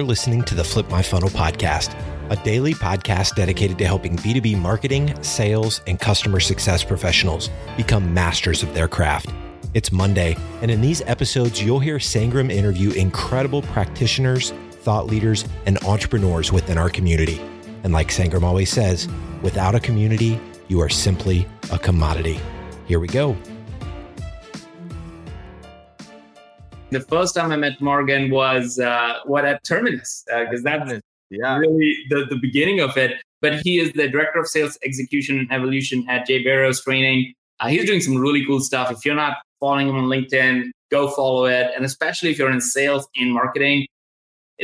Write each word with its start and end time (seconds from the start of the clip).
You're 0.00 0.08
listening 0.08 0.44
to 0.44 0.54
the 0.54 0.64
Flip 0.64 0.88
My 0.88 1.02
Funnel 1.02 1.28
podcast, 1.28 1.94
a 2.30 2.36
daily 2.36 2.72
podcast 2.72 3.34
dedicated 3.34 3.76
to 3.76 3.84
helping 3.84 4.16
B2B 4.16 4.58
marketing, 4.58 5.22
sales, 5.22 5.82
and 5.86 6.00
customer 6.00 6.40
success 6.40 6.82
professionals 6.82 7.50
become 7.76 8.14
masters 8.14 8.62
of 8.62 8.72
their 8.72 8.88
craft. 8.88 9.28
It's 9.74 9.92
Monday, 9.92 10.38
and 10.62 10.70
in 10.70 10.80
these 10.80 11.02
episodes, 11.02 11.62
you'll 11.62 11.80
hear 11.80 11.98
Sangram 11.98 12.50
interview 12.50 12.92
incredible 12.92 13.60
practitioners, 13.60 14.52
thought 14.70 15.06
leaders, 15.06 15.44
and 15.66 15.76
entrepreneurs 15.84 16.50
within 16.50 16.78
our 16.78 16.88
community. 16.88 17.38
And 17.84 17.92
like 17.92 18.08
Sangram 18.08 18.42
always 18.42 18.70
says, 18.70 19.06
without 19.42 19.74
a 19.74 19.80
community, 19.80 20.40
you 20.68 20.80
are 20.80 20.88
simply 20.88 21.46
a 21.70 21.78
commodity. 21.78 22.40
Here 22.86 23.00
we 23.00 23.06
go. 23.06 23.36
The 26.90 27.00
first 27.00 27.34
time 27.34 27.52
I 27.52 27.56
met 27.56 27.80
Morgan 27.80 28.30
was 28.30 28.78
uh, 28.78 29.18
what 29.24 29.44
at 29.44 29.62
Terminus 29.64 30.24
because 30.26 30.60
uh, 30.60 30.62
that's 30.64 31.00
yeah. 31.30 31.56
really 31.58 31.96
the, 32.10 32.26
the 32.28 32.36
beginning 32.36 32.80
of 32.80 32.96
it. 32.96 33.12
But 33.40 33.60
he 33.60 33.78
is 33.78 33.92
the 33.92 34.08
director 34.08 34.40
of 34.40 34.48
sales 34.48 34.76
execution 34.84 35.38
and 35.38 35.50
evolution 35.50 36.04
at 36.08 36.26
Jay 36.26 36.42
Barrows 36.44 36.82
Training. 36.82 37.32
Uh, 37.60 37.68
he's 37.68 37.86
doing 37.86 38.00
some 38.00 38.16
really 38.16 38.44
cool 38.44 38.60
stuff. 38.60 38.90
If 38.90 39.04
you're 39.04 39.14
not 39.14 39.38
following 39.60 39.88
him 39.88 39.96
on 39.96 40.04
LinkedIn, 40.04 40.70
go 40.90 41.08
follow 41.08 41.46
it. 41.46 41.70
And 41.74 41.84
especially 41.84 42.30
if 42.30 42.38
you're 42.38 42.50
in 42.50 42.60
sales 42.60 43.08
and 43.16 43.32
marketing, 43.32 43.86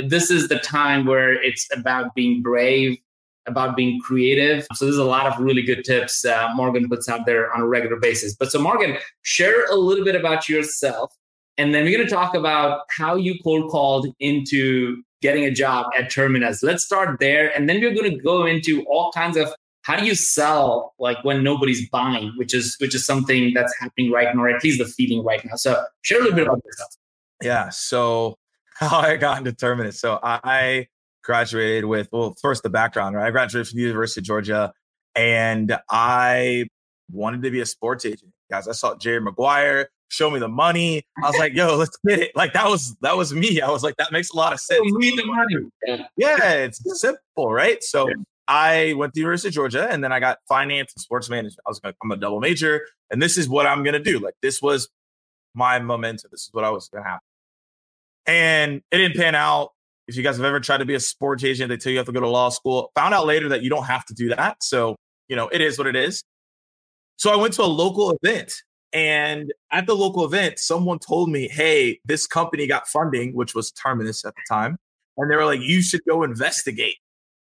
this 0.04 0.30
is 0.30 0.48
the 0.48 0.58
time 0.58 1.06
where 1.06 1.32
it's 1.42 1.66
about 1.72 2.14
being 2.14 2.42
brave, 2.42 2.98
about 3.46 3.76
being 3.76 4.00
creative. 4.00 4.66
So 4.74 4.84
there's 4.84 4.98
a 4.98 5.04
lot 5.04 5.26
of 5.26 5.38
really 5.42 5.62
good 5.62 5.84
tips 5.84 6.24
uh, 6.24 6.50
Morgan 6.54 6.88
puts 6.88 7.08
out 7.08 7.24
there 7.24 7.52
on 7.54 7.60
a 7.60 7.66
regular 7.66 7.96
basis. 7.96 8.34
But 8.34 8.50
so 8.50 8.58
Morgan, 8.58 8.98
share 9.22 9.64
a 9.66 9.76
little 9.76 10.04
bit 10.04 10.16
about 10.16 10.48
yourself 10.48 11.14
and 11.58 11.74
then 11.74 11.84
we're 11.84 11.96
going 11.96 12.06
to 12.06 12.14
talk 12.14 12.34
about 12.34 12.82
how 12.96 13.16
you 13.16 13.38
cold 13.42 13.70
called 13.70 14.06
into 14.20 15.02
getting 15.22 15.44
a 15.44 15.50
job 15.50 15.86
at 15.98 16.10
Terminus. 16.10 16.62
Let's 16.62 16.84
start 16.84 17.18
there. 17.20 17.48
And 17.56 17.68
then 17.68 17.80
we're 17.80 17.94
going 17.94 18.10
to 18.10 18.18
go 18.18 18.44
into 18.44 18.84
all 18.84 19.10
kinds 19.12 19.36
of 19.36 19.48
how 19.82 19.96
do 19.96 20.04
you 20.04 20.14
sell 20.14 20.94
like 20.98 21.22
when 21.24 21.42
nobody's 21.42 21.88
buying, 21.90 22.32
which 22.36 22.52
is 22.52 22.76
which 22.80 22.94
is 22.94 23.06
something 23.06 23.54
that's 23.54 23.72
happening 23.78 24.10
right 24.10 24.34
now, 24.34 24.42
or 24.42 24.48
at 24.48 24.62
least 24.62 24.78
the 24.78 24.84
feeling 24.84 25.24
right 25.24 25.44
now. 25.44 25.54
So 25.54 25.82
share 26.02 26.18
a 26.18 26.22
little 26.22 26.36
bit 26.36 26.46
about 26.46 26.60
yourself. 26.64 26.90
Yeah. 27.42 27.68
So 27.70 28.36
how 28.74 28.98
I 28.98 29.16
got 29.16 29.38
into 29.38 29.52
Terminus. 29.52 30.00
So 30.00 30.18
I 30.22 30.88
graduated 31.22 31.86
with 31.86 32.08
well, 32.12 32.34
first 32.40 32.62
the 32.62 32.70
background, 32.70 33.16
right? 33.16 33.26
I 33.26 33.30
graduated 33.30 33.68
from 33.68 33.76
the 33.76 33.82
University 33.82 34.20
of 34.20 34.24
Georgia 34.24 34.72
and 35.14 35.78
I 35.88 36.66
wanted 37.10 37.42
to 37.42 37.50
be 37.50 37.60
a 37.60 37.66
sports 37.66 38.04
agent. 38.04 38.32
Guys, 38.50 38.68
I 38.68 38.72
saw 38.72 38.96
Jerry 38.96 39.20
Maguire 39.20 39.88
show 40.08 40.30
me 40.30 40.38
the 40.38 40.48
money. 40.48 41.04
I 41.22 41.28
was 41.28 41.38
like, 41.38 41.54
yo, 41.54 41.76
let's 41.76 41.96
get 42.06 42.20
it. 42.20 42.32
Like 42.34 42.52
that 42.52 42.68
was 42.68 42.96
that 43.02 43.16
was 43.16 43.32
me. 43.32 43.60
I 43.60 43.70
was 43.70 43.82
like, 43.82 43.96
that 43.96 44.12
makes 44.12 44.30
a 44.30 44.36
lot 44.36 44.52
of 44.52 44.60
sense. 44.60 44.80
Me 44.92 45.14
the 45.16 45.24
money. 45.24 46.06
Yeah, 46.16 46.52
it's 46.52 46.80
simple, 47.00 47.52
right? 47.52 47.82
So 47.82 48.08
I 48.48 48.94
went 48.96 49.12
to 49.14 49.18
the 49.18 49.20
University 49.22 49.48
of 49.48 49.54
Georgia 49.54 49.88
and 49.90 50.04
then 50.04 50.12
I 50.12 50.20
got 50.20 50.38
finance 50.48 50.92
and 50.94 51.02
sports 51.02 51.28
management. 51.28 51.60
I 51.66 51.70
was 51.70 51.80
like, 51.82 51.96
I'm 52.02 52.10
a 52.10 52.16
double 52.16 52.40
major, 52.40 52.82
and 53.10 53.20
this 53.20 53.36
is 53.36 53.48
what 53.48 53.66
I'm 53.66 53.82
gonna 53.82 53.98
do. 53.98 54.18
Like 54.18 54.34
this 54.42 54.62
was 54.62 54.88
my 55.54 55.78
momentum. 55.78 56.30
This 56.30 56.42
is 56.42 56.50
what 56.52 56.64
I 56.64 56.70
was 56.70 56.88
gonna 56.88 57.04
happen. 57.04 57.20
And 58.26 58.82
it 58.90 58.98
didn't 58.98 59.16
pan 59.16 59.34
out. 59.34 59.70
If 60.08 60.16
you 60.16 60.22
guys 60.22 60.36
have 60.36 60.44
ever 60.44 60.60
tried 60.60 60.78
to 60.78 60.84
be 60.84 60.94
a 60.94 61.00
sports 61.00 61.42
agent, 61.42 61.68
they 61.68 61.76
tell 61.76 61.90
you 61.90 61.98
have 61.98 62.06
to 62.06 62.12
go 62.12 62.20
to 62.20 62.28
law 62.28 62.48
school. 62.48 62.92
Found 62.94 63.12
out 63.12 63.26
later 63.26 63.48
that 63.48 63.62
you 63.62 63.70
don't 63.70 63.86
have 63.86 64.04
to 64.06 64.14
do 64.14 64.28
that. 64.28 64.62
So, 64.62 64.94
you 65.28 65.34
know, 65.34 65.48
it 65.48 65.60
is 65.60 65.78
what 65.78 65.88
it 65.88 65.96
is. 65.96 66.22
So 67.16 67.32
I 67.32 67.36
went 67.36 67.54
to 67.54 67.62
a 67.62 67.64
local 67.64 68.16
event 68.22 68.54
and 68.92 69.52
at 69.70 69.86
the 69.86 69.94
local 69.94 70.24
event, 70.24 70.58
someone 70.58 70.98
told 70.98 71.30
me, 71.30 71.48
hey, 71.48 72.00
this 72.04 72.26
company 72.26 72.66
got 72.66 72.88
funding, 72.88 73.34
which 73.34 73.54
was 73.54 73.70
Terminus 73.72 74.24
at 74.24 74.34
the 74.34 74.42
time. 74.48 74.78
And 75.16 75.30
they 75.30 75.36
were 75.36 75.44
like, 75.44 75.60
you 75.60 75.82
should 75.82 76.02
go 76.08 76.22
investigate. 76.22 76.96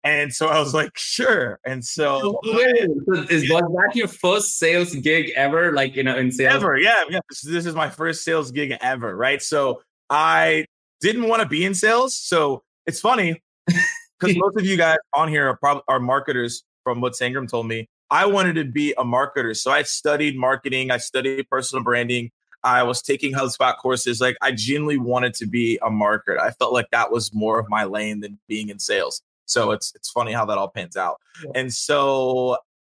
And 0.04 0.34
so 0.34 0.48
I 0.48 0.60
was 0.60 0.74
like, 0.74 0.90
sure. 0.96 1.58
And 1.64 1.82
so, 1.82 2.38
is 2.44 3.50
was 3.50 3.62
that 3.62 3.92
your 3.94 4.06
first 4.06 4.58
sales 4.58 4.94
gig 4.96 5.30
ever? 5.34 5.72
Like, 5.72 5.96
you 5.96 6.02
know, 6.02 6.16
in 6.16 6.30
sales? 6.30 6.56
Ever, 6.56 6.76
yeah. 6.76 7.04
yeah. 7.08 7.20
This, 7.30 7.40
this 7.40 7.66
is 7.66 7.74
my 7.74 7.88
first 7.88 8.22
sales 8.22 8.50
gig 8.50 8.76
ever, 8.82 9.16
right? 9.16 9.40
So 9.40 9.80
I 10.10 10.66
didn't 11.00 11.26
want 11.26 11.42
to 11.42 11.48
be 11.48 11.64
in 11.64 11.74
sales. 11.74 12.14
So 12.16 12.62
it's 12.86 13.00
funny 13.00 13.42
because 13.66 14.36
most 14.36 14.58
of 14.58 14.66
you 14.66 14.76
guys 14.76 14.98
on 15.14 15.28
here 15.28 15.48
are, 15.48 15.56
probably 15.56 15.82
are 15.88 16.00
marketers 16.00 16.64
from 16.82 17.00
what 17.00 17.14
Sangram 17.14 17.48
told 17.48 17.66
me. 17.66 17.88
I 18.10 18.26
wanted 18.26 18.54
to 18.54 18.64
be 18.64 18.92
a 18.92 19.04
marketer. 19.04 19.56
So 19.56 19.70
I 19.70 19.82
studied 19.82 20.36
marketing, 20.36 20.90
I 20.90 20.98
studied 20.98 21.48
personal 21.48 21.82
branding. 21.82 22.30
I 22.62 22.82
was 22.82 23.02
taking 23.02 23.34
HubSpot 23.34 23.76
courses. 23.76 24.20
Like 24.22 24.36
I 24.40 24.50
genuinely 24.50 24.96
wanted 24.96 25.34
to 25.34 25.46
be 25.46 25.78
a 25.82 25.90
marketer. 25.90 26.40
I 26.40 26.50
felt 26.50 26.72
like 26.72 26.88
that 26.92 27.12
was 27.12 27.34
more 27.34 27.58
of 27.58 27.68
my 27.68 27.84
lane 27.84 28.20
than 28.20 28.38
being 28.48 28.70
in 28.70 28.78
sales. 28.78 29.22
So 29.44 29.72
it's 29.72 29.92
it's 29.94 30.10
funny 30.10 30.32
how 30.32 30.46
that 30.46 30.56
all 30.56 30.68
pans 30.68 30.96
out. 30.96 31.20
And 31.54 31.72
so 31.72 32.56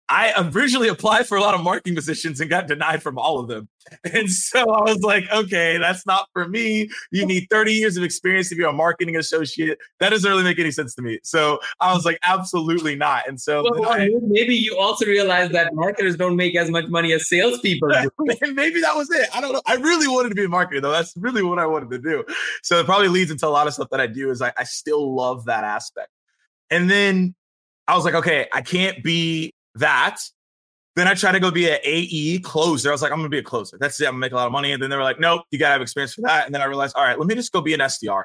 I 0.08 0.50
originally 0.54 0.88
applied 0.88 1.28
for 1.28 1.36
a 1.36 1.42
lot 1.42 1.56
of 1.56 1.62
marketing 1.62 1.96
positions 1.96 2.40
and 2.40 2.50
got 2.50 2.68
denied 2.68 3.02
from 3.02 3.18
all 3.18 3.40
of 3.40 3.48
them. 3.48 3.70
And 4.04 4.32
so 4.32 4.62
I 4.62 4.82
was 4.82 5.02
like, 5.02 5.32
okay, 5.32 5.78
that's 5.78 6.08
not 6.08 6.28
for 6.34 6.48
me. 6.48 6.90
You 7.12 7.24
need 7.24 7.46
30 7.52 7.74
years 7.74 7.98
of 7.98 8.04
experience 8.04 8.50
to 8.50 8.56
be 8.56 8.64
a 8.64 8.72
marketing 8.72 9.16
associate. 9.16 9.78
That 10.00 10.10
doesn't 10.10 10.30
really 10.30 10.44
make 10.44 10.58
any 10.58 10.72
sense 10.72 10.96
to 10.96 11.04
me. 11.04 11.20
So 11.24 11.60
I 11.80 11.94
was 11.94 12.04
like, 12.04 12.18
absolutely 12.24 12.96
not. 12.96 13.28
And 13.28 13.40
so 13.40 13.64
well, 13.64 13.92
I, 13.92 14.10
maybe 14.24 14.56
you 14.56 14.76
also 14.80 15.06
realize 15.06 15.52
that 15.52 15.76
marketers 15.76 16.16
don't 16.16 16.36
make 16.36 16.56
as 16.56 16.72
much 16.72 16.88
money 16.88 17.14
as 17.14 17.30
salespeople. 17.30 17.90
maybe 18.42 18.82
that 18.82 18.96
was 18.96 19.12
it. 19.12 19.30
I 19.36 19.40
don't 19.40 19.54
know. 19.54 19.62
I 19.68 19.76
really 19.76 20.08
wanted 20.08 20.30
to 20.30 20.36
be 20.36 20.46
a 20.46 20.48
marketer 20.48 20.82
though. 20.82 20.92
That's 20.92 21.16
really 21.16 21.44
what 21.44 21.60
I 21.60 21.68
wanted 21.68 21.92
to 21.92 22.00
do. 22.00 22.26
So 22.64 22.80
it 22.80 22.88
probably 22.88 23.10
leads 23.10 23.30
into 23.30 23.48
a 23.48 23.50
lot 23.50 23.68
of 23.68 23.74
stuff 23.76 23.90
that 23.92 24.02
I 24.02 24.08
do 24.08 24.32
is 24.32 24.42
I, 24.42 24.52
I 24.58 24.64
still 24.64 25.16
love 25.16 25.46
that 25.46 25.64
aspect. 25.64 26.10
And 26.72 26.90
then 26.90 27.36
I 27.88 27.96
was 27.96 28.04
like, 28.04 28.16
okay, 28.16 28.48
I 28.52 28.62
can't 28.62 29.04
be 29.04 29.54
that. 29.76 30.22
Then 30.96 31.08
I 31.08 31.14
tried 31.14 31.34
to 31.34 31.42
go 31.42 31.52
be 31.52 31.70
an 31.70 31.80
AE 31.84 32.40
closer. 32.40 32.90
I 32.90 32.92
was 32.94 33.02
like, 33.02 33.12
I'm 33.12 33.18
gonna 33.18 33.30
be 33.30 33.40
a 33.40 33.44
closer. 33.44 33.78
That's 33.80 34.00
it. 34.00 34.06
I'm 34.06 34.14
gonna 34.14 34.20
make 34.20 34.32
a 34.32 34.36
lot 34.36 34.46
of 34.46 34.54
money. 34.54 34.72
And 34.72 34.82
then 34.82 34.90
they 34.90 34.96
were 34.96 35.04
like, 35.04 35.20
nope, 35.20 35.44
you 35.52 35.60
gotta 35.60 35.74
have 35.74 35.82
experience 35.82 36.14
for 36.14 36.22
that. 36.22 36.46
And 36.46 36.56
then 36.56 36.62
I 36.62 36.66
realized, 36.66 36.96
all 36.96 37.04
right, 37.04 37.20
let 37.20 37.28
me 37.28 37.36
just 37.36 37.52
go 37.52 37.62
be 37.62 37.74
an 37.74 37.82
SDR. 37.82 38.24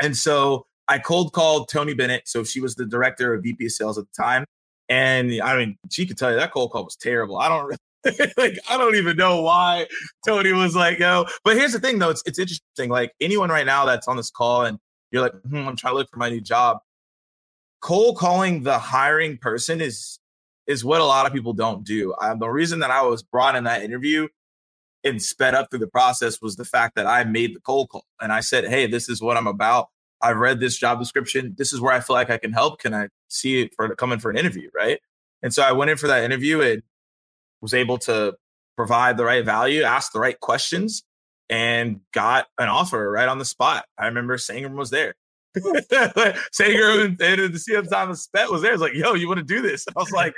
And 0.00 0.16
so 0.16 0.66
I 0.88 0.98
cold 0.98 1.32
called 1.32 1.68
Tony 1.68 1.94
Bennett. 1.94 2.28
So 2.28 2.44
she 2.44 2.60
was 2.60 2.76
the 2.76 2.86
director 2.86 3.34
of 3.34 3.42
VP 3.42 3.68
sales 3.68 3.98
at 3.98 4.04
the 4.04 4.22
time. 4.22 4.44
And 4.88 5.32
I 5.42 5.56
mean, 5.56 5.76
she 5.90 6.06
could 6.06 6.16
tell 6.16 6.30
you 6.30 6.36
that 6.36 6.52
cold 6.52 6.70
call 6.70 6.84
was 6.84 6.96
terrible. 6.96 7.38
I 7.38 7.48
don't 7.48 7.76
like 8.36 8.58
I 8.70 8.78
don't 8.78 8.94
even 8.94 9.16
know 9.16 9.42
why 9.42 9.86
Tony 10.26 10.52
was 10.52 10.76
like, 10.76 10.98
yo. 10.98 11.24
But 11.44 11.56
here's 11.56 11.72
the 11.72 11.80
thing 11.80 11.98
though, 11.98 12.10
it's 12.10 12.22
it's 12.26 12.38
interesting. 12.38 12.90
Like 12.90 13.12
anyone 13.20 13.50
right 13.50 13.66
now 13.66 13.84
that's 13.84 14.06
on 14.06 14.16
this 14.16 14.30
call 14.30 14.64
and 14.64 14.78
you're 15.10 15.22
like, 15.22 15.34
hmm, 15.48 15.68
I'm 15.68 15.76
trying 15.76 15.94
to 15.94 15.98
look 15.98 16.10
for 16.10 16.18
my 16.18 16.28
new 16.28 16.40
job. 16.40 16.78
Cold 17.80 18.16
calling 18.16 18.62
the 18.62 18.78
hiring 18.78 19.38
person 19.38 19.80
is 19.80 20.18
is 20.66 20.84
what 20.84 21.00
a 21.00 21.04
lot 21.04 21.26
of 21.26 21.32
people 21.32 21.52
don't 21.52 21.84
do. 21.84 22.14
The 22.38 22.48
reason 22.48 22.80
that 22.80 22.90
I 22.90 23.02
was 23.02 23.22
brought 23.22 23.56
in 23.56 23.64
that 23.64 23.82
interview 23.82 24.28
and 25.04 25.22
sped 25.22 25.54
up 25.54 25.70
through 25.70 25.78
the 25.78 25.86
process 25.86 26.42
was 26.42 26.56
the 26.56 26.64
fact 26.64 26.96
that 26.96 27.06
I 27.06 27.24
made 27.24 27.54
the 27.54 27.60
cold 27.60 27.90
call 27.90 28.06
and 28.20 28.32
I 28.32 28.40
said, 28.40 28.66
Hey, 28.66 28.86
this 28.86 29.08
is 29.08 29.22
what 29.22 29.36
I'm 29.36 29.46
about. 29.46 29.88
I've 30.20 30.38
read 30.38 30.60
this 30.60 30.76
job 30.76 30.98
description. 30.98 31.54
This 31.56 31.72
is 31.72 31.80
where 31.80 31.92
I 31.92 32.00
feel 32.00 32.14
like 32.14 32.30
I 32.30 32.38
can 32.38 32.52
help. 32.52 32.80
Can 32.80 32.94
I 32.94 33.08
see 33.28 33.62
it 33.62 33.74
for 33.74 33.94
coming 33.94 34.18
for 34.18 34.30
an 34.30 34.36
interview? 34.36 34.70
Right. 34.74 35.00
And 35.42 35.54
so 35.54 35.62
I 35.62 35.72
went 35.72 35.90
in 35.90 35.96
for 35.96 36.08
that 36.08 36.24
interview 36.24 36.60
and 36.60 36.82
was 37.60 37.74
able 37.74 37.98
to 37.98 38.34
provide 38.76 39.16
the 39.16 39.24
right 39.24 39.44
value, 39.44 39.82
ask 39.82 40.12
the 40.12 40.20
right 40.20 40.38
questions, 40.40 41.04
and 41.48 42.00
got 42.12 42.46
an 42.58 42.68
offer 42.68 43.10
right 43.10 43.28
on 43.28 43.38
the 43.38 43.44
spot. 43.44 43.84
I 43.98 44.06
remember 44.06 44.36
Sangram 44.36 44.76
was 44.76 44.90
there. 44.90 45.14
Sangram 45.56 47.04
and, 47.04 47.20
and 47.20 47.54
the 47.54 47.58
CM 47.58 47.88
Thomas 47.88 48.22
Spett 48.22 48.50
was 48.50 48.62
there. 48.62 48.72
It's 48.72 48.82
like, 48.82 48.94
yo, 48.94 49.14
you 49.14 49.28
want 49.28 49.38
to 49.38 49.44
do 49.44 49.62
this? 49.62 49.86
I 49.88 49.98
was 49.98 50.10
like, 50.10 50.34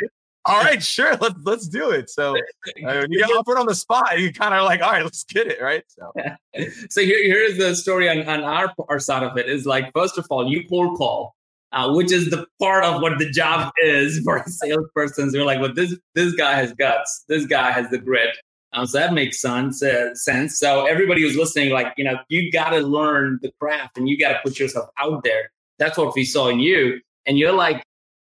all 0.48 0.62
right, 0.62 0.82
sure, 0.82 1.14
let's 1.16 1.34
let's 1.44 1.68
do 1.68 1.90
it. 1.90 2.08
So 2.08 2.34
uh, 2.86 3.06
you 3.08 3.18
get 3.18 3.30
offered 3.30 3.58
on 3.58 3.66
the 3.66 3.74
spot, 3.74 4.18
you 4.18 4.32
kind 4.32 4.54
of 4.54 4.64
like, 4.64 4.80
all 4.80 4.90
right, 4.90 5.04
let's 5.04 5.24
get 5.24 5.46
it, 5.46 5.60
right? 5.60 5.84
So, 5.88 6.12
so 6.90 7.02
here 7.02 7.22
here's 7.24 7.58
the 7.58 7.76
story 7.76 8.08
on, 8.08 8.26
on 8.26 8.42
our 8.44 8.72
our 8.88 8.98
side 8.98 9.22
of 9.22 9.36
it 9.36 9.48
is 9.48 9.66
like, 9.66 9.92
first 9.94 10.18
of 10.18 10.26
all, 10.30 10.48
you 10.48 10.66
cold 10.68 10.96
call, 10.96 11.34
uh, 11.72 11.92
which 11.92 12.10
is 12.10 12.30
the 12.30 12.46
part 12.60 12.84
of 12.84 13.02
what 13.02 13.18
the 13.18 13.30
job 13.30 13.72
is 13.82 14.20
for 14.24 14.38
a 14.38 14.48
salesperson. 14.48 15.30
So 15.30 15.36
you're 15.36 15.46
like, 15.46 15.60
well, 15.60 15.74
this 15.74 15.96
this 16.14 16.34
guy 16.34 16.54
has 16.54 16.72
guts, 16.72 17.24
this 17.28 17.46
guy 17.46 17.70
has 17.70 17.90
the 17.90 17.98
grit. 17.98 18.36
Um, 18.72 18.86
so 18.86 18.98
that 18.98 19.14
makes 19.14 19.40
sense. 19.40 19.82
Uh, 19.82 20.14
sense. 20.14 20.58
So 20.58 20.86
everybody 20.86 21.22
who's 21.22 21.36
listening, 21.36 21.70
like 21.70 21.94
you 21.96 22.04
know, 22.04 22.18
you 22.28 22.52
got 22.52 22.70
to 22.70 22.80
learn 22.80 23.38
the 23.42 23.50
craft 23.60 23.96
and 23.96 24.08
you 24.08 24.18
got 24.18 24.32
to 24.32 24.38
put 24.44 24.58
yourself 24.58 24.88
out 24.98 25.22
there. 25.24 25.50
That's 25.78 25.96
what 25.96 26.14
we 26.14 26.24
saw 26.24 26.48
in 26.48 26.60
you. 26.60 27.00
And 27.26 27.38
you're 27.38 27.52
like, 27.52 27.82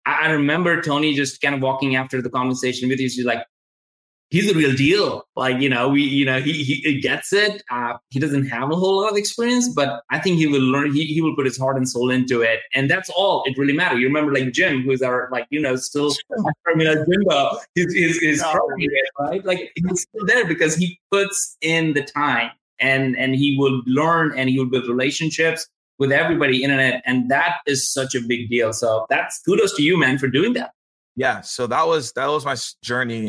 I 0.07 0.31
remember 0.31 0.81
Tony 0.81 1.15
just 1.15 1.41
kind 1.41 1.55
of 1.55 1.61
walking 1.61 1.97
after 1.97 2.23
the 2.23 2.31
conversation 2.31 2.89
with 2.89 2.99
you. 2.99 3.09
She's 3.09 3.25
like, 3.25 3.45
he's 4.31 4.51
a 4.51 4.55
real 4.55 4.75
deal. 4.75 5.27
Like, 5.37 5.61
you 5.61 5.69
know, 5.69 5.89
we, 5.89 6.03
you 6.03 6.25
know, 6.25 6.41
he, 6.41 6.63
he 6.63 7.01
gets 7.01 7.33
it. 7.33 7.63
Uh, 7.71 7.95
he 8.11 8.21
doesn't 8.21 8.47
have 8.47 8.71
a 8.71 8.77
whole 8.77 9.01
lot 9.01 9.11
of 9.11 9.17
experience, 9.17 9.69
but 9.69 10.03
I 10.11 10.19
think 10.19 10.39
he 10.39 10.47
will 10.47 10.61
learn, 10.61 10.93
he, 10.93 11.07
he 11.07 11.21
will 11.21 11.35
put 11.35 11.47
his 11.47 11.59
heart 11.59 11.77
and 11.77 11.89
soul 11.89 12.11
into 12.11 12.43
it. 12.43 12.61
And 12.75 12.91
that's 12.91 13.09
all 13.11 13.43
it 13.47 13.57
really 13.57 13.73
matters. 13.73 14.01
You 14.01 14.07
remember 14.07 14.33
like 14.33 14.53
Jim, 14.53 14.83
who's 14.83 15.03
our, 15.03 15.29
like, 15.33 15.47
you 15.51 15.61
know, 15.61 15.77
still, 15.77 16.13
I 16.67 16.75
mean, 16.75 16.87
Jimbo, 16.87 17.59
he's, 17.75 17.93
he's, 17.93 18.19
he's 18.19 18.45
right? 19.19 19.45
Like 19.45 19.73
he's 19.75 20.03
still 20.03 20.27
there 20.27 20.47
because 20.47 20.77
he 20.77 21.01
puts 21.11 21.57
in 21.61 21.95
the 21.95 22.03
time 22.03 22.51
and, 22.81 23.17
and 23.17 23.35
he 23.35 23.57
will 23.59 23.83
learn 23.87 24.37
and 24.37 24.51
he 24.51 24.59
will 24.59 24.71
build 24.71 24.89
relationships 24.89 25.69
with 25.99 26.13
everybody 26.13 26.63
internet 26.63 27.03
and 27.07 27.29
that 27.29 27.57
is 27.67 27.91
such 27.93 28.15
a 28.15 28.21
big 28.21 28.49
deal 28.49 28.73
so 28.73 29.05
that's 29.11 29.43
kudos 29.43 29.75
to 29.75 29.83
you 29.83 29.99
man 29.99 30.17
for 30.17 30.29
doing 30.29 30.53
that 30.53 30.71
yeah 31.17 31.41
so 31.41 31.67
that 31.67 31.89
was 31.89 32.13
that 32.13 32.29
was 32.29 32.45
my 32.45 32.55
journey 32.85 33.29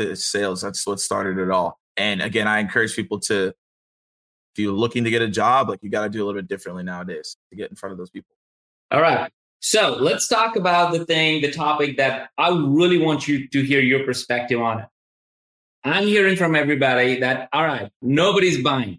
into 0.00 0.16
sales. 0.16 0.62
That's 0.62 0.86
what 0.86 1.00
started 1.00 1.38
it 1.38 1.50
all. 1.50 1.78
And 1.96 2.22
again 2.22 2.48
i 2.48 2.58
encourage 2.58 2.94
people 2.96 3.20
to 3.20 3.48
if 3.48 4.58
you're 4.58 4.72
looking 4.72 5.04
to 5.04 5.10
get 5.10 5.22
a 5.22 5.28
job 5.28 5.68
like 5.68 5.80
you 5.82 5.90
got 5.90 6.04
to 6.04 6.08
do 6.08 6.24
a 6.24 6.24
little 6.26 6.40
bit 6.40 6.48
differently 6.48 6.82
nowadays 6.82 7.36
to 7.50 7.56
get 7.56 7.70
in 7.70 7.76
front 7.76 7.92
of 7.92 7.98
those 7.98 8.10
people. 8.10 8.34
All 8.90 9.00
right. 9.00 9.30
So 9.60 9.96
let's 10.00 10.26
talk 10.26 10.56
about 10.56 10.92
the 10.92 11.04
thing 11.04 11.42
the 11.42 11.52
topic 11.52 11.98
that 11.98 12.30
i 12.38 12.48
really 12.48 12.98
want 12.98 13.28
you 13.28 13.46
to 13.48 13.62
hear 13.62 13.80
your 13.80 14.04
perspective 14.04 14.60
on. 14.60 14.80
It 14.80 14.86
i'm 15.84 16.06
hearing 16.06 16.36
from 16.36 16.56
everybody 16.56 17.20
that 17.20 17.48
all 17.52 17.64
right 17.64 17.90
nobody's 18.02 18.62
buying. 18.62 18.98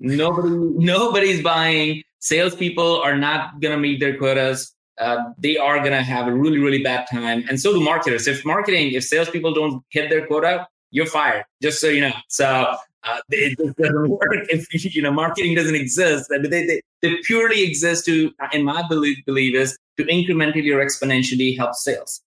Nobody 0.00 0.50
nobody's 0.94 1.42
buying. 1.42 2.02
Salespeople 2.18 3.00
are 3.00 3.16
not 3.16 3.60
going 3.60 3.72
to 3.72 3.78
meet 3.80 4.00
their 4.00 4.18
quotas. 4.18 4.75
Uh, 4.98 5.24
they 5.38 5.56
are 5.56 5.78
going 5.78 5.92
to 5.92 6.02
have 6.02 6.26
a 6.26 6.32
really, 6.32 6.58
really 6.58 6.82
bad 6.82 7.06
time. 7.10 7.44
And 7.48 7.60
so 7.60 7.72
do 7.72 7.80
marketers. 7.80 8.26
If 8.26 8.44
marketing, 8.44 8.92
if 8.92 9.04
salespeople 9.04 9.52
don't 9.52 9.82
hit 9.90 10.08
their 10.08 10.26
quota, 10.26 10.66
you're 10.90 11.06
fired, 11.06 11.44
just 11.62 11.80
so 11.80 11.88
you 11.88 12.00
know. 12.00 12.12
So 12.28 12.76
uh, 13.04 13.20
it 13.30 13.58
just 13.58 13.76
doesn't 13.76 14.08
work 14.08 14.46
if 14.48 14.94
you 14.94 15.02
know 15.02 15.12
marketing 15.12 15.54
doesn't 15.54 15.74
exist. 15.74 16.28
They, 16.30 16.38
they, 16.38 16.80
they 17.02 17.16
purely 17.24 17.62
exist 17.62 18.06
to, 18.06 18.32
in 18.52 18.64
my 18.64 18.86
belief, 18.88 19.18
belief 19.26 19.54
is 19.54 19.78
to 19.96 20.04
incrementally 20.04 20.74
or 20.74 20.84
exponentially 20.84 21.56
help 21.56 21.74
sales. 21.74 22.22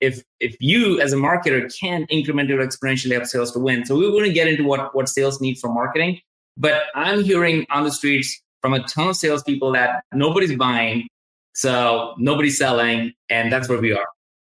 If 0.00 0.22
if 0.40 0.56
you 0.58 1.00
as 1.00 1.12
a 1.12 1.16
marketer 1.16 1.72
can 1.78 2.06
incrementally 2.06 2.58
or 2.58 2.66
exponentially 2.66 3.12
help 3.12 3.26
sales 3.26 3.52
to 3.52 3.58
win, 3.60 3.84
so 3.84 3.96
we 3.96 4.10
want 4.10 4.26
to 4.26 4.32
get 4.32 4.48
into 4.48 4.64
what 4.64 4.94
what 4.94 5.08
sales 5.08 5.40
need 5.40 5.58
for 5.58 5.72
marketing. 5.72 6.20
But 6.56 6.84
I'm 6.94 7.22
hearing 7.22 7.66
on 7.70 7.84
the 7.84 7.92
streets 7.92 8.40
from 8.60 8.74
a 8.74 8.82
ton 8.84 9.08
of 9.08 9.16
salespeople 9.16 9.72
that 9.72 10.04
nobody's 10.12 10.56
buying, 10.56 11.08
so 11.54 12.14
nobody's 12.18 12.58
selling, 12.58 13.12
and 13.28 13.52
that's 13.52 13.68
where 13.68 13.80
we 13.80 13.92
are. 13.92 14.06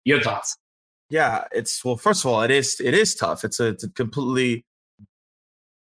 Your 0.06 0.22
thoughts? 0.22 0.58
Yeah, 1.10 1.46
it's 1.52 1.84
well. 1.84 1.98
First 1.98 2.24
of 2.24 2.32
all, 2.32 2.42
it 2.42 2.52
is 2.52 2.80
it 2.80 2.94
is 2.94 3.16
tough. 3.16 3.44
It's 3.44 3.60
a, 3.60 3.68
it's 3.68 3.84
a 3.84 3.90
completely 3.90 4.66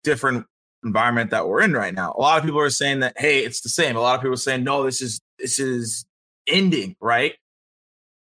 different 0.03 0.45
environment 0.83 1.31
that 1.31 1.47
we're 1.47 1.61
in 1.61 1.73
right 1.73 1.93
now. 1.93 2.13
A 2.17 2.21
lot 2.21 2.37
of 2.37 2.43
people 2.43 2.59
are 2.59 2.69
saying 2.69 3.01
that 3.01 3.13
hey, 3.17 3.39
it's 3.43 3.61
the 3.61 3.69
same. 3.69 3.95
A 3.95 4.01
lot 4.01 4.15
of 4.15 4.21
people 4.21 4.33
are 4.33 4.37
saying 4.37 4.63
no, 4.63 4.83
this 4.83 5.01
is 5.01 5.19
this 5.39 5.59
is 5.59 6.05
ending, 6.47 6.95
right? 6.99 7.33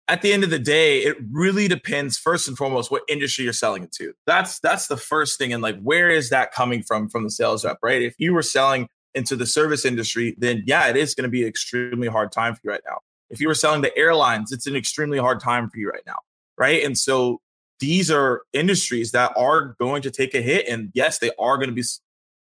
At 0.08 0.23
the 0.23 0.32
end 0.32 0.44
of 0.44 0.50
the 0.50 0.61
day, 0.61 1.00
it 1.00 1.17
really 1.32 1.67
depends 1.67 2.17
first 2.17 2.46
and 2.46 2.56
foremost 2.56 2.93
what 2.93 3.02
industry 3.08 3.43
you're 3.43 3.52
selling 3.52 3.82
into. 3.82 4.12
That's 4.25 4.61
that's 4.61 4.87
the 4.87 4.96
first 4.96 5.38
thing 5.38 5.52
and 5.52 5.62
like 5.62 5.81
where 5.81 6.08
is 6.08 6.31
that 6.31 6.52
coming 6.52 6.82
from 6.82 7.08
from 7.08 7.25
the 7.25 7.31
sales 7.31 7.64
rep, 7.64 7.78
right? 7.82 8.02
If 8.02 8.14
you 8.19 8.32
were 8.32 8.43
selling 8.43 8.88
into 9.17 9.35
the 9.35 9.47
service 9.47 9.85
industry, 9.85 10.37
then 10.39 10.63
yeah, 10.67 10.87
it 10.89 10.97
is 10.97 11.15
going 11.15 11.25
to 11.25 11.31
be 11.31 11.43
an 11.43 11.49
extremely 11.49 12.07
hard 12.07 12.31
time 12.31 12.55
for 12.55 12.61
you 12.63 12.71
right 12.71 12.83
now. 12.87 12.99
If 13.31 13.41
you 13.41 13.49
were 13.49 13.55
selling 13.55 13.83
to 13.83 13.99
airlines, 13.99 14.53
it's 14.53 14.69
an 14.69 14.77
extremely 14.77 15.19
hard 15.19 15.41
time 15.41 15.69
for 15.69 15.79
you 15.79 15.91
right 15.91 16.03
now. 16.07 16.19
Right. 16.57 16.85
And 16.85 16.97
so 16.97 17.41
these 17.81 18.11
are 18.11 18.43
industries 18.53 19.13
that 19.13 19.33
are 19.37 19.75
going 19.81 20.03
to 20.03 20.11
take 20.11 20.35
a 20.35 20.41
hit. 20.41 20.69
And 20.69 20.91
yes, 20.95 21.19
they 21.19 21.31
are 21.39 21.57
going 21.57 21.69
to 21.69 21.75
be 21.75 21.83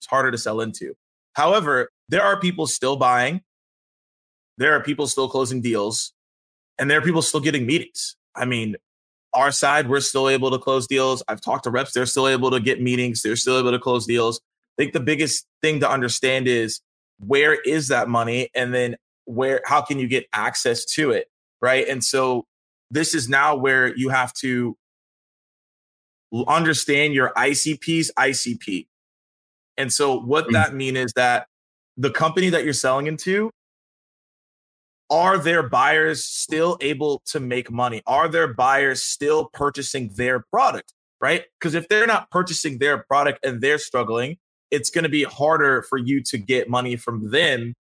harder 0.08 0.30
to 0.30 0.38
sell 0.38 0.60
into. 0.60 0.94
However, 1.32 1.90
there 2.08 2.22
are 2.22 2.38
people 2.38 2.66
still 2.66 2.96
buying, 2.96 3.42
there 4.56 4.74
are 4.74 4.82
people 4.82 5.06
still 5.06 5.28
closing 5.28 5.60
deals, 5.60 6.12
and 6.78 6.90
there 6.90 6.98
are 6.98 7.02
people 7.02 7.22
still 7.22 7.40
getting 7.40 7.64
meetings. 7.66 8.16
I 8.34 8.44
mean, 8.44 8.76
our 9.34 9.52
side, 9.52 9.88
we're 9.88 10.00
still 10.00 10.28
able 10.28 10.50
to 10.50 10.58
close 10.58 10.86
deals. 10.86 11.22
I've 11.28 11.40
talked 11.40 11.64
to 11.64 11.70
reps, 11.70 11.92
they're 11.92 12.06
still 12.06 12.26
able 12.26 12.50
to 12.50 12.60
get 12.60 12.82
meetings, 12.82 13.22
they're 13.22 13.36
still 13.36 13.58
able 13.58 13.70
to 13.70 13.78
close 13.78 14.06
deals. 14.06 14.40
I 14.78 14.82
think 14.82 14.92
the 14.92 15.00
biggest 15.00 15.46
thing 15.60 15.80
to 15.80 15.90
understand 15.90 16.46
is 16.46 16.80
where 17.18 17.54
is 17.54 17.88
that 17.88 18.08
money 18.08 18.48
and 18.54 18.72
then 18.72 18.96
where 19.24 19.60
how 19.64 19.82
can 19.82 19.98
you 19.98 20.06
get 20.06 20.26
access 20.32 20.84
to 20.84 21.10
it 21.10 21.28
right? 21.60 21.88
And 21.88 22.04
so 22.04 22.46
this 22.90 23.14
is 23.14 23.28
now 23.28 23.56
where 23.56 23.94
you 23.96 24.10
have 24.10 24.32
to 24.34 24.76
understand 26.46 27.14
your 27.14 27.32
icp's 27.36 28.12
icp 28.18 28.86
and 29.78 29.90
so 29.92 30.20
what 30.20 30.44
mm-hmm. 30.44 30.52
that 30.54 30.74
mean 30.74 30.94
is 30.96 31.12
that 31.14 31.46
the 31.96 32.10
company 32.10 32.50
that 32.50 32.64
you're 32.64 32.74
selling 32.74 33.06
into 33.06 33.50
are 35.10 35.38
their 35.38 35.66
buyers 35.66 36.22
still 36.22 36.76
able 36.82 37.22
to 37.24 37.40
make 37.40 37.70
money? 37.70 38.02
Are 38.06 38.28
their 38.28 38.52
buyers 38.52 39.02
still 39.02 39.48
purchasing 39.54 40.10
their 40.14 40.44
product 40.50 40.92
right? 41.20 41.44
Because 41.58 41.74
if 41.74 41.88
they're 41.88 42.06
not 42.06 42.30
purchasing 42.30 42.78
their 42.78 42.98
product 42.98 43.44
and 43.44 43.60
they're 43.60 43.78
struggling 43.78 44.36
it's 44.70 44.90
going 44.90 45.04
to 45.04 45.08
be 45.08 45.24
harder 45.24 45.82
for 45.82 45.98
you 45.98 46.22
to 46.24 46.38
get 46.38 46.68
money 46.68 46.96
from 46.96 47.30
them 47.30 47.74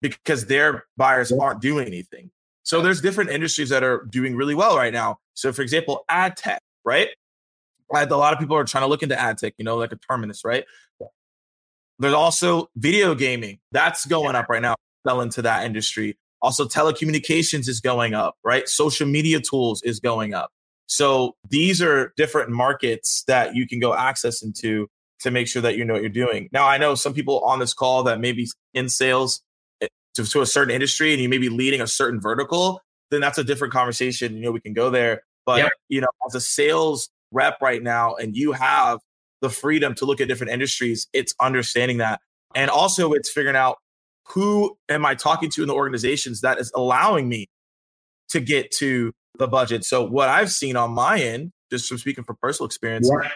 because 0.00 0.46
their 0.46 0.84
buyers 0.96 1.32
aren't 1.32 1.60
doing 1.60 1.86
anything. 1.86 2.30
So 2.62 2.82
there's 2.82 3.00
different 3.00 3.30
industries 3.30 3.70
that 3.70 3.82
are 3.82 4.06
doing 4.10 4.36
really 4.36 4.54
well 4.54 4.76
right 4.76 4.92
now. 4.92 5.18
So 5.34 5.52
for 5.52 5.62
example, 5.62 6.04
ad 6.08 6.36
tech, 6.36 6.60
right? 6.84 7.08
A 7.92 8.04
lot 8.06 8.32
of 8.34 8.38
people 8.38 8.56
are 8.56 8.64
trying 8.64 8.82
to 8.82 8.88
look 8.88 9.02
into 9.02 9.18
ad 9.18 9.38
tech, 9.38 9.54
you 9.56 9.64
know, 9.64 9.76
like 9.76 9.92
a 9.92 9.96
terminus, 9.96 10.44
right? 10.44 10.64
There's 11.98 12.14
also 12.14 12.68
video 12.76 13.14
gaming. 13.14 13.58
That's 13.72 14.06
going 14.06 14.36
up 14.36 14.48
right 14.48 14.62
now. 14.62 14.76
Sell 15.06 15.20
into 15.20 15.42
that 15.42 15.64
industry. 15.64 16.16
Also, 16.42 16.66
telecommunications 16.66 17.68
is 17.68 17.80
going 17.80 18.14
up, 18.14 18.36
right? 18.44 18.68
Social 18.68 19.08
media 19.08 19.40
tools 19.40 19.82
is 19.82 19.98
going 19.98 20.34
up. 20.34 20.50
So 20.86 21.34
these 21.48 21.82
are 21.82 22.12
different 22.16 22.50
markets 22.50 23.24
that 23.26 23.56
you 23.56 23.66
can 23.66 23.80
go 23.80 23.94
access 23.94 24.42
into 24.42 24.88
to 25.20 25.30
make 25.30 25.48
sure 25.48 25.62
that 25.62 25.76
you 25.76 25.84
know 25.84 25.94
what 25.94 26.02
you're 26.02 26.10
doing. 26.10 26.48
Now, 26.52 26.66
I 26.66 26.78
know 26.78 26.94
some 26.94 27.14
people 27.14 27.40
on 27.40 27.58
this 27.58 27.74
call 27.74 28.04
that 28.04 28.20
maybe 28.20 28.48
in 28.74 28.88
sales 28.88 29.42
eh, 29.80 29.88
to, 30.14 30.24
to 30.24 30.42
a 30.42 30.46
certain 30.46 30.72
industry 30.72 31.12
and 31.12 31.20
you 31.20 31.28
may 31.28 31.38
be 31.38 31.48
leading 31.48 31.80
a 31.80 31.86
certain 31.86 32.20
vertical, 32.20 32.80
then 33.10 33.20
that's 33.20 33.38
a 33.38 33.44
different 33.44 33.72
conversation. 33.72 34.36
You 34.36 34.42
know, 34.42 34.52
we 34.52 34.60
can 34.60 34.74
go 34.74 34.90
there. 34.90 35.22
But, 35.44 35.58
yep. 35.58 35.72
you 35.88 36.00
know, 36.00 36.08
as 36.26 36.34
a 36.34 36.40
sales 36.40 37.08
rep 37.32 37.60
right 37.60 37.82
now, 37.82 38.14
and 38.14 38.36
you 38.36 38.52
have 38.52 39.00
the 39.40 39.50
freedom 39.50 39.94
to 39.94 40.04
look 40.04 40.20
at 40.20 40.28
different 40.28 40.52
industries, 40.52 41.08
it's 41.12 41.34
understanding 41.40 41.98
that. 41.98 42.20
And 42.54 42.70
also, 42.70 43.12
it's 43.12 43.30
figuring 43.30 43.56
out 43.56 43.78
who 44.28 44.76
am 44.88 45.06
I 45.06 45.14
talking 45.14 45.50
to 45.52 45.62
in 45.62 45.68
the 45.68 45.74
organizations 45.74 46.42
that 46.42 46.58
is 46.58 46.70
allowing 46.74 47.28
me 47.28 47.46
to 48.30 48.40
get 48.40 48.70
to 48.72 49.12
the 49.38 49.46
budget. 49.46 49.84
So, 49.84 50.04
what 50.04 50.28
I've 50.28 50.50
seen 50.50 50.76
on 50.76 50.90
my 50.92 51.18
end, 51.18 51.50
just 51.70 51.88
from 51.88 51.98
speaking 51.98 52.24
from 52.24 52.36
personal 52.40 52.66
experience, 52.66 53.10
yeah 53.10 53.30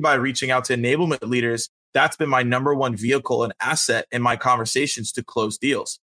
by 0.00 0.14
reaching 0.14 0.50
out 0.50 0.64
to 0.66 0.76
enablement 0.76 1.22
leaders, 1.22 1.70
that's 1.94 2.16
been 2.16 2.28
my 2.28 2.42
number 2.42 2.74
one 2.74 2.96
vehicle 2.96 3.44
and 3.44 3.54
asset 3.60 4.06
in 4.12 4.22
my 4.22 4.36
conversations 4.36 5.12
to 5.12 5.24
close 5.24 5.58
deals 5.58 5.98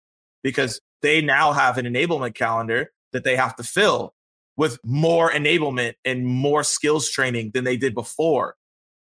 because 0.43 0.81
they 1.03 1.21
now 1.21 1.53
have 1.53 1.79
an 1.79 1.87
enablement 1.87 2.35
calendar 2.35 2.93
that 3.13 3.25
they 3.25 3.37
have 3.37 3.57
to 3.57 3.63
fill 3.63 4.15
with 4.57 4.79
more 4.85 5.31
enablement 5.31 5.95
and 6.05 6.27
more 6.27 6.63
skills 6.63 7.11
training 7.11 7.51
than 7.55 7.65
they 7.65 7.77
did 7.77 7.95
before 7.95 8.55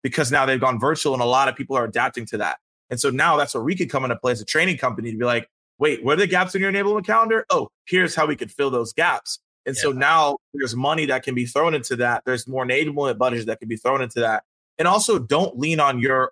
because 0.01 0.32
now 0.32 0.46
they've 0.46 0.60
gone 0.60 0.80
virtual 0.80 1.13
and 1.13 1.22
a 1.22 1.25
lot 1.25 1.48
of 1.48 1.56
people 1.56 1.77
are 1.77 1.86
adapting 1.86 2.25
to 2.25 2.38
that. 2.38 2.58
And 2.89 3.00
so 3.00 3.10
now 3.10 3.38
that's 3.38 3.53
where 3.53 3.63
we 3.63 3.75
could 3.75 3.89
come 3.89 4.03
into 4.03 4.15
play 4.15 4.32
as 4.32 4.42
a 4.42 4.46
training 4.46 4.77
company 4.77 5.12
to 5.12 5.18
be 5.18 5.25
like, 5.25 5.48
wait, 5.80 6.03
what 6.03 6.13
are 6.13 6.22
the 6.22 6.27
gaps 6.27 6.56
in 6.56 6.62
your 6.62 6.72
enablement 6.72 7.06
calendar? 7.06 7.46
Oh, 7.50 7.70
here's 7.86 8.15
how 8.15 8.25
we 8.25 8.36
could 8.36 8.51
fill 8.51 8.70
those 8.70 8.94
gaps. 8.94 9.39
And 9.65 9.75
yeah. 9.75 9.82
so 9.82 9.92
now 9.92 10.38
there's 10.53 10.75
money 10.75 11.06
that 11.08 11.24
can 11.24 11.36
be 11.36 11.46
thrown 11.46 11.74
into 11.74 11.96
that. 11.98 12.24
There's 12.25 12.48
more 12.48 12.65
enablement 12.65 13.18
budget 13.18 13.48
that 13.48 13.60
can 13.60 13.70
be 13.70 13.77
thrown 13.77 14.01
into 14.01 14.20
that 14.20 14.44
and 14.77 14.88
also 14.88 15.20
don't 15.20 15.58
lean 15.58 15.80
on 15.80 16.00
your 16.00 16.32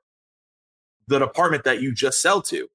the 1.07 1.19
department 1.19 1.63
that 1.65 1.81
you 1.81 1.93
just 1.93 2.21
sell 2.21 2.41
to. 2.41 2.67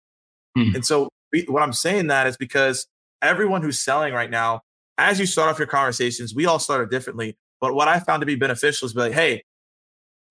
Mm. 0.57 0.75
And 0.77 0.87
so 0.87 1.09
what 1.49 1.63
I'm 1.63 1.73
saying 1.73 2.09
that 2.09 2.27
is 2.27 2.37
because 2.37 2.87
everyone 3.23 3.63
who's 3.63 3.81
selling 3.81 4.13
right 4.13 4.31
now, 4.31 4.63
as 4.99 5.19
you 5.19 5.27
start 5.27 5.49
off 5.49 5.59
your 5.59 5.69
conversations, 5.69 6.35
we 6.35 6.47
all 6.47 6.59
started 6.59 6.91
differently. 6.91 7.37
But 7.61 7.75
what 7.75 7.89
I 7.89 7.99
found 8.01 8.21
to 8.21 8.27
be 8.27 8.35
beneficial 8.35 8.87
is 8.87 8.93
be 8.93 9.01
like, 9.01 9.13
hey, 9.13 9.43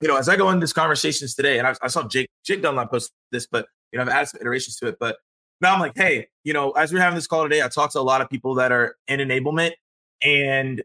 you 0.01 0.07
know, 0.07 0.17
as 0.17 0.29
I 0.29 0.35
go 0.35 0.49
into 0.49 0.59
these 0.59 0.73
conversations 0.73 1.35
today, 1.35 1.57
and 1.57 1.67
I, 1.67 1.75
I 1.81 1.87
saw 1.87 2.07
Jake 2.07 2.27
Jake 2.43 2.61
Dunlap 2.61 2.91
post 2.91 3.11
this, 3.31 3.47
but 3.47 3.67
you 3.91 3.97
know, 3.97 4.03
I've 4.03 4.09
added 4.09 4.29
some 4.29 4.41
iterations 4.41 4.75
to 4.77 4.87
it. 4.87 4.97
But 4.99 5.17
now 5.61 5.73
I'm 5.73 5.79
like, 5.79 5.93
hey, 5.95 6.27
you 6.43 6.53
know, 6.53 6.71
as 6.71 6.91
we're 6.91 6.99
having 6.99 7.15
this 7.15 7.27
call 7.27 7.43
today, 7.43 7.63
I 7.63 7.69
talked 7.69 7.93
to 7.93 7.99
a 7.99 8.01
lot 8.01 8.21
of 8.21 8.29
people 8.29 8.55
that 8.55 8.71
are 8.71 8.97
in 9.07 9.19
enablement, 9.19 9.71
and 10.21 10.83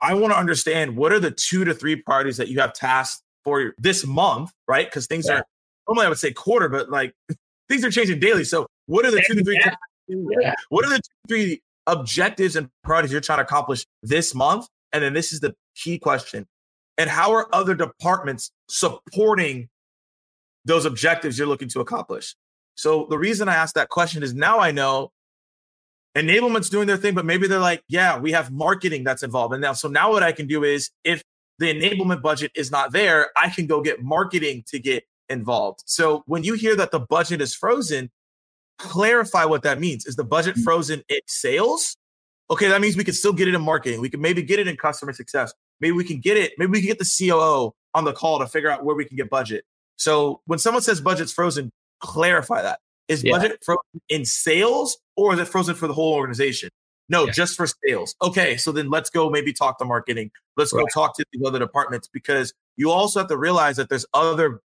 I 0.00 0.14
want 0.14 0.32
to 0.32 0.38
understand 0.38 0.96
what 0.96 1.12
are 1.12 1.20
the 1.20 1.32
two 1.32 1.64
to 1.64 1.74
three 1.74 1.96
priorities 1.96 2.36
that 2.36 2.48
you 2.48 2.60
have 2.60 2.72
tasked 2.72 3.22
for 3.48 3.74
this 3.78 4.06
month, 4.06 4.52
right? 4.66 4.86
Because 4.86 5.06
things 5.06 5.26
yeah. 5.26 5.38
are 5.38 5.44
normally 5.88 6.06
I 6.06 6.08
would 6.10 6.18
say 6.18 6.32
quarter, 6.32 6.68
but 6.68 6.90
like 6.90 7.14
things 7.68 7.84
are 7.84 7.90
changing 7.90 8.20
daily. 8.20 8.44
So 8.44 8.66
what 8.86 9.06
are 9.06 9.10
the 9.10 9.22
two 9.26 9.34
to 9.34 9.44
three? 9.44 9.60
Yeah. 10.08 10.54
What 10.68 10.84
are 10.84 10.90
the 10.90 10.96
two, 10.96 11.28
three 11.28 11.62
objectives 11.86 12.56
and 12.56 12.68
priorities 12.84 13.10
you're 13.12 13.20
trying 13.20 13.38
to 13.38 13.44
accomplish 13.44 13.86
this 14.02 14.34
month? 14.34 14.68
And 14.92 15.02
then 15.02 15.14
this 15.14 15.32
is 15.32 15.40
the 15.40 15.54
key 15.74 15.98
question. 15.98 16.46
And 16.98 17.08
how 17.08 17.32
are 17.32 17.48
other 17.54 17.74
departments 17.74 18.50
supporting 18.68 19.68
those 20.64 20.84
objectives 20.84 21.38
you're 21.38 21.46
looking 21.46 21.68
to 21.68 21.80
accomplish? 21.80 22.34
So 22.74 23.06
the 23.08 23.18
reason 23.18 23.48
I 23.48 23.54
asked 23.54 23.74
that 23.74 23.88
question 23.88 24.22
is 24.22 24.34
now 24.34 24.58
I 24.58 24.72
know 24.72 25.10
enablement's 26.14 26.68
doing 26.68 26.86
their 26.86 26.96
thing, 26.96 27.14
but 27.14 27.24
maybe 27.24 27.46
they're 27.46 27.58
like, 27.58 27.82
yeah, 27.88 28.18
we 28.18 28.32
have 28.32 28.50
marketing 28.50 29.04
that's 29.04 29.22
involved. 29.22 29.54
And 29.54 29.62
now, 29.62 29.72
so 29.72 29.88
now 29.88 30.10
what 30.10 30.22
I 30.22 30.32
can 30.32 30.46
do 30.46 30.64
is 30.64 30.90
if 31.04 31.22
the 31.58 31.66
enablement 31.66 32.22
budget 32.22 32.52
is 32.54 32.70
not 32.70 32.92
there, 32.92 33.30
I 33.36 33.50
can 33.50 33.66
go 33.66 33.80
get 33.80 34.02
marketing 34.02 34.64
to 34.68 34.78
get 34.78 35.04
involved. 35.28 35.82
So 35.86 36.22
when 36.26 36.44
you 36.44 36.54
hear 36.54 36.76
that 36.76 36.90
the 36.90 37.00
budget 37.00 37.40
is 37.40 37.54
frozen, 37.54 38.10
clarify 38.78 39.44
what 39.44 39.62
that 39.62 39.80
means. 39.80 40.06
Is 40.06 40.16
the 40.16 40.24
budget 40.24 40.56
mm. 40.56 40.64
frozen 40.64 41.02
in 41.08 41.20
sales? 41.26 41.96
Okay, 42.50 42.68
that 42.68 42.80
means 42.80 42.96
we 42.96 43.04
can 43.04 43.14
still 43.14 43.32
get 43.32 43.48
it 43.48 43.54
in 43.54 43.60
marketing. 43.60 44.00
We 44.00 44.08
can 44.08 44.20
maybe 44.20 44.42
get 44.42 44.58
it 44.58 44.66
in 44.68 44.76
customer 44.76 45.12
success. 45.12 45.52
Maybe 45.80 45.92
we 45.92 46.04
can 46.04 46.20
get 46.20 46.36
it. 46.36 46.52
Maybe 46.58 46.72
we 46.72 46.80
can 46.80 46.88
get 46.88 46.98
the 46.98 47.28
COO 47.28 47.74
on 47.94 48.04
the 48.04 48.12
call 48.12 48.38
to 48.38 48.46
figure 48.46 48.70
out 48.70 48.84
where 48.84 48.96
we 48.96 49.04
can 49.04 49.16
get 49.16 49.28
budget. 49.28 49.64
So 49.96 50.40
when 50.46 50.58
someone 50.58 50.82
says 50.82 51.00
budget's 51.00 51.32
frozen, 51.32 51.70
clarify 52.00 52.62
that. 52.62 52.80
Is 53.08 53.24
yeah. 53.24 53.32
budget 53.32 53.58
frozen 53.64 54.00
in 54.08 54.24
sales 54.24 54.98
or 55.16 55.34
is 55.34 55.40
it 55.40 55.48
frozen 55.48 55.74
for 55.74 55.86
the 55.86 55.94
whole 55.94 56.14
organization? 56.14 56.70
No, 57.08 57.24
yeah. 57.24 57.32
just 57.32 57.56
for 57.56 57.66
sales. 57.66 58.14
Okay, 58.22 58.56
so 58.56 58.70
then 58.70 58.90
let's 58.90 59.10
go 59.10 59.30
maybe 59.30 59.52
talk 59.52 59.78
to 59.78 59.84
marketing. 59.84 60.30
Let's 60.56 60.72
right. 60.72 60.82
go 60.82 60.86
talk 60.92 61.16
to 61.16 61.24
the 61.32 61.46
other 61.46 61.58
departments 61.58 62.08
because 62.08 62.52
you 62.76 62.90
also 62.90 63.20
have 63.20 63.28
to 63.28 63.36
realize 63.36 63.76
that 63.76 63.88
there's 63.88 64.06
other 64.12 64.60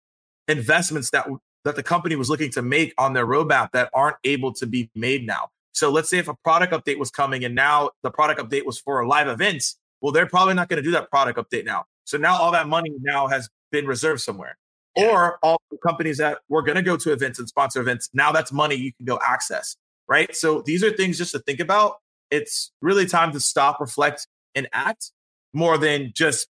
investments 0.48 1.10
that 1.10 1.26
that 1.64 1.76
the 1.76 1.82
company 1.82 2.14
was 2.16 2.28
looking 2.28 2.50
to 2.50 2.62
make 2.62 2.92
on 2.98 3.14
their 3.14 3.26
roadmap 3.26 3.70
that 3.72 3.88
aren't 3.94 4.16
able 4.24 4.52
to 4.52 4.66
be 4.66 4.90
made 4.94 5.26
now. 5.26 5.48
So 5.72 5.90
let's 5.90 6.08
say 6.08 6.18
if 6.18 6.28
a 6.28 6.34
product 6.34 6.72
update 6.72 6.98
was 6.98 7.10
coming 7.10 7.44
and 7.44 7.54
now 7.54 7.90
the 8.02 8.10
product 8.10 8.40
update 8.40 8.64
was 8.64 8.78
for 8.78 9.04
live 9.06 9.28
events, 9.28 9.76
well, 10.00 10.12
they're 10.12 10.26
probably 10.26 10.54
not 10.54 10.68
going 10.68 10.76
to 10.76 10.82
do 10.82 10.92
that 10.92 11.10
product 11.10 11.38
update 11.38 11.64
now. 11.64 11.86
So 12.04 12.18
now 12.18 12.36
all 12.36 12.52
that 12.52 12.68
money 12.68 12.92
now 13.00 13.26
has 13.26 13.48
been 13.72 13.86
reserved 13.86 14.20
somewhere. 14.20 14.56
Yeah. 14.96 15.10
Or 15.10 15.38
all 15.42 15.60
the 15.70 15.78
companies 15.78 16.18
that 16.18 16.38
were 16.48 16.62
going 16.62 16.76
to 16.76 16.82
go 16.82 16.96
to 16.96 17.12
events 17.12 17.38
and 17.38 17.48
sponsor 17.48 17.80
events, 17.80 18.10
now 18.12 18.30
that's 18.30 18.52
money 18.52 18.76
you 18.76 18.92
can 18.92 19.06
go 19.06 19.18
access. 19.26 19.76
Right. 20.06 20.36
So 20.36 20.62
these 20.62 20.84
are 20.84 20.90
things 20.90 21.18
just 21.18 21.32
to 21.32 21.38
think 21.40 21.58
about. 21.58 21.96
It's 22.34 22.72
really 22.82 23.06
time 23.06 23.32
to 23.32 23.40
stop, 23.40 23.80
reflect, 23.80 24.26
and 24.54 24.68
act 24.72 25.12
more 25.52 25.78
than 25.78 26.12
just 26.14 26.48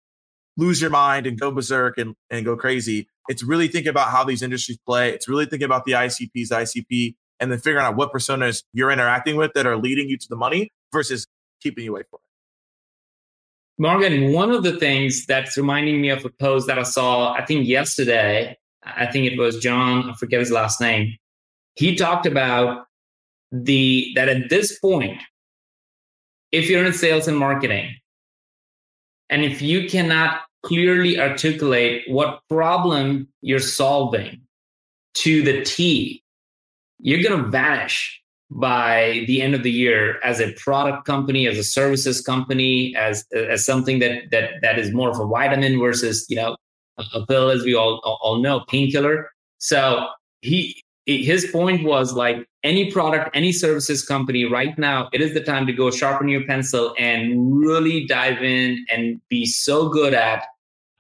lose 0.57 0.81
your 0.81 0.91
mind 0.91 1.27
and 1.27 1.39
go 1.39 1.51
berserk 1.51 1.99
and, 1.99 2.15
and 2.31 2.45
go 2.45 2.57
crazy. 2.57 3.07
It's 3.29 3.43
really 3.43 3.69
thinking 3.69 3.91
about 3.91 4.09
how 4.09 4.25
these 4.25 4.43
industries 4.43 4.79
play. 4.79 5.11
It's 5.11 5.29
really 5.29 5.47
thinking 5.47 5.67
about 5.67 5.85
the 5.85 5.93
ICPs, 5.93 6.49
ICP, 6.51 7.15
and 7.39 7.53
then 7.53 7.59
figuring 7.59 7.85
out 7.85 7.97
what 7.97 8.13
personas 8.13 8.63
you're 8.73 8.91
interacting 8.91 9.37
with 9.37 9.53
that 9.55 9.67
are 9.67 9.77
leading 9.77 10.09
you 10.09 10.17
to 10.17 10.29
the 10.29 10.37
money 10.37 10.73
versus 10.93 11.27
keeping 11.61 11.85
you 11.85 11.93
away 11.93 12.03
from 12.09 12.21
it. 12.23 13.83
Morgan, 13.83 14.33
one 14.33 14.53
of 14.53 14.63
the 14.63 14.79
things 14.79 15.27
that's 15.27 15.57
reminding 15.57 16.01
me 16.01 16.09
of 16.09 16.25
a 16.25 16.31
post 16.31 16.67
that 16.69 16.79
I 16.79 16.85
saw, 16.85 17.35
I 17.35 17.45
think 17.45 17.67
yesterday, 17.67 18.57
I 18.85 19.07
think 19.07 19.31
it 19.31 19.39
was 19.39 19.59
John, 19.59 20.11
I 20.11 20.15
forget 20.15 20.41
his 20.41 20.51
last 20.51 20.81
name. 20.81 21.17
He 21.75 21.97
talked 21.97 22.25
about 22.25 22.87
the 23.51 24.13
that 24.15 24.29
at 24.29 24.49
this 24.49 24.79
point, 24.79 25.21
if 26.55 26.71
you're 26.71 26.85
in 26.85 26.93
sales 26.93 27.27
and 27.27 27.37
marketing, 27.37 27.95
and 29.29 29.45
if 29.45 29.61
you 29.61 29.89
cannot 29.89 30.43
clearly 30.63 31.19
articulate 31.19 32.05
what 32.09 32.41
problem 32.49 33.29
you're 33.43 33.59
solving 33.59 34.41
to 35.15 35.43
the 35.43 35.63
T, 35.65 36.23
you're 37.01 37.23
going 37.23 37.43
to 37.43 37.49
vanish 37.51 38.21
by 38.51 39.25
the 39.27 39.43
end 39.43 39.55
of 39.55 39.63
the 39.65 39.71
year 39.71 40.21
as 40.23 40.41
a 40.41 40.53
product 40.53 41.05
company, 41.05 41.49
as 41.49 41.59
a 41.59 41.65
services 41.65 42.21
company, 42.21 42.95
as 42.97 43.25
as 43.35 43.67
something 43.67 43.99
that 43.99 44.31
that 44.31 44.51
that 44.63 44.79
is 44.79 44.93
more 44.93 45.11
of 45.11 45.19
a 45.19 45.27
vitamin 45.27 45.79
versus 45.81 46.25
you 46.29 46.37
know 46.37 46.57
a 46.99 47.27
pill, 47.27 47.51
as 47.51 47.65
we 47.65 47.75
all 47.75 48.01
all 48.23 48.39
know, 48.41 48.61
painkiller. 48.69 49.31
So 49.59 50.07
he 50.41 50.81
his 51.07 51.47
point 51.51 51.85
was 51.85 52.13
like 52.13 52.47
any 52.65 52.91
product, 52.91 53.31
any 53.35 53.53
services 53.53 54.03
company 54.03 54.45
right 54.45 54.77
now, 54.79 55.09
it 55.13 55.21
is 55.21 55.35
the 55.35 55.41
time 55.41 55.67
to 55.67 55.73
go 55.73 55.91
sharpen 55.91 56.29
your 56.29 56.45
pencil 56.47 56.95
and 56.99 57.55
really 57.55 58.07
dive 58.07 58.43
in 58.43 58.85
and 58.91 59.21
be 59.29 59.45
so 59.45 59.91
good 59.91 60.15
at 60.15 60.47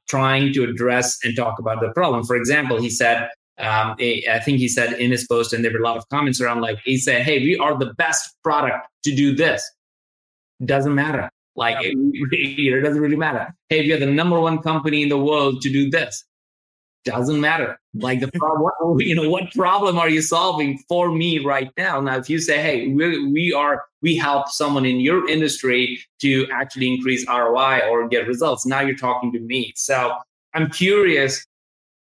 trying 0.06 0.52
to 0.52 0.64
address 0.64 1.18
and 1.24 1.34
talk 1.34 1.58
about 1.58 1.80
the 1.80 1.90
problem. 1.92 2.22
For 2.24 2.36
example, 2.36 2.80
he 2.80 2.90
said, 2.90 3.30
um, 3.58 3.96
I 3.98 4.40
think 4.44 4.58
he 4.58 4.68
said 4.68 4.92
in 4.94 5.10
his 5.10 5.26
post, 5.26 5.54
and 5.54 5.64
there 5.64 5.72
were 5.72 5.78
a 5.78 5.82
lot 5.82 5.96
of 5.96 6.06
comments 6.10 6.40
around 6.40 6.60
like, 6.60 6.78
he 6.84 6.98
said, 6.98 7.22
Hey, 7.22 7.38
we 7.38 7.56
are 7.56 7.78
the 7.78 7.94
best 7.94 8.34
product 8.42 8.86
to 9.04 9.14
do 9.14 9.34
this. 9.34 9.68
Doesn't 10.64 10.94
matter. 10.94 11.30
Like, 11.56 11.76
it, 11.80 11.94
it 12.32 12.82
doesn't 12.82 13.00
really 13.00 13.16
matter. 13.16 13.54
Hey, 13.70 13.82
we 13.82 13.92
are 13.92 13.98
the 13.98 14.06
number 14.06 14.38
one 14.38 14.58
company 14.58 15.02
in 15.02 15.08
the 15.08 15.18
world 15.18 15.62
to 15.62 15.72
do 15.72 15.88
this 15.88 16.24
doesn't 17.04 17.40
matter. 17.40 17.78
Like 17.94 18.20
the 18.20 18.30
problem, 18.32 18.72
you 19.00 19.14
know, 19.14 19.28
what 19.28 19.52
problem 19.52 19.98
are 19.98 20.08
you 20.08 20.22
solving 20.22 20.78
for 20.88 21.12
me 21.12 21.38
right 21.38 21.70
now? 21.76 22.00
Now, 22.00 22.16
if 22.16 22.28
you 22.28 22.38
say, 22.38 22.60
"Hey, 22.60 22.88
we 22.88 23.30
we 23.32 23.52
are 23.52 23.84
we 24.02 24.16
help 24.16 24.48
someone 24.48 24.84
in 24.84 25.00
your 25.00 25.28
industry 25.28 26.00
to 26.20 26.46
actually 26.52 26.92
increase 26.92 27.26
ROI 27.28 27.80
or 27.88 28.08
get 28.08 28.26
results," 28.26 28.66
now 28.66 28.80
you're 28.80 28.96
talking 28.96 29.32
to 29.32 29.40
me. 29.40 29.72
So 29.76 30.16
I'm 30.54 30.70
curious. 30.70 31.44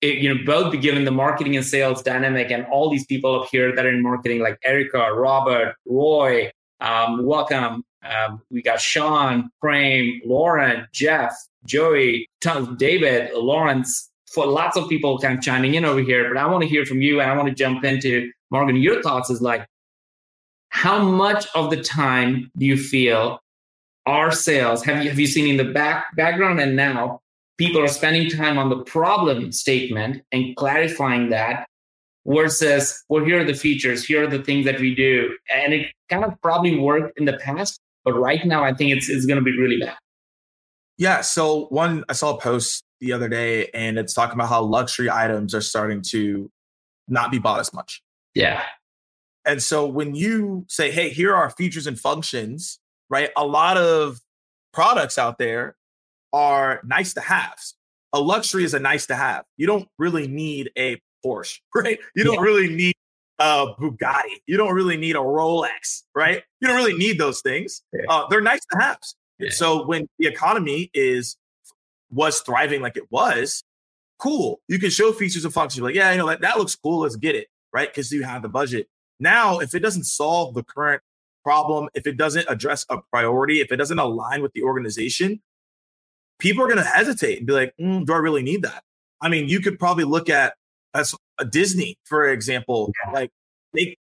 It, 0.01 0.17
you 0.17 0.35
know, 0.35 0.41
both 0.47 0.81
given 0.81 1.05
the 1.05 1.11
marketing 1.11 1.57
and 1.57 1.67
sales 1.67 2.03
dynamic 2.03 2.51
and 2.51 2.65
all 2.67 2.89
these 2.89 3.05
people 3.05 3.43
up 3.43 3.49
here 3.53 3.77
that 3.77 3.85
are 3.85 3.91
in 3.91 4.03
marketing, 4.03 4.41
like 4.41 4.59
Erica, 4.65 5.13
Robert, 5.13 5.75
Roy, 5.87 6.51
um, 6.81 7.27
welcome. 7.27 7.85
Um, 8.03 8.41
we 8.51 8.63
got 8.63 8.81
Sean, 8.81 9.51
Prem, 9.61 10.23
Lauren, 10.25 10.89
Jeff, 10.93 11.35
Joey, 11.67 12.29
David, 12.79 13.31
Lawrence, 13.35 14.10
for 14.33 14.47
lots 14.47 14.77
of 14.77 14.89
people 14.89 15.19
kind 15.19 15.37
of 15.37 15.45
chiming 15.45 15.75
in 15.75 15.85
over 15.85 16.01
here, 16.01 16.33
but 16.33 16.41
I 16.41 16.47
want 16.47 16.63
to 16.63 16.69
hear 16.69 16.87
from 16.87 17.03
you 17.03 17.21
and 17.21 17.31
I 17.31 17.37
want 17.37 17.49
to 17.49 17.55
jump 17.55 17.85
into 17.85 18.31
Morgan. 18.51 18.77
Your 18.77 19.03
thoughts 19.03 19.31
is 19.31 19.43
like, 19.43 19.67
how 20.71 21.03
much 21.03 21.47
of 21.55 21.71
the 21.71 21.83
time 21.83 22.51
do 22.57 22.65
you 22.65 22.77
feel 22.77 23.41
our 24.07 24.33
sales 24.33 24.83
have 24.85 25.03
you 25.03 25.11
have 25.11 25.19
you 25.19 25.27
seen 25.27 25.47
in 25.47 25.57
the 25.57 25.73
back 25.73 26.17
background 26.17 26.59
and 26.61 26.75
now 26.75 27.21
people 27.59 27.83
are 27.83 27.89
spending 27.89 28.31
time 28.31 28.59
on 28.59 28.71
the 28.71 28.83
problem 28.85 29.53
statement 29.53 30.23
and 30.33 30.57
clarifying 30.57 31.29
that 31.31 31.67
versus 32.27 33.05
well 33.09 33.25
here 33.25 33.41
are 33.41 33.45
the 33.45 33.55
features 33.55 34.05
here 34.05 34.25
are 34.25 34.27
the 34.27 34.43
things 34.43 34.65
that 34.65 34.81
we 34.81 34.95
do 34.95 35.37
and 35.55 35.75
it 35.75 35.93
kind 36.09 36.25
of 36.25 36.41
probably 36.41 36.79
worked 36.79 37.19
in 37.19 37.27
the 37.27 37.37
past 37.39 37.79
but 38.05 38.13
right 38.13 38.45
now 38.47 38.65
i 38.65 38.73
think 38.73 38.91
it's, 38.91 39.09
it's 39.09 39.27
going 39.27 39.39
to 39.39 39.45
be 39.45 39.57
really 39.59 39.79
bad 39.79 39.97
yeah 40.97 41.21
so 41.21 41.67
one 41.67 42.05
i 42.09 42.13
saw 42.13 42.37
a 42.37 42.41
post 42.41 42.83
the 43.01 43.13
other 43.13 43.29
day, 43.29 43.69
and 43.73 43.99
it's 43.99 44.15
talking 44.15 44.35
about 44.35 44.49
how 44.49 44.63
luxury 44.63 45.11
items 45.11 45.55
are 45.55 45.61
starting 45.61 46.03
to 46.09 46.51
not 47.09 47.31
be 47.31 47.39
bought 47.39 47.61
as 47.61 47.73
much. 47.73 48.03
Yeah. 48.35 48.63
And 49.45 49.63
so 49.63 49.87
when 49.87 50.15
you 50.15 50.67
say, 50.69 50.91
hey, 50.91 51.09
here 51.09 51.35
are 51.35 51.51
features 51.51 51.87
and 51.87 51.99
functions, 51.99 52.79
right? 53.09 53.31
A 53.37 53.47
lot 53.47 53.77
of 53.77 54.21
products 54.73 55.19
out 55.19 55.39
there 55.39 55.77
are 56.33 56.81
nice 56.85 57.15
to 57.15 57.21
haves. 57.21 57.75
A 58.13 58.21
luxury 58.21 58.65
is 58.65 58.75
a 58.75 58.79
nice 58.79 59.07
to 59.07 59.17
have. 59.17 59.45
You 59.57 59.67
don't 59.67 59.89
really 59.99 60.29
need 60.29 60.71
a 60.79 61.01
Porsche, 61.25 61.59
right? 61.75 61.99
You 62.15 62.25
don't 62.25 62.35
yeah. 62.35 62.41
really 62.41 62.69
need 62.69 62.95
a 63.39 63.67
Bugatti. 63.81 64.43
You 64.47 64.57
don't 64.57 64.75
really 64.75 64.97
need 64.97 65.17
a 65.17 65.21
Rolex, 65.21 66.03
right? 66.15 66.43
You 66.61 66.69
don't 66.69 66.77
really 66.77 66.97
need 66.97 67.19
those 67.19 67.41
things. 67.41 67.83
Yeah. 67.93 68.05
Uh, 68.09 68.27
they're 68.29 68.41
nice 68.43 68.61
to 68.73 68.79
haves. 68.79 69.17
Yeah. 69.39 69.51
So 69.51 69.87
when 69.87 70.07
the 70.19 70.27
economy 70.27 70.91
is 70.93 71.37
was 72.11 72.41
thriving 72.41 72.81
like 72.81 72.97
it 72.97 73.11
was, 73.11 73.63
cool. 74.19 74.61
You 74.69 74.79
can 74.79 74.91
show 74.91 75.13
features 75.13 75.45
and 75.45 75.55
functions. 75.55 75.83
Like, 75.83 75.95
yeah, 75.95 76.13
you 76.13 76.19
know, 76.19 76.29
that, 76.29 76.41
that 76.43 76.59
looks 76.59 76.77
cool. 76.77 77.01
Let's 77.01 77.17
get 77.17 77.35
it. 77.35 77.49
Right. 77.73 77.89
Because 77.89 78.11
you 78.11 78.25
have 78.25 78.43
the 78.43 78.49
budget. 78.49 78.89
Now, 79.21 79.59
if 79.59 79.75
it 79.75 79.81
doesn't 79.81 80.05
solve 80.05 80.55
the 80.55 80.65
current 80.65 81.03
problem, 81.45 81.89
if 81.95 82.07
it 82.07 82.17
doesn't 82.17 82.47
address 82.49 82.85
a 82.89 82.99
priority, 83.11 83.61
if 83.61 83.71
it 83.71 83.77
doesn't 83.77 83.99
align 83.99 84.43
with 84.43 84.53
the 84.53 84.63
organization, 84.63 85.41
people 86.39 86.65
are 86.65 86.67
going 86.67 86.79
to 86.79 86.85
hesitate 86.85 87.39
and 87.39 87.47
be 87.47 87.53
like, 87.53 87.75
mm, 87.81 88.05
do 88.05 88.13
I 88.13 88.17
really 88.17 88.43
need 88.43 88.63
that? 88.63 88.83
I 89.21 89.29
mean, 89.29 89.49
you 89.49 89.61
could 89.61 89.79
probably 89.79 90.05
look 90.05 90.29
at 90.29 90.55
as 90.95 91.15
a 91.39 91.45
Disney, 91.45 91.97
for 92.05 92.29
example, 92.29 92.93
yeah. 93.05 93.13
like 93.13 93.31
they 93.73 93.97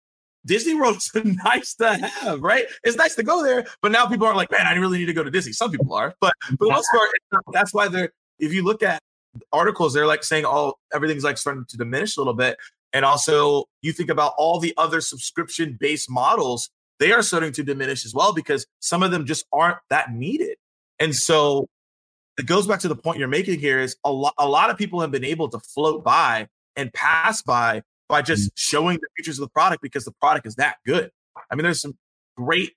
Disney 0.46 0.75
World's 0.75 1.12
nice 1.24 1.75
to 1.75 1.93
have, 1.93 2.41
right? 2.41 2.65
It's 2.84 2.98
nice 2.98 3.15
to 3.15 3.24
go 3.24 3.43
there, 3.43 3.65
but 3.81 3.91
now 3.91 4.08
people 4.08 4.25
aren't 4.25 4.38
like, 4.38 4.51
man, 4.51 4.65
I 4.65 4.74
really 4.75 4.98
need 4.98 5.05
to 5.05 5.13
go 5.13 5.24
to 5.24 5.31
Disney. 5.31 5.53
Some 5.53 5.72
people 5.72 5.93
are, 5.93 6.15
but 6.19 6.34
for 6.48 6.67
the 6.67 6.72
most 6.72 6.89
part, 6.91 7.10
that's 7.51 7.74
why 7.74 7.88
they're. 7.88 8.12
If 8.39 8.53
you 8.53 8.63
look 8.63 8.81
at 8.81 9.01
articles, 9.51 9.93
they're 9.93 10.08
like 10.08 10.24
saying, 10.24 10.46
oh, 10.48 10.75
everything's 10.93 11.25
like 11.25 11.38
starting 11.38 11.65
to 11.67 11.77
diminish 11.77 12.15
a 12.15 12.22
little 12.22 12.34
bit, 12.34 12.58
and 12.93 13.03
also 13.03 13.65
you 13.81 13.91
think 13.91 14.10
about 14.10 14.34
all 14.38 14.60
the 14.60 14.74
other 14.77 15.01
subscription-based 15.01 16.10
models, 16.10 16.69
they 17.00 17.12
are 17.12 17.22
starting 17.22 17.51
to 17.53 17.63
diminish 17.63 18.05
as 18.05 18.13
well 18.13 18.34
because 18.34 18.65
some 18.79 19.03
of 19.03 19.12
them 19.12 19.25
just 19.25 19.46
aren't 19.51 19.77
that 19.89 20.13
needed, 20.13 20.58
and 21.00 21.13
so 21.13 21.67
it 22.38 22.46
goes 22.46 22.65
back 22.65 22.79
to 22.79 22.88
the 22.88 22.96
point 22.96 23.19
you're 23.19 23.27
making 23.27 23.60
here 23.60 23.79
is 23.79 23.98
a 24.05 24.12
lot. 24.12 24.34
A 24.38 24.48
lot 24.48 24.69
of 24.69 24.77
people 24.77 25.01
have 25.01 25.12
been 25.12 25.25
able 25.25 25.50
to 25.50 25.60
float 25.60 26.05
by 26.05 26.48
and 26.77 26.91
pass 26.93 27.41
by 27.41 27.81
by 28.10 28.22
just 28.22 28.50
mm. 28.50 28.54
showing 28.56 28.98
the 28.98 29.08
features 29.16 29.39
of 29.39 29.46
the 29.46 29.51
product 29.51 29.82
because 29.82 30.04
the 30.04 30.12
product 30.20 30.46
is 30.46 30.56
that 30.56 30.78
good. 30.86 31.12
I 31.50 31.56
mean, 31.56 31.63
there's 31.63 31.82
some 31.82 31.98
great 32.36 32.74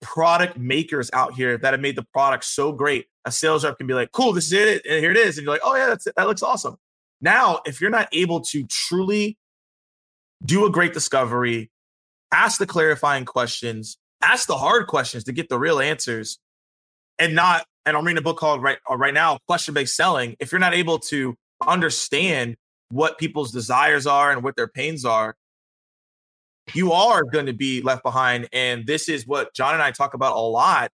product 0.00 0.58
makers 0.58 1.10
out 1.12 1.34
here 1.34 1.56
that 1.56 1.72
have 1.72 1.80
made 1.80 1.96
the 1.96 2.06
product 2.12 2.44
so 2.44 2.72
great. 2.72 3.06
A 3.24 3.30
sales 3.30 3.64
rep 3.64 3.78
can 3.78 3.86
be 3.86 3.94
like, 3.94 4.10
cool, 4.12 4.32
this 4.32 4.46
is 4.46 4.52
it, 4.52 4.86
and 4.88 5.00
here 5.00 5.10
it 5.10 5.16
is. 5.16 5.38
And 5.38 5.44
you're 5.44 5.54
like, 5.54 5.62
oh, 5.62 5.76
yeah, 5.76 5.86
that's 5.86 6.06
it. 6.06 6.14
that 6.16 6.26
looks 6.26 6.42
awesome. 6.42 6.76
Now, 7.20 7.60
if 7.64 7.80
you're 7.80 7.90
not 7.90 8.08
able 8.12 8.40
to 8.40 8.66
truly 8.66 9.38
do 10.44 10.66
a 10.66 10.70
great 10.70 10.92
discovery, 10.92 11.70
ask 12.32 12.58
the 12.58 12.66
clarifying 12.66 13.24
questions, 13.24 13.96
ask 14.22 14.46
the 14.46 14.56
hard 14.56 14.88
questions 14.88 15.24
to 15.24 15.32
get 15.32 15.48
the 15.48 15.58
real 15.58 15.80
answers, 15.80 16.38
and 17.18 17.34
not, 17.34 17.64
and 17.86 17.96
I'm 17.96 18.04
reading 18.04 18.18
a 18.18 18.22
book 18.22 18.38
called 18.38 18.62
right, 18.62 18.78
uh, 18.90 18.96
right 18.96 19.14
now, 19.14 19.38
Question 19.46 19.72
Based 19.72 19.96
Selling. 19.96 20.36
If 20.38 20.52
you're 20.52 20.58
not 20.58 20.74
able 20.74 20.98
to 20.98 21.34
understand 21.66 22.56
what 22.94 23.18
people's 23.18 23.50
desires 23.50 24.06
are 24.06 24.30
and 24.30 24.44
what 24.44 24.54
their 24.54 24.68
pains 24.68 25.04
are, 25.04 25.34
you 26.72 26.92
are 26.92 27.24
going 27.24 27.46
to 27.46 27.52
be 27.52 27.82
left 27.82 28.04
behind. 28.04 28.48
And 28.52 28.86
this 28.86 29.08
is 29.08 29.26
what 29.26 29.52
John 29.52 29.74
and 29.74 29.82
I 29.82 29.90
talk 29.90 30.14
about 30.14 30.36
a 30.36 30.40
lot 30.40 30.92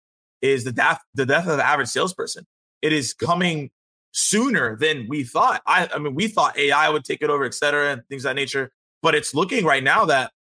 is 0.42 0.64
the 0.64 0.72
death, 0.72 1.00
the 1.14 1.24
death 1.24 1.46
of 1.46 1.56
the 1.56 1.64
average 1.64 1.88
salesperson. 1.88 2.46
It 2.82 2.92
is 2.92 3.14
coming 3.14 3.70
sooner 4.10 4.76
than 4.76 5.06
we 5.08 5.22
thought. 5.22 5.62
I, 5.66 5.88
I 5.94 5.98
mean, 5.98 6.14
we 6.14 6.26
thought 6.26 6.58
AI 6.58 6.90
would 6.90 7.04
take 7.04 7.22
it 7.22 7.30
over, 7.30 7.44
et 7.44 7.54
cetera, 7.54 7.92
and 7.92 8.02
things 8.08 8.24
of 8.24 8.30
that 8.30 8.34
nature. 8.34 8.72
But 9.00 9.14
it's 9.14 9.32
looking 9.32 9.64
right 9.64 9.82
now 9.82 10.04
that 10.06 10.32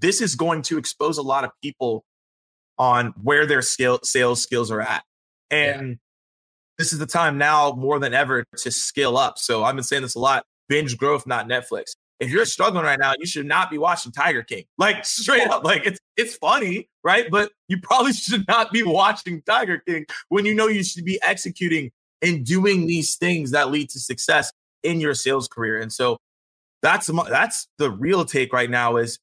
this 0.00 0.22
is 0.22 0.34
going 0.34 0.62
to 0.62 0.78
expose 0.78 1.18
a 1.18 1.22
lot 1.22 1.44
of 1.44 1.50
people 1.62 2.04
on 2.78 3.12
where 3.22 3.44
their 3.44 3.60
scale, 3.60 4.00
sales 4.02 4.42
skills 4.42 4.70
are 4.70 4.80
at. 4.80 5.04
And 5.50 5.88
yeah. 5.88 5.94
this 6.78 6.94
is 6.94 6.98
the 6.98 7.06
time 7.06 7.36
now 7.36 7.72
more 7.72 7.98
than 7.98 8.14
ever 8.14 8.44
to 8.56 8.70
scale 8.70 9.18
up. 9.18 9.38
So 9.38 9.64
I've 9.64 9.74
been 9.74 9.84
saying 9.84 10.02
this 10.02 10.14
a 10.14 10.18
lot 10.18 10.46
binge 10.72 10.96
growth, 10.96 11.26
not 11.26 11.48
Netflix. 11.48 11.96
If 12.18 12.30
you're 12.30 12.46
struggling 12.46 12.84
right 12.84 12.98
now, 12.98 13.12
you 13.18 13.26
should 13.26 13.44
not 13.44 13.70
be 13.70 13.76
watching 13.76 14.10
Tiger 14.10 14.42
King. 14.42 14.64
Like 14.78 15.04
straight 15.04 15.46
up, 15.48 15.64
like 15.64 15.86
it's 15.86 16.00
it's 16.16 16.34
funny, 16.36 16.88
right? 17.04 17.26
But 17.30 17.52
you 17.68 17.78
probably 17.82 18.12
should 18.14 18.48
not 18.48 18.72
be 18.72 18.82
watching 18.82 19.42
Tiger 19.42 19.82
King 19.86 20.06
when 20.30 20.46
you 20.46 20.54
know 20.54 20.66
you 20.68 20.82
should 20.82 21.04
be 21.04 21.20
executing 21.22 21.90
and 22.22 22.46
doing 22.46 22.86
these 22.86 23.16
things 23.16 23.50
that 23.50 23.70
lead 23.70 23.90
to 23.90 24.00
success 24.00 24.50
in 24.82 24.98
your 24.98 25.12
sales 25.12 25.46
career. 25.46 25.78
And 25.78 25.92
so 25.92 26.16
that's 26.80 27.10
that's 27.28 27.68
the 27.76 27.90
real 27.90 28.24
take 28.24 28.54
right 28.54 28.70
now 28.70 28.96
is 28.96 29.18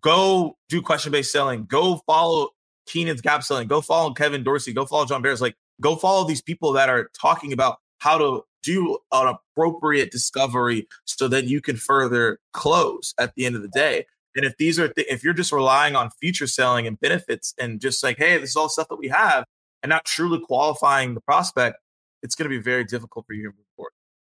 go 0.00 0.56
do 0.68 0.80
question 0.80 1.10
based 1.10 1.32
selling, 1.32 1.64
go 1.64 2.00
follow 2.06 2.50
Keenan's 2.86 3.22
gap 3.22 3.42
selling, 3.42 3.66
go 3.66 3.80
follow 3.80 4.14
Kevin 4.14 4.44
Dorsey, 4.44 4.72
go 4.72 4.86
follow 4.86 5.04
John 5.04 5.20
Barrows, 5.20 5.40
like 5.40 5.56
go 5.80 5.96
follow 5.96 6.28
these 6.28 6.42
people 6.42 6.72
that 6.74 6.88
are 6.88 7.10
talking 7.20 7.52
about 7.52 7.78
how 7.98 8.18
to 8.18 8.42
do 8.62 8.98
an 9.12 9.34
appropriate 9.34 10.10
discovery 10.10 10.86
so 11.04 11.28
that 11.28 11.44
you 11.44 11.60
can 11.60 11.76
further 11.76 12.38
close 12.52 13.14
at 13.18 13.34
the 13.34 13.46
end 13.46 13.56
of 13.56 13.62
the 13.62 13.68
day. 13.68 14.06
And 14.36 14.44
if 14.44 14.56
these 14.58 14.78
are, 14.78 14.88
th- 14.88 15.06
if 15.10 15.24
you're 15.24 15.34
just 15.34 15.52
relying 15.52 15.96
on 15.96 16.10
feature 16.20 16.46
selling 16.46 16.86
and 16.86 17.00
benefits 17.00 17.54
and 17.58 17.80
just 17.80 18.02
like, 18.02 18.16
hey, 18.16 18.38
this 18.38 18.50
is 18.50 18.56
all 18.56 18.68
stuff 18.68 18.88
that 18.88 18.98
we 18.98 19.08
have, 19.08 19.44
and 19.82 19.90
not 19.90 20.04
truly 20.04 20.40
qualifying 20.40 21.14
the 21.14 21.20
prospect, 21.20 21.78
it's 22.22 22.34
going 22.34 22.48
to 22.48 22.56
be 22.56 22.62
very 22.62 22.84
difficult 22.84 23.26
for 23.26 23.32
you 23.32 23.44
to 23.44 23.48
move 23.48 23.66
forward. 23.76 23.92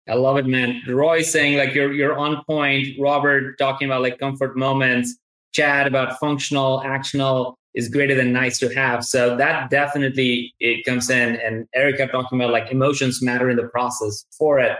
I 0.09 0.13
love 0.13 0.37
it, 0.37 0.45
man. 0.45 0.81
Roy 0.87 1.21
saying 1.21 1.57
like 1.57 1.73
you're 1.73 1.91
you're 1.91 2.17
on 2.17 2.43
point. 2.45 2.87
Robert 2.97 3.57
talking 3.57 3.87
about 3.89 4.01
like 4.01 4.19
comfort 4.19 4.55
moments. 4.55 5.17
Chad 5.53 5.87
about 5.87 6.19
functional, 6.19 6.81
actional 6.85 7.55
is 7.77 7.87
greater 7.87 8.15
than 8.15 8.33
nice 8.33 8.57
to 8.57 8.67
have. 8.73 9.05
So 9.05 9.37
that 9.37 9.69
definitely 9.69 10.53
it 10.59 10.83
comes 10.83 11.11
in. 11.11 11.35
And 11.35 11.67
Erica 11.75 12.07
talking 12.07 12.41
about 12.41 12.51
like 12.51 12.71
emotions 12.71 13.21
matter 13.21 13.49
in 13.51 13.55
the 13.55 13.67
process 13.67 14.25
for 14.31 14.59
it. 14.59 14.77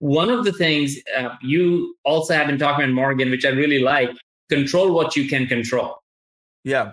One 0.00 0.28
of 0.28 0.44
the 0.44 0.52
things 0.52 0.96
uh, 1.16 1.30
you 1.40 1.96
also 2.04 2.34
have 2.34 2.46
been 2.46 2.58
talking 2.58 2.84
about 2.84 2.94
Morgan, 2.94 3.30
which 3.30 3.46
I 3.46 3.48
really 3.48 3.78
like, 3.78 4.10
control 4.50 4.92
what 4.92 5.16
you 5.16 5.26
can 5.26 5.46
control. 5.46 5.96
Yeah. 6.64 6.92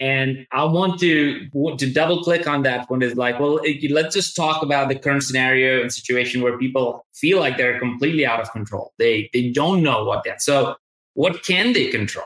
And 0.00 0.46
I 0.50 0.64
want 0.64 0.98
to 1.00 1.46
to 1.76 1.92
double 1.92 2.24
click 2.24 2.46
on 2.46 2.62
that 2.62 2.88
one 2.88 3.02
is 3.02 3.16
like, 3.16 3.38
well, 3.38 3.60
let's 3.90 4.14
just 4.14 4.34
talk 4.34 4.62
about 4.62 4.88
the 4.88 4.98
current 4.98 5.22
scenario 5.22 5.82
and 5.82 5.92
situation 5.92 6.40
where 6.40 6.56
people 6.56 7.04
feel 7.14 7.38
like 7.38 7.58
they're 7.58 7.78
completely 7.78 8.24
out 8.24 8.40
of 8.40 8.50
control. 8.50 8.94
They 8.98 9.28
they 9.34 9.50
don't 9.50 9.82
know 9.82 10.04
what 10.04 10.24
that. 10.24 10.40
So 10.40 10.76
what 11.12 11.44
can 11.44 11.74
they 11.74 11.88
control? 11.88 12.24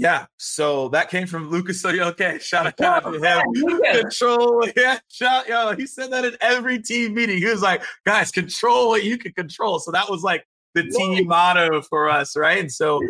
Yeah, 0.00 0.24
so 0.38 0.88
that 0.88 1.10
came 1.10 1.26
from 1.26 1.50
Lucas 1.50 1.82
So 1.82 1.90
Okay, 1.90 2.38
Shout 2.38 2.66
out 2.80 3.02
to 3.02 3.20
him. 3.20 4.00
Control, 4.00 4.66
yeah, 4.76 4.98
shout, 5.08 5.46
yo. 5.46 5.74
He 5.76 5.86
said 5.86 6.10
that 6.10 6.24
in 6.24 6.38
every 6.40 6.80
team 6.80 7.12
meeting. 7.12 7.36
He 7.36 7.44
was 7.44 7.60
like, 7.60 7.82
"Guys, 8.06 8.30
control 8.30 8.88
what 8.88 9.04
you 9.04 9.18
can 9.18 9.32
control." 9.32 9.78
So 9.78 9.90
that 9.90 10.08
was 10.08 10.22
like 10.22 10.46
the 10.74 10.84
team 10.84 11.26
motto 11.26 11.82
for 11.82 12.08
us, 12.08 12.34
right? 12.34 12.58
And 12.58 12.72
so 12.72 13.02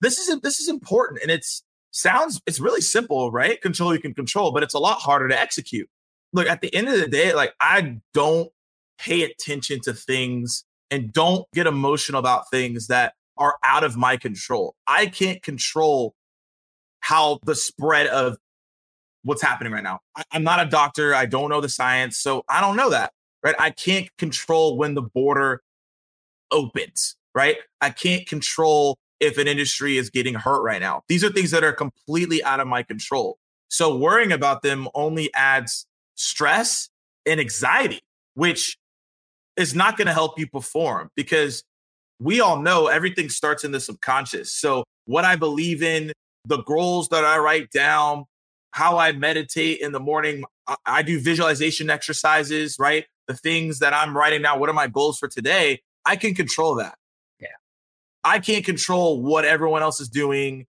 this 0.00 0.18
is 0.18 0.40
this 0.40 0.60
is 0.60 0.68
important, 0.68 1.20
and 1.20 1.32
it's 1.32 1.64
sounds 1.90 2.40
it's 2.46 2.60
really 2.60 2.80
simple, 2.80 3.32
right? 3.32 3.60
Control 3.60 3.92
you 3.92 4.00
can 4.00 4.14
control, 4.14 4.52
but 4.52 4.62
it's 4.62 4.74
a 4.74 4.78
lot 4.78 5.00
harder 5.00 5.26
to 5.26 5.38
execute. 5.38 5.88
Look, 6.32 6.46
at 6.46 6.60
the 6.60 6.72
end 6.72 6.88
of 6.88 7.00
the 7.00 7.08
day, 7.08 7.34
like 7.34 7.54
I 7.60 7.96
don't 8.14 8.52
pay 8.98 9.24
attention 9.24 9.80
to 9.80 9.92
things 9.92 10.64
and 10.92 11.12
don't 11.12 11.44
get 11.52 11.66
emotional 11.66 12.20
about 12.20 12.48
things 12.52 12.86
that 12.86 13.14
are 13.36 13.56
out 13.64 13.82
of 13.82 13.96
my 13.96 14.16
control. 14.16 14.76
I 14.86 15.06
can't 15.06 15.42
control 15.42 16.14
how 17.06 17.38
the 17.44 17.54
spread 17.54 18.08
of 18.08 18.36
what's 19.22 19.40
happening 19.40 19.72
right 19.72 19.84
now. 19.84 20.00
I, 20.16 20.24
I'm 20.32 20.42
not 20.42 20.66
a 20.66 20.68
doctor. 20.68 21.14
I 21.14 21.26
don't 21.26 21.50
know 21.50 21.60
the 21.60 21.68
science. 21.68 22.18
So 22.18 22.44
I 22.48 22.60
don't 22.60 22.74
know 22.74 22.90
that, 22.90 23.12
right? 23.44 23.54
I 23.60 23.70
can't 23.70 24.08
control 24.18 24.76
when 24.76 24.94
the 24.94 25.02
border 25.02 25.62
opens, 26.50 27.14
right? 27.32 27.58
I 27.80 27.90
can't 27.90 28.26
control 28.26 28.98
if 29.20 29.38
an 29.38 29.46
industry 29.46 29.98
is 29.98 30.10
getting 30.10 30.34
hurt 30.34 30.62
right 30.62 30.80
now. 30.80 31.02
These 31.08 31.22
are 31.22 31.30
things 31.30 31.52
that 31.52 31.62
are 31.62 31.72
completely 31.72 32.42
out 32.42 32.58
of 32.58 32.66
my 32.66 32.82
control. 32.82 33.38
So 33.68 33.96
worrying 33.96 34.32
about 34.32 34.62
them 34.62 34.88
only 34.92 35.32
adds 35.32 35.86
stress 36.16 36.88
and 37.24 37.38
anxiety, 37.38 38.00
which 38.34 38.76
is 39.56 39.76
not 39.76 39.96
going 39.96 40.06
to 40.06 40.12
help 40.12 40.40
you 40.40 40.48
perform 40.48 41.10
because 41.14 41.62
we 42.18 42.40
all 42.40 42.60
know 42.60 42.88
everything 42.88 43.28
starts 43.28 43.62
in 43.62 43.70
the 43.70 43.80
subconscious. 43.80 44.52
So 44.52 44.82
what 45.04 45.24
I 45.24 45.36
believe 45.36 45.84
in, 45.84 46.12
the 46.46 46.62
goals 46.62 47.08
that 47.08 47.24
I 47.24 47.38
write 47.38 47.70
down, 47.70 48.24
how 48.70 48.98
I 48.98 49.12
meditate 49.12 49.80
in 49.80 49.92
the 49.92 50.00
morning. 50.00 50.44
I, 50.66 50.76
I 50.86 51.02
do 51.02 51.20
visualization 51.20 51.90
exercises, 51.90 52.76
right? 52.78 53.06
The 53.26 53.34
things 53.34 53.80
that 53.80 53.92
I'm 53.92 54.16
writing 54.16 54.42
down. 54.42 54.60
What 54.60 54.68
are 54.68 54.74
my 54.74 54.86
goals 54.86 55.18
for 55.18 55.28
today? 55.28 55.82
I 56.04 56.16
can 56.16 56.34
control 56.34 56.76
that. 56.76 56.96
Yeah. 57.40 57.48
I 58.22 58.38
can't 58.38 58.64
control 58.64 59.20
what 59.20 59.44
everyone 59.44 59.82
else 59.82 60.00
is 60.00 60.08
doing, 60.08 60.66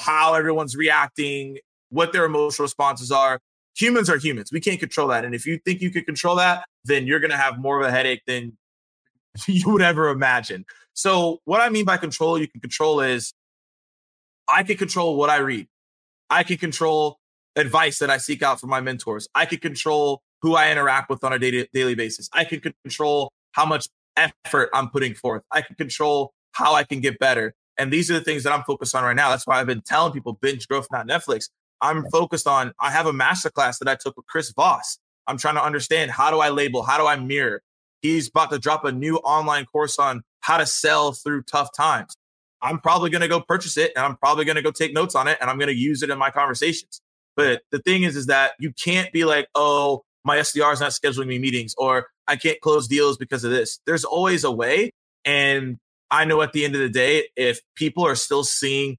how 0.00 0.34
everyone's 0.34 0.76
reacting, 0.76 1.58
what 1.90 2.12
their 2.12 2.24
emotional 2.24 2.64
responses 2.64 3.12
are. 3.12 3.40
Humans 3.76 4.10
are 4.10 4.18
humans. 4.18 4.50
We 4.50 4.60
can't 4.60 4.80
control 4.80 5.08
that. 5.08 5.24
And 5.24 5.34
if 5.34 5.46
you 5.46 5.60
think 5.64 5.80
you 5.80 5.90
can 5.90 6.04
control 6.04 6.36
that, 6.36 6.64
then 6.84 7.06
you're 7.06 7.20
going 7.20 7.30
to 7.30 7.36
have 7.36 7.58
more 7.58 7.80
of 7.80 7.86
a 7.86 7.90
headache 7.92 8.22
than 8.26 8.56
you 9.46 9.70
would 9.70 9.82
ever 9.82 10.08
imagine. 10.08 10.64
So, 10.94 11.40
what 11.44 11.60
I 11.60 11.68
mean 11.68 11.84
by 11.84 11.96
control, 11.96 12.40
you 12.40 12.48
can 12.48 12.60
control 12.60 13.00
is 13.00 13.32
I 14.48 14.62
can 14.62 14.76
control 14.76 15.16
what 15.16 15.30
I 15.30 15.36
read. 15.36 15.68
I 16.30 16.42
can 16.42 16.56
control 16.56 17.18
advice 17.56 17.98
that 17.98 18.10
I 18.10 18.18
seek 18.18 18.42
out 18.42 18.60
from 18.60 18.70
my 18.70 18.80
mentors. 18.80 19.28
I 19.34 19.44
can 19.44 19.58
control 19.58 20.22
who 20.42 20.54
I 20.54 20.70
interact 20.70 21.10
with 21.10 21.24
on 21.24 21.32
a 21.32 21.38
daily, 21.38 21.68
daily 21.72 21.94
basis. 21.94 22.28
I 22.32 22.44
can 22.44 22.60
control 22.60 23.30
how 23.52 23.66
much 23.66 23.88
effort 24.16 24.70
I'm 24.72 24.88
putting 24.88 25.14
forth. 25.14 25.42
I 25.50 25.62
can 25.62 25.76
control 25.76 26.32
how 26.52 26.74
I 26.74 26.84
can 26.84 27.00
get 27.00 27.18
better. 27.18 27.54
And 27.76 27.92
these 27.92 28.10
are 28.10 28.14
the 28.14 28.24
things 28.24 28.42
that 28.44 28.52
I'm 28.52 28.64
focused 28.64 28.94
on 28.94 29.04
right 29.04 29.16
now. 29.16 29.30
That's 29.30 29.46
why 29.46 29.60
I've 29.60 29.66
been 29.66 29.82
telling 29.82 30.12
people 30.12 30.34
binge 30.34 30.66
growth, 30.66 30.86
not 30.90 31.06
Netflix. 31.06 31.48
I'm 31.80 32.04
focused 32.10 32.46
on, 32.46 32.72
I 32.80 32.90
have 32.90 33.06
a 33.06 33.12
masterclass 33.12 33.78
that 33.78 33.88
I 33.88 33.94
took 33.94 34.16
with 34.16 34.26
Chris 34.26 34.52
Voss. 34.52 34.98
I'm 35.26 35.38
trying 35.38 35.54
to 35.54 35.62
understand 35.62 36.10
how 36.10 36.30
do 36.30 36.38
I 36.40 36.48
label? 36.48 36.82
How 36.82 36.98
do 36.98 37.06
I 37.06 37.16
mirror? 37.16 37.62
He's 38.02 38.28
about 38.28 38.50
to 38.50 38.58
drop 38.58 38.84
a 38.84 38.92
new 38.92 39.16
online 39.18 39.66
course 39.66 39.98
on 39.98 40.22
how 40.40 40.56
to 40.56 40.66
sell 40.66 41.12
through 41.12 41.42
tough 41.42 41.70
times. 41.76 42.16
I'm 42.60 42.78
probably 42.80 43.10
going 43.10 43.22
to 43.22 43.28
go 43.28 43.40
purchase 43.40 43.76
it 43.76 43.92
and 43.96 44.04
I'm 44.04 44.16
probably 44.16 44.44
going 44.44 44.56
to 44.56 44.62
go 44.62 44.70
take 44.70 44.92
notes 44.92 45.14
on 45.14 45.28
it 45.28 45.38
and 45.40 45.48
I'm 45.48 45.58
going 45.58 45.68
to 45.68 45.76
use 45.76 46.02
it 46.02 46.10
in 46.10 46.18
my 46.18 46.30
conversations. 46.30 47.00
But 47.36 47.62
the 47.70 47.78
thing 47.78 48.02
is, 48.02 48.16
is 48.16 48.26
that 48.26 48.52
you 48.58 48.72
can't 48.72 49.12
be 49.12 49.24
like, 49.24 49.48
oh, 49.54 50.04
my 50.24 50.38
SDR 50.38 50.72
is 50.72 50.80
not 50.80 50.90
scheduling 50.90 51.28
me 51.28 51.38
meetings 51.38 51.74
or 51.78 52.08
I 52.26 52.36
can't 52.36 52.60
close 52.60 52.88
deals 52.88 53.16
because 53.16 53.44
of 53.44 53.50
this. 53.50 53.80
There's 53.86 54.04
always 54.04 54.44
a 54.44 54.50
way. 54.50 54.90
And 55.24 55.78
I 56.10 56.24
know 56.24 56.42
at 56.42 56.52
the 56.52 56.64
end 56.64 56.74
of 56.74 56.80
the 56.80 56.88
day, 56.88 57.28
if 57.36 57.60
people 57.76 58.04
are 58.04 58.14
still 58.14 58.44
seeing 58.44 58.96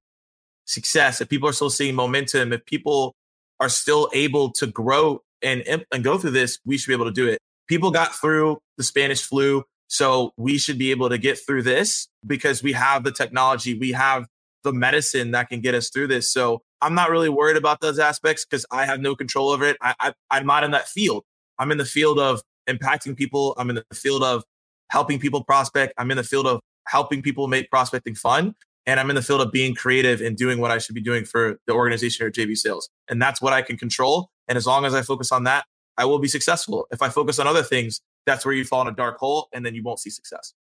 success, 0.65 1.21
if 1.21 1.29
people 1.29 1.49
are 1.49 1.53
still 1.53 1.69
seeing 1.69 1.95
momentum, 1.95 2.53
if 2.53 2.65
people 2.65 3.15
are 3.59 3.69
still 3.69 4.09
able 4.13 4.51
to 4.53 4.67
grow 4.67 5.21
and, 5.41 5.63
and 5.91 6.03
go 6.03 6.17
through 6.17 6.31
this, 6.31 6.59
we 6.65 6.77
should 6.77 6.87
be 6.87 6.93
able 6.93 7.05
to 7.05 7.11
do 7.11 7.27
it. 7.27 7.39
People 7.67 7.91
got 7.91 8.15
through 8.15 8.59
the 8.77 8.83
Spanish 8.83 9.21
flu 9.21 9.63
so 9.89 10.33
we 10.37 10.57
should 10.57 10.77
be 10.77 10.91
able 10.91 11.09
to 11.09 11.17
get 11.17 11.37
through 11.37 11.63
this 11.63 12.07
because 12.25 12.61
we 12.61 12.73
have 12.73 13.03
the 13.03 13.11
technology, 13.11 13.77
we 13.77 13.91
have 13.91 14.27
the 14.63 14.71
medicine 14.71 15.31
that 15.31 15.49
can 15.49 15.61
get 15.61 15.73
us 15.73 15.89
through 15.89 16.07
this. 16.07 16.31
So 16.31 16.61
I'm 16.81 16.93
not 16.93 17.09
really 17.09 17.29
worried 17.29 17.57
about 17.57 17.81
those 17.81 17.97
aspects 17.97 18.45
because 18.45 18.65
I 18.71 18.85
have 18.85 18.99
no 18.99 19.15
control 19.15 19.49
over 19.49 19.65
it. 19.65 19.77
I, 19.81 19.95
I, 19.99 20.13
I'm 20.29 20.45
not 20.45 20.63
in 20.63 20.71
that 20.71 20.87
field. 20.87 21.23
I'm 21.57 21.71
in 21.71 21.79
the 21.79 21.85
field 21.85 22.19
of 22.19 22.41
impacting 22.69 23.17
people. 23.17 23.55
I'm 23.57 23.69
in 23.69 23.75
the 23.77 23.85
field 23.95 24.23
of 24.23 24.43
helping 24.91 25.19
people 25.19 25.43
prospect. 25.43 25.93
I'm 25.97 26.11
in 26.11 26.17
the 26.17 26.23
field 26.23 26.45
of 26.45 26.61
helping 26.87 27.21
people 27.21 27.47
make 27.47 27.69
prospecting 27.71 28.15
fun. 28.15 28.55
And 28.85 28.99
I'm 28.99 29.09
in 29.09 29.15
the 29.15 29.21
field 29.21 29.41
of 29.41 29.51
being 29.51 29.75
creative 29.75 30.21
and 30.21 30.37
doing 30.37 30.59
what 30.59 30.71
I 30.71 30.77
should 30.77 30.95
be 30.95 31.01
doing 31.01 31.25
for 31.25 31.59
the 31.67 31.73
organization 31.73 32.27
at 32.27 32.33
JB 32.33 32.57
Sales. 32.57 32.89
And 33.07 33.21
that's 33.21 33.41
what 33.41 33.53
I 33.53 33.61
can 33.61 33.77
control. 33.77 34.29
And 34.47 34.57
as 34.57 34.65
long 34.65 34.85
as 34.85 34.93
I 34.93 35.01
focus 35.01 35.31
on 35.31 35.43
that, 35.45 35.65
I 35.97 36.05
will 36.05 36.19
be 36.19 36.27
successful. 36.27 36.87
If 36.91 37.01
I 37.01 37.09
focus 37.09 37.39
on 37.39 37.47
other 37.47 37.61
things, 37.61 38.01
that's 38.29 38.45
where 38.45 38.53
you 38.53 38.63
fall 38.63 38.81
in 38.81 38.87
a 38.87 38.95
dark 38.95 39.17
hole 39.17 39.49
and 39.53 39.65
then 39.65 39.73
you 39.73 39.83
won't 39.83 39.99
see 39.99 40.09
success. 40.09 40.53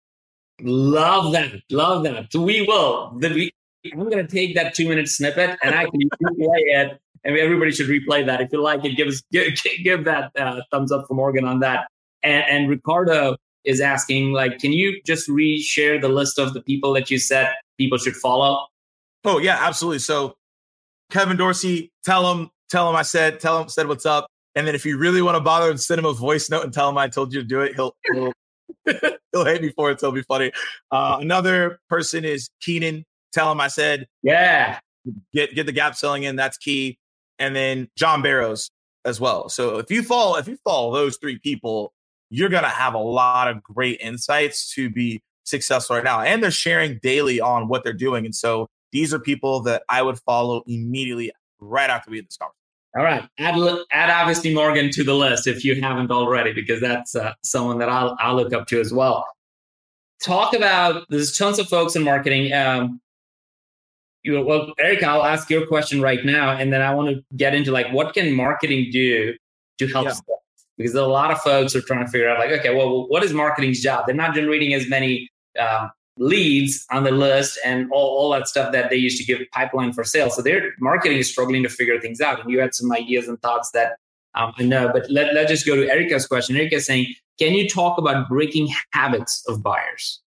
Love 0.63 1.33
that. 1.33 1.53
Love 1.71 2.03
that. 2.05 2.33
So 2.33 2.41
we 2.41 2.63
will. 2.63 3.13
We, 3.15 3.53
I'm 3.93 3.99
going 3.99 4.27
to 4.27 4.27
take 4.27 4.55
that 4.57 4.75
two 4.75 4.89
minute 4.89 5.09
snippet 5.09 5.59
and 5.63 5.75
actually 5.75 6.07
replay 6.23 6.61
it. 6.67 7.01
And 7.25 7.37
everybody 7.37 7.73
should 7.73 7.89
replay 7.89 8.25
that. 8.27 8.41
If 8.41 8.53
you 8.53 8.63
like 8.63 8.85
it, 8.85 8.97
give 8.97 9.09
us 9.09 9.23
give, 9.33 9.53
give 9.85 10.05
that 10.05 10.33
uh, 10.39 10.61
thumbs 10.71 10.91
up 10.91 11.07
for 11.07 11.15
Morgan 11.15 11.45
on 11.45 11.61
that. 11.61 11.89
And, 12.23 12.45
and 12.49 12.71
Ricardo 12.71 13.37
is 13.65 13.81
asking, 13.81 14.33
like, 14.33 14.59
can 14.59 14.73
you 14.73 15.01
just 15.05 15.29
re-share 15.29 16.01
the 16.01 16.09
list 16.09 16.39
of 16.39 16.55
the 16.55 16.63
people 16.63 16.93
that 16.95 17.11
you 17.11 17.19
said 17.19 17.53
people 17.77 17.99
should 17.99 18.17
follow? 18.17 18.67
Oh 19.25 19.39
yeah, 19.39 19.59
absolutely. 19.61 19.99
So 19.99 20.37
Kevin 21.11 21.37
Dorsey, 21.37 21.93
tell 22.05 22.33
him, 22.33 22.51
tell 22.71 22.89
him 22.89 22.97
I 22.97 23.03
said, 23.03 23.41
tell 23.41 23.61
him 23.61 23.69
said 23.69 23.87
what's 23.87 24.07
up. 24.07 24.27
And 24.59 24.67
then 24.67 24.75
if 24.75 24.85
you 24.85 24.99
really 24.99 25.23
want 25.23 25.37
to 25.37 25.41
bother 25.41 25.71
and 25.71 25.81
send 25.81 26.01
him 26.01 26.05
a 26.05 26.13
voice 26.13 26.51
note 26.51 26.65
and 26.65 26.75
tell 26.75 26.89
him 26.89 26.99
I 26.99 27.07
told 27.07 27.33
you 27.33 27.43
to 27.43 27.47
do 27.47 27.61
it. 27.61 27.77
He'll 27.77 27.95
he'll, 29.33 29.45
hate 29.45 29.63
me 29.63 29.71
for 29.71 29.93
it. 29.93 30.01
So 30.01 30.09
it'll 30.09 30.17
be 30.17 30.23
funny. 30.23 30.51
Uh, 30.91 31.19
another 31.21 31.79
person 31.89 32.25
is 32.25 32.51
Keenan. 32.61 33.05
Tell 33.33 33.53
him 33.53 33.61
I 33.61 33.69
said, 33.69 34.09
yeah, 34.25 34.81
get 35.33 35.55
get 35.55 35.67
the 35.67 35.73
gap 35.73 35.95
selling 35.95 36.25
in. 36.25 36.35
That's 36.35 36.59
key. 36.59 36.99
And 37.39 37.55
then 37.55 37.89
John 37.95 38.21
Barrows 38.21 38.69
as 39.05 39.21
well. 39.21 39.49
So 39.49 39.79
if 39.79 39.93
you 39.93 40.03
follow 40.03 40.39
if 40.39 40.49
you 40.49 40.59
follow 40.65 40.93
those 40.93 41.19
three 41.19 41.39
people, 41.39 41.93
you're 42.29 42.49
gonna 42.49 42.69
have 42.69 42.95
a 42.95 42.99
lot 42.99 43.47
of 43.47 43.63
great 43.63 44.01
insights 44.01 44.75
to 44.75 44.91
be 44.91 45.23
successful 45.45 45.95
right 45.95 46.05
now. 46.05 46.23
And 46.23 46.43
they're 46.43 46.51
sharing 46.51 46.99
daily 47.01 47.41
on 47.41 47.69
what 47.69 47.85
they're 47.85 47.93
doing. 47.93 48.25
And 48.25 48.35
so 48.35 48.67
these 48.91 49.15
are 49.15 49.21
people 49.21 49.61
that 49.61 49.85
I 49.89 50.03
would 50.03 50.19
follow 50.19 50.65
immediately 50.67 51.31
right 51.61 51.91
after 51.91 52.11
we 52.11 52.17
had 52.17 52.27
this 52.27 52.37
conversation. 52.37 52.58
All 52.97 53.05
right, 53.05 53.29
add 53.39 53.55
add 53.93 54.11
obviously 54.11 54.55
Morgan 54.55 54.91
to 54.91 55.05
the 55.05 55.15
list 55.15 55.47
if 55.47 55.65
you 55.65 55.81
haven't 55.81 56.11
already, 56.11 56.53
because 56.53 56.81
that's 56.81 57.15
uh, 57.15 57.35
someone 57.43 57.79
that 57.79 57.89
I'll 57.89 58.17
I'll 58.19 58.35
look 58.35 58.53
up 58.53 58.67
to 58.69 58.81
as 58.81 58.93
well. 58.93 59.27
Talk 60.25 60.55
about 60.55 61.05
there's 61.11 61.37
tons 61.37 61.59
of 61.59 61.69
folks 61.69 61.97
in 61.97 62.03
marketing. 62.03 62.53
Um, 62.53 63.01
you 64.23 64.43
well, 64.43 64.73
Eric, 64.79 65.03
I'll 65.03 65.25
ask 65.25 65.51
your 65.51 65.67
question 65.67 66.01
right 66.01 66.25
now, 66.25 66.51
and 66.57 66.73
then 66.73 66.81
I 66.81 66.95
want 66.95 67.11
to 67.11 67.23
get 67.37 67.55
into 67.55 67.73
like 67.73 67.93
what 67.93 68.15
can 68.15 68.33
marketing 68.33 68.89
do 68.91 69.35
to 69.79 69.87
help 69.89 70.07
yeah. 70.07 70.15
because 70.77 70.95
a 70.95 71.07
lot 71.07 71.31
of 71.31 71.39
folks 71.41 71.77
are 71.77 71.83
trying 71.83 72.05
to 72.05 72.11
figure 72.11 72.29
out 72.29 72.39
like, 72.39 72.51
okay, 72.51 72.75
well, 72.75 73.07
what 73.09 73.23
is 73.23 73.33
marketing's 73.35 73.81
job? 73.81 74.07
They're 74.07 74.15
not 74.17 74.35
generating 74.35 74.73
as 74.75 74.89
many 74.89 75.31
um, 75.59 75.91
leads 76.19 76.85
on 76.91 77.05
the 77.05 77.11
list 77.11 77.59
and 77.65 77.91
all, 77.91 78.19
all 78.19 78.31
that 78.31 78.49
stuff 78.49 78.73
that 78.73 78.91
they 78.91 78.97
used 78.97 79.19
to 79.19 79.25
give 79.25 79.41
pipeline 79.53 79.93
for 79.93 80.05
sales. 80.05 80.37
So 80.37 80.43
their 80.43 80.73
marketing 80.81 81.19
is 81.19 81.31
struggling 81.31 81.63
to 81.63 81.69
figure 81.69 82.01
things 82.01 82.21
out. 82.21 82.41
And 82.41 82.51
you 82.51 82.61
had 82.61 82.75
some 82.75 82.93
ideas 82.93 83.29
and 83.29 83.41
thoughts 83.41 83.71
that 83.73 83.97
um, 84.35 84.53
I 84.59 84.63
know, 84.63 84.91
but 84.93 85.11
let, 85.11 85.35
let's 85.35 85.51
just 85.51 85.67
go 85.67 85.75
to 85.75 85.89
Erica's 85.89 86.27
question. 86.27 86.57
Erica's 86.57 86.87
saying, 86.87 87.15
can 87.39 87.55
you 87.55 87.69
talk 87.69 87.99
about 87.99 88.29
breaking 88.29 88.69
habits 88.93 89.43
of 89.49 89.63
buyers? 89.63 90.21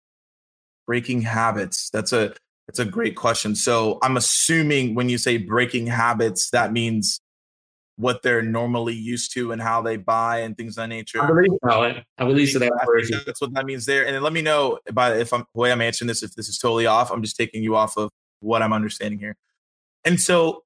Breaking 0.87 1.21
habits. 1.21 1.89
That's 1.91 2.13
a 2.13 2.33
that's 2.67 2.79
a 2.79 2.85
great 2.85 3.15
question. 3.15 3.55
So 3.55 3.97
I'm 4.03 4.15
assuming 4.15 4.93
when 4.93 5.09
you 5.09 5.17
say 5.17 5.37
breaking 5.37 5.87
habits, 5.87 6.51
that 6.51 6.71
means 6.71 7.19
what 7.99 8.21
they're 8.23 8.41
normally 8.41 8.93
used 8.93 9.33
to 9.33 9.51
and 9.51 9.61
how 9.61 9.81
they 9.81 9.97
buy 9.97 10.39
and 10.39 10.55
things 10.55 10.77
of 10.77 10.83
that 10.83 10.87
nature. 10.87 11.21
I 11.21 11.27
believe 11.27 11.51
so. 11.61 11.81
I 12.17 12.25
believe 12.25 12.47
so. 12.47 12.59
That 12.59 13.23
that's 13.25 13.41
what 13.41 13.53
that 13.53 13.65
means 13.65 13.85
there. 13.85 14.05
And 14.05 14.15
then 14.15 14.23
let 14.23 14.31
me 14.31 14.41
know 14.41 14.79
by 14.93 15.17
if 15.17 15.33
I'm 15.33 15.43
the 15.53 15.59
way 15.59 15.69
I'm 15.69 15.81
answering 15.81 16.07
this, 16.07 16.23
if 16.23 16.33
this 16.33 16.47
is 16.47 16.57
totally 16.57 16.85
off. 16.85 17.11
I'm 17.11 17.21
just 17.21 17.35
taking 17.35 17.61
you 17.61 17.75
off 17.75 17.97
of 17.97 18.09
what 18.39 18.61
I'm 18.61 18.71
understanding 18.71 19.19
here. 19.19 19.35
And 20.05 20.17
so 20.17 20.63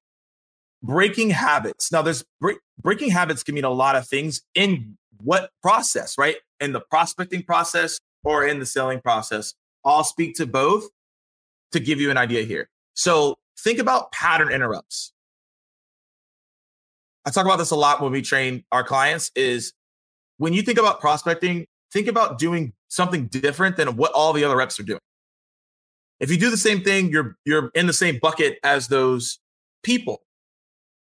breaking 0.80 1.30
habits. 1.30 1.90
Now 1.90 2.02
there's 2.02 2.24
break, 2.40 2.58
breaking 2.80 3.10
habits 3.10 3.42
can 3.42 3.56
mean 3.56 3.64
a 3.64 3.70
lot 3.70 3.96
of 3.96 4.06
things 4.06 4.42
in 4.54 4.96
what 5.20 5.50
process, 5.60 6.16
right? 6.16 6.36
In 6.60 6.72
the 6.72 6.80
prospecting 6.80 7.42
process 7.42 7.98
or 8.22 8.46
in 8.46 8.60
the 8.60 8.66
selling 8.66 9.00
process. 9.00 9.54
I'll 9.84 10.04
speak 10.04 10.36
to 10.36 10.46
both 10.46 10.84
to 11.72 11.80
give 11.80 12.00
you 12.00 12.12
an 12.12 12.16
idea 12.16 12.44
here. 12.44 12.68
So 12.94 13.34
think 13.58 13.80
about 13.80 14.12
pattern 14.12 14.52
interrupts. 14.52 15.13
I 17.24 17.30
talk 17.30 17.46
about 17.46 17.56
this 17.56 17.70
a 17.70 17.76
lot 17.76 18.00
when 18.00 18.12
we 18.12 18.22
train 18.22 18.64
our 18.70 18.84
clients 18.84 19.30
is 19.34 19.72
when 20.36 20.52
you 20.52 20.62
think 20.62 20.78
about 20.78 21.00
prospecting, 21.00 21.66
think 21.92 22.06
about 22.06 22.38
doing 22.38 22.72
something 22.88 23.26
different 23.26 23.76
than 23.76 23.96
what 23.96 24.12
all 24.12 24.32
the 24.32 24.44
other 24.44 24.56
reps 24.56 24.78
are 24.78 24.84
doing. 24.84 25.00
If 26.20 26.30
you 26.30 26.38
do 26.38 26.50
the 26.50 26.56
same 26.56 26.82
thing, 26.82 27.10
you're 27.10 27.36
you're 27.44 27.70
in 27.74 27.86
the 27.86 27.92
same 27.92 28.18
bucket 28.20 28.58
as 28.62 28.88
those 28.88 29.38
people. 29.82 30.22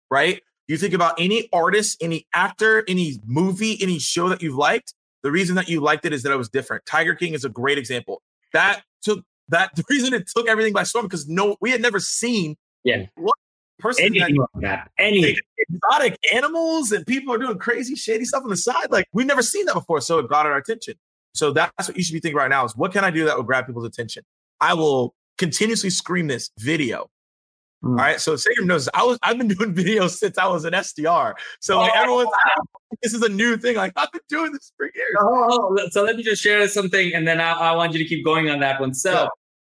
Right? 0.09 0.41
You 0.67 0.77
think 0.77 0.93
about 0.93 1.19
any 1.19 1.47
artist, 1.53 1.97
any 2.01 2.27
actor, 2.33 2.83
any 2.87 3.19
movie, 3.25 3.77
any 3.81 3.99
show 3.99 4.27
that 4.29 4.41
you've 4.41 4.55
liked. 4.55 4.93
The 5.23 5.31
reason 5.31 5.55
that 5.55 5.69
you 5.69 5.79
liked 5.79 6.05
it 6.05 6.13
is 6.13 6.23
that 6.23 6.31
it 6.31 6.37
was 6.37 6.49
different. 6.49 6.85
Tiger 6.85 7.15
King 7.15 7.33
is 7.33 7.45
a 7.45 7.49
great 7.49 7.77
example. 7.77 8.21
That 8.53 8.83
took 9.01 9.23
that 9.49 9.71
the 9.75 9.83
reason 9.89 10.13
it 10.13 10.27
took 10.27 10.47
everything 10.47 10.73
by 10.73 10.83
storm 10.83 11.05
because 11.05 11.27
no, 11.27 11.57
we 11.61 11.71
had 11.71 11.81
never 11.81 11.99
seen 11.99 12.57
yeah. 12.83 13.05
what 13.15 13.35
person 13.79 14.05
Anything 14.05 14.37
that, 14.61 14.89
like 14.97 15.37
exotic 15.57 16.17
animals 16.33 16.91
and 16.91 17.05
people 17.05 17.33
are 17.33 17.37
doing 17.37 17.57
crazy, 17.57 17.95
shady 17.95 18.25
stuff 18.25 18.43
on 18.43 18.49
the 18.49 18.57
side. 18.57 18.91
Like 18.91 19.07
we've 19.13 19.27
never 19.27 19.41
seen 19.41 19.65
that 19.65 19.73
before. 19.73 20.01
So 20.01 20.19
it 20.19 20.29
got 20.29 20.45
our 20.45 20.57
attention. 20.57 20.95
So 21.33 21.51
that's 21.51 21.87
what 21.87 21.95
you 21.95 22.03
should 22.03 22.13
be 22.13 22.19
thinking 22.19 22.37
right 22.37 22.49
now 22.49 22.65
is 22.65 22.75
what 22.75 22.91
can 22.91 23.03
I 23.03 23.11
do 23.11 23.25
that 23.25 23.35
will 23.35 23.43
grab 23.43 23.67
people's 23.67 23.85
attention? 23.85 24.23
I 24.59 24.73
will 24.73 25.13
continuously 25.37 25.89
scream 25.89 26.27
this 26.27 26.49
video. 26.57 27.09
Mm. 27.83 27.89
All 27.89 27.95
right. 27.95 28.19
So 28.19 28.35
Sager 28.35 28.65
knows 28.65 28.89
I 28.93 29.03
was 29.03 29.19
I've 29.21 29.37
been 29.37 29.49
doing 29.49 29.73
videos 29.75 30.17
since 30.17 30.37
I 30.37 30.47
was 30.47 30.65
an 30.65 30.73
SDR. 30.73 31.35
So 31.59 31.77
like 31.77 31.91
oh, 31.95 32.01
everyone's 32.01 32.27
wow. 32.27 32.63
this 33.03 33.13
is 33.13 33.21
a 33.21 33.29
new 33.29 33.57
thing. 33.57 33.75
Like 33.75 33.93
I've 33.95 34.11
been 34.11 34.21
doing 34.29 34.51
this 34.51 34.71
for 34.77 34.85
years. 34.85 35.15
Oh, 35.19 35.77
so 35.91 36.03
let 36.03 36.15
me 36.15 36.23
just 36.23 36.41
share 36.41 36.67
something 36.67 37.13
and 37.13 37.27
then 37.27 37.39
I, 37.39 37.51
I 37.51 37.75
want 37.75 37.93
you 37.93 37.99
to 37.99 38.05
keep 38.05 38.25
going 38.25 38.49
on 38.49 38.59
that 38.61 38.79
one. 38.79 38.93
So 38.93 39.11
yeah. 39.11 39.27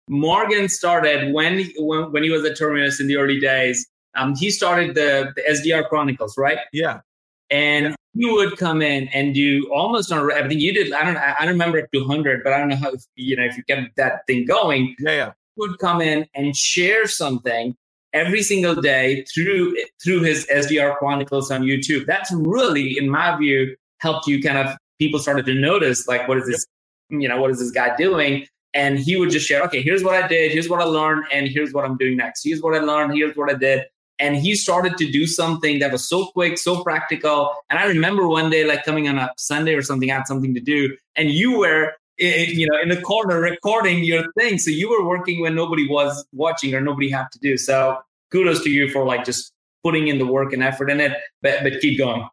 Morgan 0.10 0.68
started 0.68 1.34
when, 1.34 1.70
when 1.78 2.12
when 2.12 2.24
he 2.24 2.30
was 2.32 2.44
at 2.44 2.58
Terminus 2.58 3.00
in 3.00 3.08
the 3.08 3.18
early 3.18 3.40
days. 3.40 3.88
Um, 4.16 4.36
he 4.36 4.52
started 4.52 4.96
the, 4.96 5.32
the 5.36 5.42
SDR 5.50 5.88
Chronicles, 5.88 6.38
right? 6.38 6.60
Yeah. 6.74 7.02
And 7.50 7.86
yeah. 7.86 7.96
he 8.14 8.32
would 8.32 8.58
come 8.58 8.82
in 8.82 9.08
and 9.10 9.34
do 9.34 9.70
almost 9.74 10.12
on. 10.12 10.30
Think 10.48 10.62
you 10.62 10.74
did. 10.74 10.94
I 10.94 11.04
don't. 11.04 11.18
I 11.18 11.36
don't 11.40 11.50
remember 11.50 11.80
at 11.80 11.92
200, 11.94 12.44
but 12.44 12.54
I 12.54 12.60
don't 12.60 12.70
know 12.70 12.76
how. 12.76 12.92
If, 12.92 13.04
you 13.16 13.36
know, 13.36 13.44
if 13.44 13.58
you 13.58 13.64
kept 13.64 13.96
that 13.98 14.26
thing 14.28 14.46
going. 14.46 14.96
Yeah, 15.00 15.12
yeah. 15.12 15.32
Would 15.58 15.80
come 15.80 16.02
in 16.02 16.26
and 16.34 16.56
share 16.56 17.08
something 17.08 17.76
every 18.14 18.42
single 18.42 18.76
day 18.76 19.26
through 19.34 19.78
through 20.02 20.22
his 20.22 20.48
SDR 20.48 20.98
Chronicles 20.98 21.52
on 21.52 21.64
YouTube. 21.64 22.06
That's 22.06 22.32
really, 22.32 22.98
in 22.98 23.10
my 23.10 23.38
view, 23.38 23.76
helped 24.00 24.28
you 24.28 24.42
kind 24.42 24.58
of 24.58 24.78
people 24.98 25.20
started 25.20 25.46
to 25.48 25.54
notice 25.54 26.08
like 26.08 26.28
what 26.30 26.38
is 26.38 26.48
this, 26.48 26.66
you 27.10 27.28
know, 27.28 27.42
what 27.42 27.52
is 27.52 27.60
this 27.60 27.72
guy 27.72 27.96
doing? 27.98 28.48
and 28.74 29.00
he 29.00 29.18
would 29.18 29.30
just 29.30 29.48
share, 29.48 29.64
okay, 29.64 29.82
here's 29.82 30.04
what 30.04 30.22
I 30.22 30.28
did, 30.28 30.52
here's 30.52 30.70
what 30.70 30.82
I 30.82 30.86
learned, 30.86 31.26
and 31.32 31.48
here's 31.48 31.74
what 31.74 31.84
I'm 31.86 31.98
doing 31.98 32.18
next. 32.18 32.44
Here's 32.44 32.62
what 32.62 32.76
I 32.76 32.80
learned, 32.80 33.14
here's 33.14 33.36
what 33.36 33.50
I 33.50 33.58
did. 33.58 33.84
And 34.22 34.36
he 34.36 34.56
started 34.56 34.98
to 34.98 35.12
do 35.12 35.26
something 35.26 35.80
that 35.80 35.92
was 35.92 36.08
so 36.08 36.28
quick, 36.28 36.58
so 36.58 36.84
practical. 36.84 37.54
And 37.70 37.80
I 37.80 37.86
remember 37.86 38.28
one 38.28 38.50
day, 38.50 38.64
like 38.64 38.86
coming 38.86 39.10
on 39.10 39.18
a 39.18 39.32
Sunday 39.38 39.74
or 39.74 39.82
something, 39.82 40.12
I 40.12 40.16
had 40.16 40.28
something 40.28 40.54
to 40.54 40.62
do, 40.62 40.96
and 41.16 41.32
you 41.32 41.58
were, 41.58 41.94
you 42.18 42.68
know, 42.68 42.80
in 42.80 42.90
the 42.90 43.02
corner 43.02 43.40
recording 43.40 44.04
your 44.04 44.24
thing. 44.38 44.60
So 44.60 44.70
you 44.70 44.90
were 44.90 45.06
working 45.06 45.42
when 45.42 45.56
nobody 45.56 45.88
was 45.88 46.26
watching 46.32 46.74
or 46.74 46.82
nobody 46.82 47.10
had 47.10 47.26
to 47.34 47.40
do. 47.40 47.58
So 47.58 47.98
kudos 48.32 48.64
to 48.64 48.70
you 48.70 48.90
for 48.90 49.06
like 49.06 49.26
just 49.26 49.52
putting 49.84 50.08
in 50.08 50.20
the 50.20 50.26
work 50.28 50.54
and 50.54 50.64
effort 50.64 50.90
in 50.92 51.02
it. 51.02 51.18
But 51.42 51.64
but 51.64 51.82
keep 51.82 51.98
going. 51.98 52.28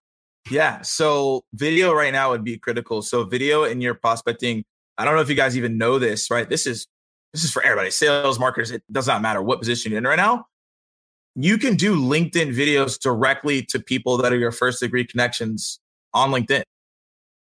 Yeah. 0.51 0.83
So 0.83 1.42
video 1.55 1.92
right 1.92 2.12
now 2.12 2.31
would 2.31 2.44
be 2.44 2.59
critical. 2.59 3.03
So 3.03 3.24
video 3.24 3.64
in 3.64 3.81
your 3.81 3.94
prospecting 3.94 4.64
I 4.98 5.05
don't 5.05 5.14
know 5.14 5.20
if 5.20 5.31
you 5.31 5.37
guys 5.37 5.57
even 5.57 5.79
know 5.79 6.01
this, 6.01 6.29
right? 6.31 6.48
This 6.48 6.66
is 6.66 6.87
this 7.33 7.44
is 7.44 7.53
for 7.53 7.62
everybody, 7.62 7.90
sales, 7.90 8.38
marketers. 8.38 8.72
It 8.72 8.83
does 8.90 9.07
not 9.07 9.22
matter 9.22 9.40
what 9.40 9.61
position 9.61 9.92
you're 9.92 9.98
in 9.98 10.05
right 10.05 10.16
now. 10.16 10.46
You 11.40 11.57
can 11.57 11.77
do 11.77 11.94
LinkedIn 11.94 12.53
videos 12.53 12.98
directly 12.98 13.62
to 13.66 13.79
people 13.79 14.16
that 14.16 14.33
are 14.33 14.38
your 14.38 14.51
first 14.51 14.81
degree 14.81 15.05
connections 15.05 15.79
on 16.12 16.33
LinkedIn, 16.33 16.64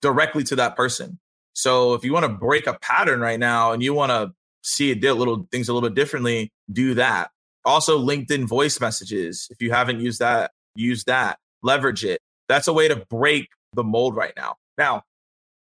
directly 0.00 0.44
to 0.44 0.56
that 0.56 0.76
person. 0.76 1.18
So 1.54 1.94
if 1.94 2.04
you 2.04 2.12
want 2.12 2.24
to 2.24 2.28
break 2.28 2.68
a 2.68 2.78
pattern 2.78 3.18
right 3.18 3.40
now 3.40 3.72
and 3.72 3.82
you 3.82 3.92
want 3.92 4.10
to 4.10 4.32
see 4.62 4.92
it 4.92 5.00
do 5.00 5.12
little 5.14 5.48
things 5.50 5.68
a 5.68 5.74
little 5.74 5.88
bit 5.88 5.96
differently, 5.96 6.52
do 6.70 6.94
that. 6.94 7.32
Also, 7.64 7.98
LinkedIn 7.98 8.46
voice 8.46 8.80
messages. 8.80 9.48
If 9.50 9.60
you 9.60 9.72
haven't 9.72 10.00
used 10.00 10.20
that, 10.20 10.52
use 10.76 11.02
that. 11.04 11.40
Leverage 11.64 12.04
it. 12.04 12.20
That's 12.48 12.68
a 12.68 12.72
way 12.72 12.86
to 12.86 13.04
break 13.10 13.48
the 13.72 13.82
mold 13.82 14.14
right 14.14 14.32
now. 14.36 14.54
Now, 14.78 15.02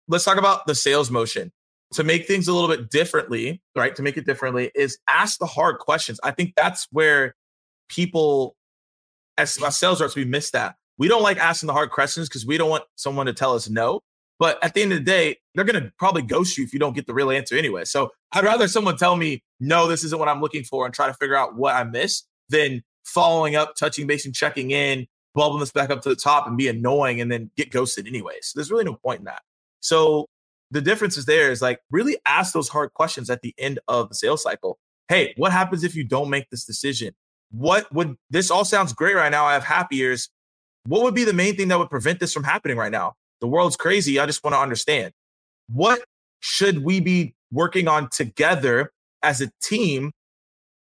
let's 0.09 0.25
talk 0.25 0.37
about 0.37 0.67
the 0.67 0.75
sales 0.75 1.09
motion 1.09 1.53
to 1.93 2.03
make 2.03 2.27
things 2.27 2.49
a 2.49 2.53
little 2.53 2.67
bit 2.67 2.89
differently, 2.89 3.61
right? 3.73 3.95
To 3.95 4.03
make 4.03 4.17
it 4.17 4.25
differently 4.25 4.69
is 4.75 4.97
ask 5.07 5.39
the 5.39 5.45
hard 5.45 5.79
questions. 5.79 6.19
I 6.23 6.31
think 6.31 6.55
that's 6.57 6.87
where 6.91 7.33
people, 7.89 8.55
as, 9.37 9.59
my 9.59 9.69
sales 9.69 10.01
reps, 10.01 10.15
we 10.15 10.25
miss 10.25 10.51
that. 10.51 10.75
We 10.97 11.07
don't 11.07 11.21
like 11.23 11.37
asking 11.37 11.67
the 11.67 11.73
hard 11.73 11.91
questions 11.91 12.27
because 12.27 12.45
we 12.45 12.57
don't 12.57 12.69
want 12.69 12.83
someone 12.95 13.27
to 13.27 13.33
tell 13.33 13.53
us 13.53 13.69
no. 13.69 14.01
But 14.39 14.63
at 14.63 14.73
the 14.73 14.81
end 14.81 14.91
of 14.91 14.99
the 14.99 15.03
day, 15.03 15.37
they're 15.55 15.65
going 15.65 15.81
to 15.81 15.91
probably 15.97 16.21
ghost 16.21 16.57
you 16.57 16.63
if 16.63 16.73
you 16.73 16.79
don't 16.79 16.95
get 16.95 17.07
the 17.07 17.13
real 17.13 17.31
answer 17.31 17.55
anyway. 17.55 17.85
So 17.85 18.11
I'd 18.31 18.43
rather 18.43 18.67
someone 18.67 18.97
tell 18.97 19.15
me, 19.15 19.43
no, 19.59 19.87
this 19.87 20.03
isn't 20.03 20.19
what 20.19 20.27
I'm 20.27 20.41
looking 20.41 20.63
for 20.63 20.85
and 20.85 20.93
try 20.93 21.07
to 21.07 21.13
figure 21.13 21.35
out 21.35 21.55
what 21.55 21.75
I 21.75 21.83
missed 21.83 22.27
than 22.49 22.83
following 23.05 23.55
up, 23.55 23.75
touching 23.75 24.05
base 24.05 24.25
and 24.25 24.35
checking 24.35 24.71
in, 24.71 25.07
bubbling 25.33 25.59
this 25.59 25.71
back 25.71 25.89
up 25.89 26.01
to 26.03 26.09
the 26.09 26.15
top 26.15 26.47
and 26.47 26.57
be 26.57 26.67
annoying 26.67 27.19
and 27.21 27.31
then 27.31 27.49
get 27.57 27.71
ghosted 27.71 28.07
anyways. 28.07 28.47
So 28.47 28.59
there's 28.59 28.71
really 28.71 28.83
no 28.83 28.95
point 28.95 29.19
in 29.19 29.25
that. 29.25 29.41
So 29.79 30.27
the 30.71 30.81
difference 30.81 31.17
is 31.17 31.25
there 31.25 31.51
is 31.51 31.61
like 31.61 31.79
really 31.89 32.17
ask 32.27 32.53
those 32.53 32.69
hard 32.69 32.93
questions 32.93 33.29
at 33.29 33.41
the 33.41 33.53
end 33.57 33.79
of 33.87 34.09
the 34.09 34.15
sales 34.15 34.43
cycle. 34.43 34.77
Hey, 35.07 35.33
what 35.37 35.51
happens 35.51 35.83
if 35.83 35.95
you 35.95 36.03
don't 36.03 36.29
make 36.29 36.49
this 36.49 36.65
decision? 36.65 37.13
What 37.51 37.91
would 37.93 38.15
this 38.29 38.51
all 38.51 38.65
sounds 38.65 38.93
great 38.93 39.15
right 39.15 39.31
now? 39.31 39.45
I 39.45 39.53
have 39.53 39.63
happy 39.63 39.97
ears. 39.99 40.29
What 40.85 41.03
would 41.03 41.15
be 41.15 41.23
the 41.23 41.33
main 41.33 41.55
thing 41.55 41.67
that 41.69 41.79
would 41.79 41.89
prevent 41.89 42.19
this 42.19 42.33
from 42.33 42.43
happening 42.43 42.77
right 42.77 42.91
now? 42.91 43.13
The 43.41 43.47
world's 43.47 43.75
crazy. 43.75 44.19
I 44.19 44.25
just 44.25 44.43
want 44.43 44.53
to 44.53 44.59
understand 44.59 45.13
what 45.67 46.01
should 46.39 46.83
we 46.83 46.99
be 46.99 47.35
working 47.51 47.87
on 47.87 48.09
together 48.09 48.91
as 49.23 49.41
a 49.41 49.49
team 49.61 50.11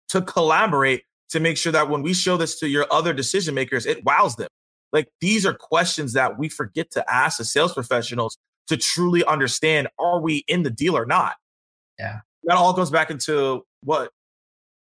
to 0.08 0.22
collaborate 0.22 1.02
to 1.30 1.40
make 1.40 1.56
sure 1.56 1.72
that 1.72 1.88
when 1.88 2.02
we 2.02 2.14
show 2.14 2.36
this 2.36 2.58
to 2.60 2.68
your 2.68 2.86
other 2.90 3.12
decision 3.12 3.54
makers, 3.54 3.86
it 3.86 4.04
wows 4.04 4.36
them. 4.36 4.48
Like 4.92 5.08
these 5.20 5.44
are 5.44 5.54
questions 5.54 6.12
that 6.12 6.38
we 6.38 6.48
forget 6.48 6.90
to 6.92 7.12
ask 7.12 7.40
as 7.40 7.52
sales 7.52 7.74
professionals 7.74 8.38
to 8.68 8.76
truly 8.76 9.24
understand 9.24 9.88
are 9.98 10.20
we 10.20 10.44
in 10.48 10.62
the 10.62 10.70
deal 10.70 10.96
or 10.96 11.06
not? 11.06 11.34
Yeah. 11.98 12.20
That 12.44 12.56
all 12.56 12.72
goes 12.72 12.90
back 12.90 13.10
into 13.10 13.64
what 13.82 14.10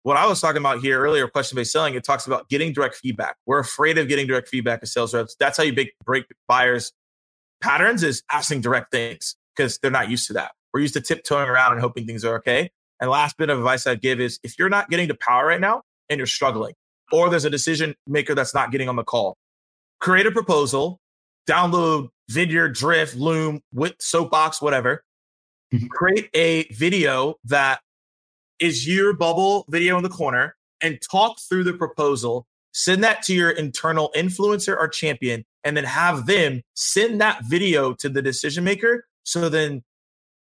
what 0.06 0.18
I 0.18 0.28
was 0.28 0.40
talking 0.40 0.60
about 0.60 0.82
here 0.82 1.02
earlier, 1.02 1.28
question 1.28 1.56
based 1.56 1.72
selling. 1.72 1.96
It 1.96 2.04
talks 2.04 2.28
about 2.28 2.48
getting 2.48 2.74
direct 2.74 2.94
feedback. 2.96 3.38
We're 3.48 3.58
afraid 3.58 3.98
of 3.98 4.08
getting 4.08 4.28
direct 4.28 4.48
feedback 4.48 4.82
as 4.84 4.94
sales 4.94 5.16
reps. 5.16 5.36
That's 5.40 5.58
how 5.58 5.64
you 5.64 5.74
break, 5.74 5.94
break 6.06 6.26
buyers' 6.48 6.94
patterns 7.60 8.04
is 8.04 8.22
asking 8.32 8.62
direct 8.62 8.92
things 8.92 9.36
because 9.58 9.80
they're 9.80 9.90
not 9.90 10.08
used 10.08 10.28
to 10.28 10.34
that. 10.34 10.52
We're 10.72 10.82
used 10.82 10.94
to 10.94 11.02
tiptoeing 11.02 11.50
around 11.50 11.72
and 11.72 11.82
hoping 11.82 12.06
things 12.06 12.24
are 12.24 12.36
okay. 12.36 12.70
And 13.02 13.10
last 13.10 13.36
bit 13.38 13.50
of 13.50 13.58
advice 13.58 13.88
I'd 13.88 14.00
give 14.00 14.20
is 14.20 14.40
if 14.44 14.60
you're 14.60 14.70
not 14.70 14.92
getting 14.92 15.08
to 15.08 15.16
power 15.16 15.48
right 15.48 15.60
now 15.60 15.82
and 16.08 16.20
you're 16.20 16.28
struggling, 16.28 16.76
or 17.12 17.32
there's 17.32 17.46
a 17.46 17.50
decision 17.50 17.96
maker 18.06 18.36
that's 18.36 18.54
not 18.54 18.72
getting 18.72 18.88
on 18.88 18.98
the 18.98 19.04
call, 19.04 19.38
create 20.00 20.28
a 20.28 20.32
proposal, 20.32 21.00
download 21.50 22.10
Vidyard, 22.32 22.76
Drift, 22.76 23.16
Loom, 23.16 23.60
with 23.74 23.96
Soapbox, 24.00 24.62
whatever. 24.62 25.02
Mm-hmm. 25.74 25.88
create 25.88 26.30
a 26.36 26.68
video 26.72 27.36
that 27.46 27.80
is 28.60 28.88
your 28.88 29.14
bubble 29.14 29.66
video 29.70 29.98
in 29.98 30.04
the 30.04 30.10
corner 30.10 30.56
and 30.82 31.00
talk 31.12 31.40
through 31.40 31.64
the 31.64 31.74
proposal. 31.74 32.48
Send 32.74 33.04
that 33.04 33.24
to 33.24 33.34
your 33.34 33.52
internal 33.52 34.12
influencer 34.16 34.76
or 34.78 34.88
champion, 34.88 35.46
and 35.64 35.78
then 35.78 35.86
have 35.86 36.26
them 36.26 36.62
send 36.74 37.22
that 37.22 37.44
video 37.46 37.94
to 37.94 38.10
the 38.10 38.22
decision 38.22 38.64
maker. 38.64 39.06
So 39.24 39.50
then 39.50 39.84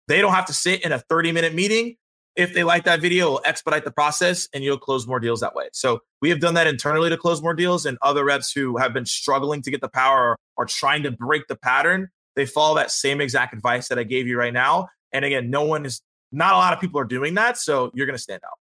they 0.08 0.20
don't 0.20 0.32
have 0.32 0.46
to 0.46 0.54
sit 0.54 0.82
in 0.84 0.92
a 0.92 0.98
30 0.98 1.32
minute 1.32 1.54
meeting 1.54 1.96
if 2.36 2.54
they 2.54 2.64
like 2.64 2.84
that 2.84 3.00
video, 3.00 3.26
it'll 3.26 3.42
expedite 3.44 3.84
the 3.84 3.90
process 3.90 4.48
and 4.54 4.64
you'll 4.64 4.78
close 4.78 5.06
more 5.06 5.20
deals 5.20 5.40
that 5.40 5.54
way. 5.54 5.68
So 5.72 6.00
we 6.20 6.30
have 6.30 6.40
done 6.40 6.54
that 6.54 6.66
internally 6.66 7.10
to 7.10 7.16
close 7.16 7.42
more 7.42 7.54
deals, 7.54 7.84
and 7.84 7.98
other 8.00 8.24
reps 8.24 8.52
who 8.52 8.76
have 8.78 8.92
been 8.92 9.06
struggling 9.06 9.62
to 9.62 9.70
get 9.70 9.80
the 9.80 9.88
power 9.88 10.36
or, 10.56 10.64
trying 10.64 11.02
to 11.02 11.10
break 11.10 11.48
the 11.48 11.56
pattern, 11.56 12.08
they 12.36 12.46
follow 12.46 12.76
that 12.76 12.90
same 12.90 13.20
exact 13.20 13.52
advice 13.52 13.88
that 13.88 13.98
I 13.98 14.04
gave 14.04 14.28
you 14.28 14.38
right 14.38 14.52
now. 14.52 14.88
And 15.12 15.24
again, 15.24 15.50
no 15.50 15.64
one 15.64 15.84
is, 15.84 16.00
not 16.32 16.54
a 16.54 16.56
lot 16.56 16.72
of 16.72 16.80
people 16.80 17.00
are 17.00 17.04
doing 17.04 17.34
that, 17.34 17.58
so 17.58 17.90
you're 17.94 18.06
going 18.06 18.16
to 18.16 18.22
stand 18.22 18.42
out. 18.44 18.58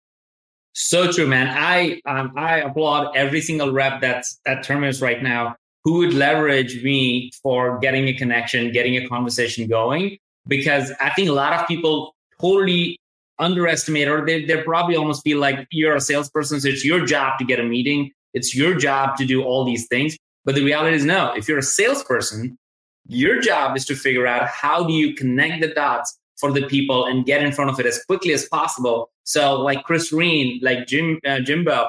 So 0.73 1.11
true, 1.11 1.27
man. 1.27 1.49
I 1.49 2.01
um, 2.07 2.33
I 2.37 2.59
applaud 2.59 3.17
every 3.17 3.41
single 3.41 3.73
rep 3.73 4.01
that's 4.01 4.39
at 4.47 4.63
Terminus 4.63 5.01
right 5.01 5.23
now 5.23 5.57
who 5.85 5.99
would 5.99 6.15
leverage 6.15 6.83
me 6.83 7.31
for 7.43 7.79
getting 7.79 8.09
a 8.09 8.13
connection, 8.13 8.73
getting 8.73 8.97
a 8.97 9.09
conversation 9.09 9.69
going, 9.69 10.19
because 10.49 10.93
I 11.01 11.11
think 11.11 11.29
a 11.29 11.33
lot 11.33 11.53
of 11.53 11.67
people 11.69 12.15
totally 12.41 12.99
underestimate 13.39 14.09
or 14.09 14.25
they, 14.25 14.45
they 14.45 14.63
probably 14.63 14.97
almost 14.97 15.23
feel 15.23 15.39
like 15.39 15.67
you're 15.71 15.95
a 15.95 16.01
salesperson 16.01 16.61
so 16.61 16.69
it's 16.69 16.85
your 16.85 17.05
job 17.05 17.39
to 17.39 17.45
get 17.45 17.61
a 17.61 17.63
meeting 17.63 18.11
it's 18.33 18.57
your 18.57 18.75
job 18.75 19.17
to 19.17 19.27
do 19.27 19.43
all 19.43 19.63
these 19.63 19.87
things 19.89 20.17
but 20.47 20.55
the 20.55 20.65
reality 20.65 20.97
is 20.97 21.05
no 21.05 21.35
if 21.37 21.47
you're 21.47 21.59
a 21.59 21.63
salesperson 21.63 22.57
your 23.09 23.39
job 23.41 23.77
is 23.77 23.85
to 23.85 23.95
figure 23.95 24.27
out 24.27 24.47
how 24.49 24.85
do 24.87 24.93
you 24.95 25.15
connect 25.15 25.61
the 25.61 25.69
dots 25.69 26.19
for 26.39 26.53
the 26.53 26.67
people 26.67 27.07
and 27.07 27.25
get 27.25 27.43
in 27.43 27.53
front 27.53 27.71
of 27.71 27.81
it 27.81 27.87
as 27.87 28.05
quickly 28.05 28.33
as 28.33 28.47
possible. 28.47 29.11
So 29.25 29.61
like 29.61 29.85
Chris 29.85 30.13
Reen, 30.13 30.61
like 30.63 30.87
Jim 30.87 31.19
uh, 31.27 31.41
Jimbo, 31.41 31.89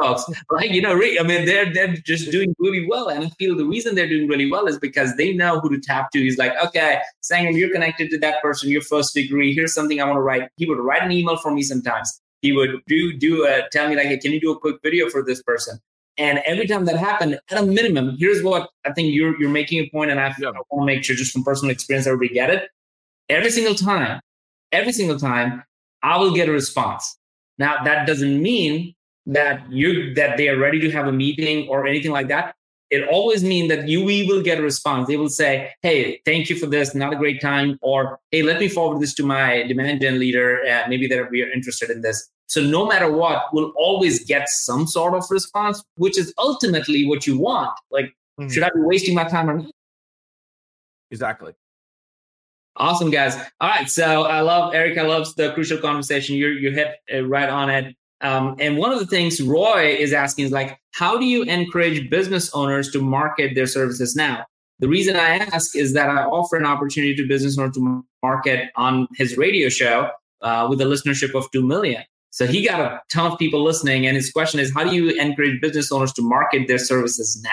folks, 0.00 0.24
like 0.50 0.70
you 0.70 0.82
know, 0.82 0.94
I 0.96 1.22
mean, 1.22 1.44
they're 1.44 1.72
they're 1.72 1.94
just 1.94 2.30
doing 2.30 2.54
really 2.58 2.86
well, 2.88 3.08
and 3.08 3.24
I 3.24 3.28
feel 3.30 3.56
the 3.56 3.64
reason 3.64 3.94
they're 3.94 4.08
doing 4.08 4.26
really 4.28 4.50
well 4.50 4.66
is 4.66 4.78
because 4.78 5.16
they 5.16 5.32
know 5.32 5.60
who 5.60 5.70
to 5.70 5.80
tap 5.80 6.10
to. 6.12 6.18
He's 6.18 6.38
like, 6.38 6.52
okay, 6.64 7.00
Sangram, 7.22 7.56
you're 7.56 7.72
connected 7.72 8.10
to 8.10 8.18
that 8.18 8.42
person, 8.42 8.68
your 8.70 8.82
first 8.82 9.14
degree. 9.14 9.54
Here's 9.54 9.74
something 9.74 10.00
I 10.00 10.04
want 10.04 10.16
to 10.16 10.22
write. 10.22 10.48
He 10.56 10.66
would 10.66 10.78
write 10.78 11.02
an 11.02 11.12
email 11.12 11.36
for 11.36 11.52
me 11.52 11.62
sometimes. 11.62 12.20
He 12.42 12.52
would 12.52 12.80
do 12.86 13.12
do 13.16 13.46
a, 13.46 13.68
tell 13.70 13.88
me 13.88 13.94
like, 13.94 14.06
hey, 14.06 14.18
can 14.18 14.32
you 14.32 14.40
do 14.40 14.50
a 14.50 14.58
quick 14.58 14.76
video 14.82 15.08
for 15.08 15.22
this 15.22 15.42
person? 15.42 15.78
And 16.18 16.40
every 16.46 16.66
time 16.66 16.84
that 16.86 16.96
happened, 16.96 17.38
at 17.50 17.58
a 17.58 17.64
minimum, 17.64 18.16
here's 18.18 18.42
what 18.42 18.70
I 18.84 18.92
think 18.92 19.14
you're 19.14 19.40
you're 19.40 19.50
making 19.50 19.84
a 19.84 19.90
point, 19.90 20.10
and 20.10 20.18
I, 20.18 20.34
yeah. 20.40 20.48
I 20.48 20.52
want 20.70 20.82
to 20.82 20.86
make 20.86 21.04
sure 21.04 21.14
just 21.14 21.32
from 21.32 21.44
personal 21.44 21.70
experience, 21.70 22.08
everybody 22.08 22.34
get 22.34 22.50
it 22.50 22.68
every 23.30 23.50
single 23.50 23.74
time, 23.74 24.20
every 24.72 24.92
single 24.92 25.18
time, 25.18 25.62
I 26.02 26.18
will 26.18 26.34
get 26.34 26.48
a 26.48 26.52
response. 26.52 27.16
Now 27.58 27.82
that 27.84 28.06
doesn't 28.06 28.42
mean 28.42 28.94
that 29.26 29.70
you 29.70 30.14
that 30.14 30.36
they 30.36 30.48
are 30.48 30.58
ready 30.58 30.80
to 30.80 30.90
have 30.90 31.06
a 31.06 31.12
meeting 31.12 31.68
or 31.68 31.86
anything 31.86 32.10
like 32.10 32.28
that. 32.28 32.54
It 32.90 33.06
always 33.08 33.44
means 33.44 33.68
that 33.68 33.86
you 33.86 34.04
we 34.04 34.26
will 34.26 34.42
get 34.42 34.58
a 34.58 34.62
response. 34.62 35.06
They 35.06 35.16
will 35.16 35.28
say, 35.28 35.70
"Hey, 35.82 36.20
thank 36.24 36.50
you 36.50 36.56
for 36.56 36.66
this. 36.66 36.94
Not 36.94 37.12
a 37.12 37.16
great 37.16 37.40
time," 37.40 37.78
or 37.82 38.18
"Hey, 38.32 38.42
let 38.42 38.58
me 38.58 38.68
forward 38.68 39.00
this 39.00 39.14
to 39.14 39.22
my 39.22 39.62
demand 39.68 40.00
gen 40.00 40.18
leader. 40.18 40.60
Uh, 40.66 40.88
maybe 40.88 41.06
that 41.06 41.30
we 41.30 41.42
are 41.42 41.50
interested 41.50 41.90
in 41.90 42.00
this." 42.00 42.28
So 42.46 42.60
no 42.60 42.84
matter 42.84 43.08
what, 43.12 43.44
we'll 43.52 43.72
always 43.76 44.24
get 44.24 44.48
some 44.48 44.88
sort 44.88 45.14
of 45.14 45.24
response, 45.30 45.84
which 45.94 46.18
is 46.18 46.34
ultimately 46.36 47.06
what 47.06 47.24
you 47.24 47.38
want. 47.38 47.70
Like, 47.92 48.06
mm-hmm. 48.40 48.48
should 48.48 48.64
I 48.64 48.70
be 48.74 48.80
wasting 48.80 49.14
my 49.14 49.22
time 49.22 49.48
or 49.48 49.58
not? 49.58 49.70
Exactly. 51.12 51.52
Awesome, 52.80 53.10
guys. 53.10 53.36
All 53.60 53.68
right. 53.68 53.90
So 53.90 54.22
I 54.22 54.40
love 54.40 54.74
Erica 54.74 55.02
loves 55.02 55.34
the 55.34 55.52
crucial 55.52 55.76
conversation. 55.76 56.34
You 56.34 56.48
you 56.48 56.70
hit 56.70 56.96
right 57.28 57.48
on 57.48 57.68
it. 57.68 57.94
Um, 58.22 58.56
and 58.58 58.78
one 58.78 58.90
of 58.90 58.98
the 58.98 59.06
things 59.06 59.40
Roy 59.40 59.96
is 59.98 60.14
asking 60.14 60.46
is 60.46 60.50
like, 60.50 60.78
how 60.92 61.18
do 61.18 61.26
you 61.26 61.42
encourage 61.42 62.08
business 62.08 62.50
owners 62.54 62.90
to 62.92 63.00
market 63.02 63.54
their 63.54 63.66
services 63.66 64.16
now? 64.16 64.44
The 64.78 64.88
reason 64.88 65.14
I 65.14 65.38
ask 65.38 65.76
is 65.76 65.92
that 65.92 66.08
I 66.08 66.24
offer 66.24 66.56
an 66.56 66.64
opportunity 66.64 67.14
to 67.16 67.28
business 67.28 67.58
owners 67.58 67.74
to 67.74 68.02
market 68.22 68.70
on 68.76 69.08
his 69.14 69.36
radio 69.36 69.68
show 69.68 70.10
uh, 70.40 70.66
with 70.68 70.80
a 70.80 70.84
listenership 70.84 71.34
of 71.34 71.50
2 71.50 71.62
million. 71.62 72.02
So 72.30 72.46
he 72.46 72.66
got 72.66 72.80
a 72.80 73.00
ton 73.10 73.30
of 73.30 73.38
people 73.38 73.62
listening. 73.62 74.06
And 74.06 74.16
his 74.16 74.30
question 74.30 74.58
is, 74.58 74.72
how 74.72 74.84
do 74.84 74.94
you 74.94 75.10
encourage 75.20 75.60
business 75.60 75.92
owners 75.92 76.14
to 76.14 76.22
market 76.22 76.66
their 76.66 76.78
services 76.78 77.40
now? 77.42 77.50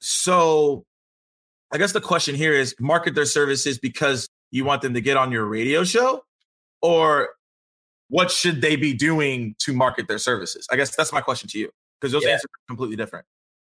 So 0.00 0.84
I 1.72 1.78
guess 1.78 1.92
the 1.92 2.00
question 2.00 2.34
here 2.34 2.52
is 2.52 2.74
market 2.80 3.14
their 3.14 3.24
services 3.24 3.78
because 3.78 4.28
you 4.50 4.64
want 4.64 4.82
them 4.82 4.94
to 4.94 5.00
get 5.00 5.16
on 5.16 5.30
your 5.30 5.44
radio 5.44 5.84
show 5.84 6.24
or 6.82 7.30
what 8.08 8.30
should 8.30 8.60
they 8.60 8.76
be 8.76 8.92
doing 8.92 9.54
to 9.60 9.72
market 9.72 10.08
their 10.08 10.18
services? 10.18 10.66
I 10.70 10.76
guess 10.76 10.94
that's 10.94 11.12
my 11.12 11.20
question 11.20 11.48
to 11.50 11.58
you 11.58 11.70
because 12.00 12.12
those 12.12 12.24
yeah. 12.24 12.32
answers 12.32 12.46
are 12.46 12.66
completely 12.68 12.96
different. 12.96 13.24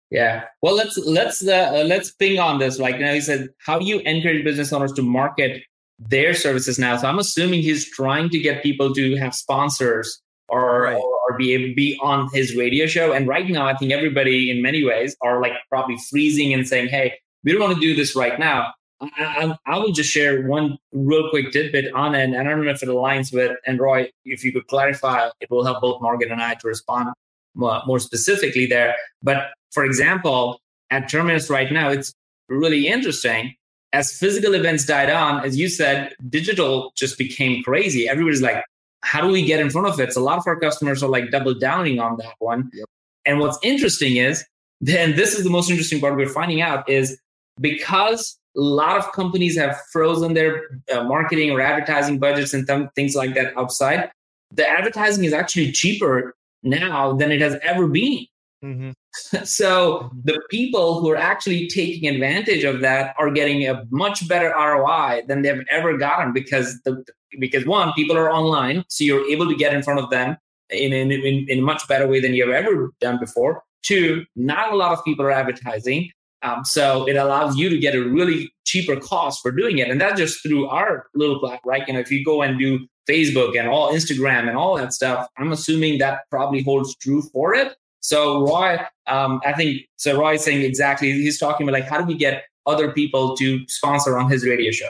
Yeah. 0.09 0.45
Well, 0.61 0.75
let's 0.75 0.97
let's 0.97 1.45
uh, 1.45 1.83
let's 1.85 2.11
ping 2.11 2.39
on 2.39 2.59
this. 2.59 2.79
Like 2.79 2.95
you 2.95 3.01
know, 3.01 3.13
he 3.13 3.21
said, 3.21 3.49
how 3.59 3.79
do 3.79 3.85
you 3.85 3.99
encourage 3.99 4.43
business 4.43 4.71
owners 4.71 4.93
to 4.93 5.01
market 5.01 5.63
their 5.99 6.33
services 6.33 6.79
now? 6.79 6.95
So 6.97 7.07
I'm 7.07 7.19
assuming 7.19 7.61
he's 7.61 7.89
trying 7.89 8.29
to 8.29 8.39
get 8.39 8.63
people 8.63 8.93
to 8.93 9.15
have 9.17 9.35
sponsors 9.35 10.21
or 10.47 10.83
right. 10.83 10.95
or, 10.95 11.19
or, 11.29 11.37
be 11.37 11.53
able 11.53 11.67
to 11.67 11.75
be 11.75 11.99
on 12.01 12.29
his 12.31 12.55
radio 12.55 12.85
show. 12.85 13.11
And 13.11 13.27
right 13.27 13.49
now, 13.49 13.67
I 13.67 13.75
think 13.75 13.91
everybody, 13.91 14.49
in 14.49 14.61
many 14.61 14.85
ways, 14.85 15.13
are 15.21 15.41
like 15.41 15.51
probably 15.67 15.97
freezing 16.09 16.53
and 16.53 16.65
saying, 16.65 16.87
"Hey, 16.87 17.15
we 17.47 17.53
don't 17.53 17.61
want 17.61 17.75
to 17.75 17.79
do 17.79 17.95
this 17.95 18.13
right 18.13 18.37
now. 18.37 18.73
I, 18.99 19.07
I, 19.17 19.57
I, 19.65 19.77
will 19.77 19.93
just 19.93 20.09
share 20.09 20.45
one 20.47 20.77
real 20.91 21.29
quick 21.29 21.53
tidbit 21.53 21.93
on 21.93 22.13
it, 22.13 22.23
and 22.23 22.35
I 22.35 22.43
don't 22.43 22.65
know 22.65 22.71
if 22.71 22.83
it 22.83 22.89
aligns 22.89 23.33
with. 23.33 23.55
And 23.65 23.79
Roy, 23.79 24.09
if 24.25 24.43
you 24.43 24.51
could 24.51 24.67
clarify, 24.67 25.29
it 25.39 25.49
will 25.49 25.63
help 25.63 25.79
both 25.79 26.01
Morgan 26.01 26.29
and 26.29 26.41
I 26.41 26.55
to 26.55 26.67
respond 26.67 27.13
more, 27.55 27.81
more 27.87 27.99
specifically 27.99 28.65
there. 28.65 28.95
But 29.23 29.51
for 29.71 29.85
example, 29.85 30.59
at 30.91 31.07
Terminus 31.09 31.49
right 31.49 31.71
now, 31.71 31.89
it's 31.89 32.11
really 32.49 32.87
interesting. 32.87 33.55
As 33.93 34.11
physical 34.11 34.53
events 34.53 34.85
died 34.85 35.09
on, 35.09 35.45
as 35.45 35.57
you 35.57 35.69
said, 35.69 36.13
digital 36.27 36.91
just 36.97 37.17
became 37.17 37.63
crazy. 37.63 38.09
Everybody's 38.09 38.41
like, 38.41 38.61
how 39.03 39.21
do 39.21 39.29
we 39.29 39.45
get 39.45 39.61
in 39.61 39.69
front 39.69 39.87
of 39.87 40.01
it? 40.01 40.11
So 40.11 40.21
a 40.21 40.23
lot 40.23 40.37
of 40.37 40.43
our 40.47 40.59
customers 40.59 41.01
are 41.01 41.09
like 41.09 41.31
double 41.31 41.53
downing 41.53 42.01
on 42.01 42.17
that 42.17 42.33
one. 42.39 42.69
Yep. 42.73 42.87
And 43.25 43.39
what's 43.39 43.57
interesting 43.63 44.17
is, 44.17 44.43
then 44.81 45.15
this 45.15 45.33
is 45.33 45.43
the 45.43 45.49
most 45.49 45.69
interesting 45.69 46.01
part 46.01 46.17
we're 46.17 46.27
finding 46.27 46.61
out 46.61 46.87
is 46.89 47.17
because 47.59 48.37
a 48.55 48.61
lot 48.61 48.97
of 48.97 49.11
companies 49.11 49.57
have 49.57 49.77
frozen 49.91 50.33
their 50.33 50.63
uh, 50.91 51.03
marketing 51.03 51.51
or 51.51 51.61
advertising 51.61 52.19
budgets 52.19 52.53
and 52.53 52.65
th- 52.67 52.89
things 52.95 53.15
like 53.15 53.35
that 53.35 53.55
outside, 53.57 54.09
the 54.51 54.67
advertising 54.67 55.23
is 55.25 55.33
actually 55.33 55.71
cheaper 55.71 56.35
now 56.63 57.13
than 57.13 57.31
it 57.31 57.41
has 57.41 57.57
ever 57.61 57.87
been. 57.87 58.25
Mm-hmm. 58.63 58.91
so 59.43 60.09
the 60.23 60.41
people 60.49 60.99
who 60.99 61.09
are 61.09 61.17
actually 61.17 61.67
taking 61.67 62.09
advantage 62.09 62.63
of 62.63 62.81
that 62.81 63.15
are 63.19 63.29
getting 63.29 63.67
a 63.67 63.83
much 63.91 64.27
better 64.27 64.49
ROI 64.49 65.23
than 65.27 65.41
they've 65.41 65.63
ever 65.69 65.97
gotten 65.97 66.33
because 66.33 66.81
the 66.81 67.03
because 67.39 67.65
one 67.65 67.93
people 67.93 68.17
are 68.17 68.31
online, 68.31 68.83
so 68.87 69.03
you're 69.03 69.29
able 69.29 69.47
to 69.47 69.55
get 69.55 69.73
in 69.73 69.83
front 69.83 69.99
of 69.99 70.09
them 70.09 70.37
in 70.69 70.93
in, 70.93 71.11
in, 71.11 71.45
in 71.49 71.59
a 71.59 71.61
much 71.61 71.87
better 71.87 72.07
way 72.07 72.19
than 72.19 72.33
you've 72.33 72.49
ever 72.49 72.91
done 72.99 73.19
before. 73.19 73.63
Two, 73.83 74.25
not 74.35 74.73
a 74.73 74.75
lot 74.75 74.91
of 74.91 75.03
people 75.05 75.25
are 75.25 75.31
advertising. 75.31 76.11
Um, 76.43 76.63
so 76.63 77.07
it 77.07 77.15
allows 77.15 77.57
you 77.57 77.69
to 77.69 77.77
get 77.77 77.95
a 77.95 78.01
really 78.01 78.53
cheaper 78.65 78.95
cost 78.95 79.41
for 79.41 79.51
doing 79.51 79.79
it. 79.79 79.89
And 79.89 79.99
that's 79.99 80.19
just 80.19 80.43
through 80.43 80.67
our 80.67 81.07
little 81.15 81.39
black, 81.39 81.61
right? 81.65 81.83
You 81.87 81.95
know, 81.95 81.99
if 81.99 82.11
you 82.11 82.23
go 82.23 82.41
and 82.41 82.59
do 82.59 82.87
Facebook 83.09 83.57
and 83.57 83.67
all 83.67 83.91
Instagram 83.91 84.47
and 84.47 84.57
all 84.57 84.77
that 84.77 84.93
stuff, 84.93 85.27
I'm 85.37 85.51
assuming 85.51 85.97
that 85.99 86.21
probably 86.29 86.61
holds 86.61 86.95
true 86.97 87.23
for 87.33 87.55
it. 87.55 87.75
So 88.01 88.45
Roy, 88.45 88.77
um, 89.07 89.41
I 89.45 89.53
think 89.53 89.81
so 89.95 90.17
Roy 90.17 90.35
is 90.35 90.43
saying 90.43 90.61
exactly, 90.61 91.11
he's 91.11 91.39
talking 91.39 91.67
about 91.67 91.79
like 91.79 91.89
how 91.89 91.97
do 91.97 92.05
we 92.05 92.15
get 92.15 92.43
other 92.65 92.91
people 92.91 93.35
to 93.37 93.65
sponsor 93.67 94.17
on 94.17 94.29
his 94.29 94.45
radio 94.45 94.71
show? 94.71 94.89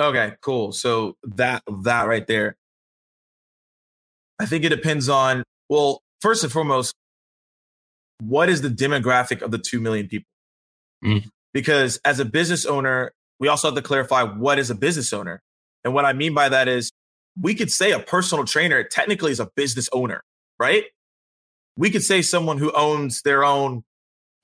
Okay, 0.00 0.32
cool. 0.40 0.72
So 0.72 1.16
that 1.22 1.62
that 1.82 2.08
right 2.08 2.26
there. 2.26 2.56
I 4.40 4.46
think 4.46 4.64
it 4.64 4.70
depends 4.70 5.10
on, 5.10 5.42
well, 5.68 6.02
first 6.22 6.42
and 6.42 6.50
foremost, 6.50 6.94
what 8.22 8.48
is 8.48 8.62
the 8.62 8.70
demographic 8.70 9.42
of 9.42 9.50
the 9.50 9.58
2 9.58 9.80
million 9.80 10.08
people? 10.08 10.29
Mm. 11.04 11.28
Because 11.52 11.98
as 12.04 12.20
a 12.20 12.24
business 12.24 12.64
owner, 12.66 13.12
we 13.38 13.48
also 13.48 13.68
have 13.68 13.74
to 13.74 13.82
clarify 13.82 14.22
what 14.22 14.58
is 14.58 14.70
a 14.70 14.74
business 14.74 15.12
owner. 15.12 15.40
And 15.84 15.94
what 15.94 16.04
I 16.04 16.12
mean 16.12 16.34
by 16.34 16.48
that 16.48 16.68
is 16.68 16.92
we 17.40 17.54
could 17.54 17.70
say 17.70 17.92
a 17.92 17.98
personal 17.98 18.44
trainer 18.44 18.84
technically 18.84 19.32
is 19.32 19.40
a 19.40 19.48
business 19.56 19.88
owner, 19.92 20.22
right? 20.58 20.84
We 21.76 21.90
could 21.90 22.02
say 22.02 22.22
someone 22.22 22.58
who 22.58 22.70
owns 22.72 23.22
their 23.22 23.44
own, 23.44 23.82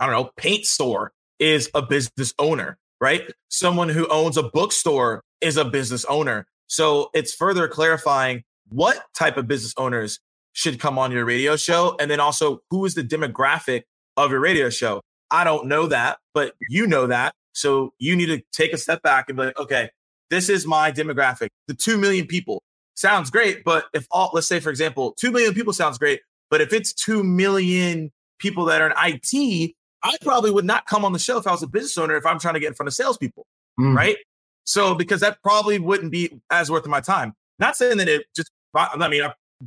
I 0.00 0.06
don't 0.06 0.14
know, 0.14 0.30
paint 0.36 0.64
store 0.64 1.12
is 1.38 1.70
a 1.74 1.82
business 1.82 2.32
owner, 2.38 2.78
right? 3.00 3.30
Someone 3.48 3.88
who 3.88 4.08
owns 4.08 4.36
a 4.36 4.42
bookstore 4.42 5.22
is 5.40 5.56
a 5.56 5.64
business 5.64 6.04
owner. 6.06 6.46
So 6.68 7.10
it's 7.12 7.34
further 7.34 7.68
clarifying 7.68 8.42
what 8.68 9.04
type 9.14 9.36
of 9.36 9.46
business 9.46 9.74
owners 9.76 10.18
should 10.52 10.80
come 10.80 10.98
on 10.98 11.12
your 11.12 11.24
radio 11.24 11.56
show. 11.56 11.96
And 12.00 12.10
then 12.10 12.18
also, 12.18 12.60
who 12.70 12.84
is 12.86 12.94
the 12.94 13.02
demographic 13.02 13.82
of 14.16 14.30
your 14.30 14.40
radio 14.40 14.70
show? 14.70 15.02
I 15.30 15.44
don't 15.44 15.66
know 15.66 15.86
that, 15.88 16.18
but 16.34 16.54
you 16.68 16.86
know 16.86 17.06
that. 17.06 17.34
So 17.52 17.92
you 17.98 18.16
need 18.16 18.26
to 18.26 18.42
take 18.52 18.72
a 18.72 18.78
step 18.78 19.02
back 19.02 19.28
and 19.28 19.36
be 19.36 19.46
like, 19.46 19.58
okay, 19.58 19.90
this 20.30 20.48
is 20.48 20.66
my 20.66 20.92
demographic. 20.92 21.48
The 21.68 21.74
2 21.74 21.98
million 21.98 22.26
people 22.26 22.62
sounds 22.94 23.30
great. 23.30 23.64
But 23.64 23.86
if 23.94 24.06
all, 24.10 24.30
let's 24.32 24.46
say, 24.46 24.60
for 24.60 24.70
example, 24.70 25.14
2 25.18 25.30
million 25.30 25.54
people 25.54 25.72
sounds 25.72 25.98
great. 25.98 26.20
But 26.50 26.60
if 26.60 26.72
it's 26.72 26.92
2 26.92 27.24
million 27.24 28.12
people 28.38 28.66
that 28.66 28.80
are 28.80 28.88
in 28.88 28.94
IT, 28.96 29.74
I 30.02 30.16
probably 30.22 30.50
would 30.50 30.64
not 30.64 30.86
come 30.86 31.04
on 31.04 31.12
the 31.12 31.18
show 31.18 31.38
if 31.38 31.46
I 31.46 31.52
was 31.52 31.62
a 31.62 31.66
business 31.66 31.96
owner 31.98 32.16
if 32.16 32.26
I'm 32.26 32.38
trying 32.38 32.54
to 32.54 32.60
get 32.60 32.68
in 32.68 32.74
front 32.74 32.88
of 32.88 32.94
salespeople. 32.94 33.46
Mm. 33.80 33.96
Right. 33.96 34.16
So, 34.64 34.94
because 34.94 35.20
that 35.20 35.38
probably 35.42 35.78
wouldn't 35.78 36.12
be 36.12 36.40
as 36.50 36.70
worth 36.70 36.84
of 36.84 36.90
my 36.90 37.00
time. 37.00 37.34
Not 37.58 37.76
saying 37.76 37.98
that 37.98 38.08
it 38.08 38.26
just, 38.34 38.50
I 38.74 39.08
mean, 39.08 39.22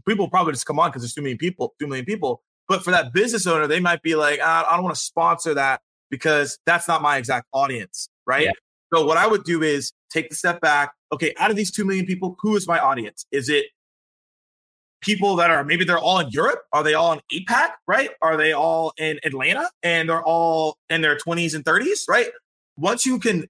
people 0.07 0.29
probably 0.29 0.53
just 0.53 0.65
come 0.65 0.79
on 0.79 0.89
because 0.89 1.01
there's 1.01 1.13
too 1.13 1.21
many 1.21 1.35
people, 1.35 1.73
2 1.79 1.87
million 1.87 2.05
people. 2.05 2.41
But 2.69 2.84
for 2.84 2.91
that 2.91 3.12
business 3.12 3.45
owner, 3.47 3.67
they 3.67 3.82
might 3.82 4.01
be 4.03 4.15
like, 4.15 4.39
ah, 4.41 4.65
I 4.69 4.75
don't 4.75 4.84
want 4.84 4.95
to 4.95 5.01
sponsor 5.01 5.55
that 5.55 5.82
because 6.10 6.58
that's 6.65 6.88
not 6.88 7.01
my 7.01 7.17
exact 7.17 7.47
audience. 7.51 8.08
Right. 8.25 8.45
Yeah. 8.45 8.51
So, 8.93 9.05
what 9.05 9.17
I 9.17 9.27
would 9.27 9.43
do 9.43 9.62
is 9.62 9.91
take 10.10 10.29
the 10.29 10.36
step 10.36 10.62
back. 10.62 10.93
Okay, 11.12 11.34
out 11.39 11.49
of 11.49 11.58
these 11.58 11.71
2 11.71 11.84
million 11.84 12.05
people, 12.05 12.38
who 12.39 12.55
is 12.55 12.67
my 12.67 12.79
audience? 12.79 13.25
Is 13.32 13.49
it 13.49 13.65
people 15.01 15.36
that 15.38 15.49
are 15.49 15.63
maybe 15.63 15.84
they're 15.84 15.99
all 15.99 16.19
in 16.19 16.29
Europe? 16.29 16.62
Are 16.73 16.84
they 16.84 16.93
all 16.93 17.13
in 17.13 17.19
APAC, 17.34 17.69
right? 17.88 18.12
Are 18.21 18.38
they 18.38 18.53
all 18.53 18.93
in 18.97 19.19
Atlanta 19.23 19.69
and 19.82 20.10
they're 20.10 20.23
all 20.23 20.77
in 20.89 21.01
their 21.01 21.17
20s 21.17 21.55
and 21.55 21.63
30s, 21.63 22.08
right? 22.08 22.27
Once 22.77 23.05
you 23.05 23.17
can 23.19 23.47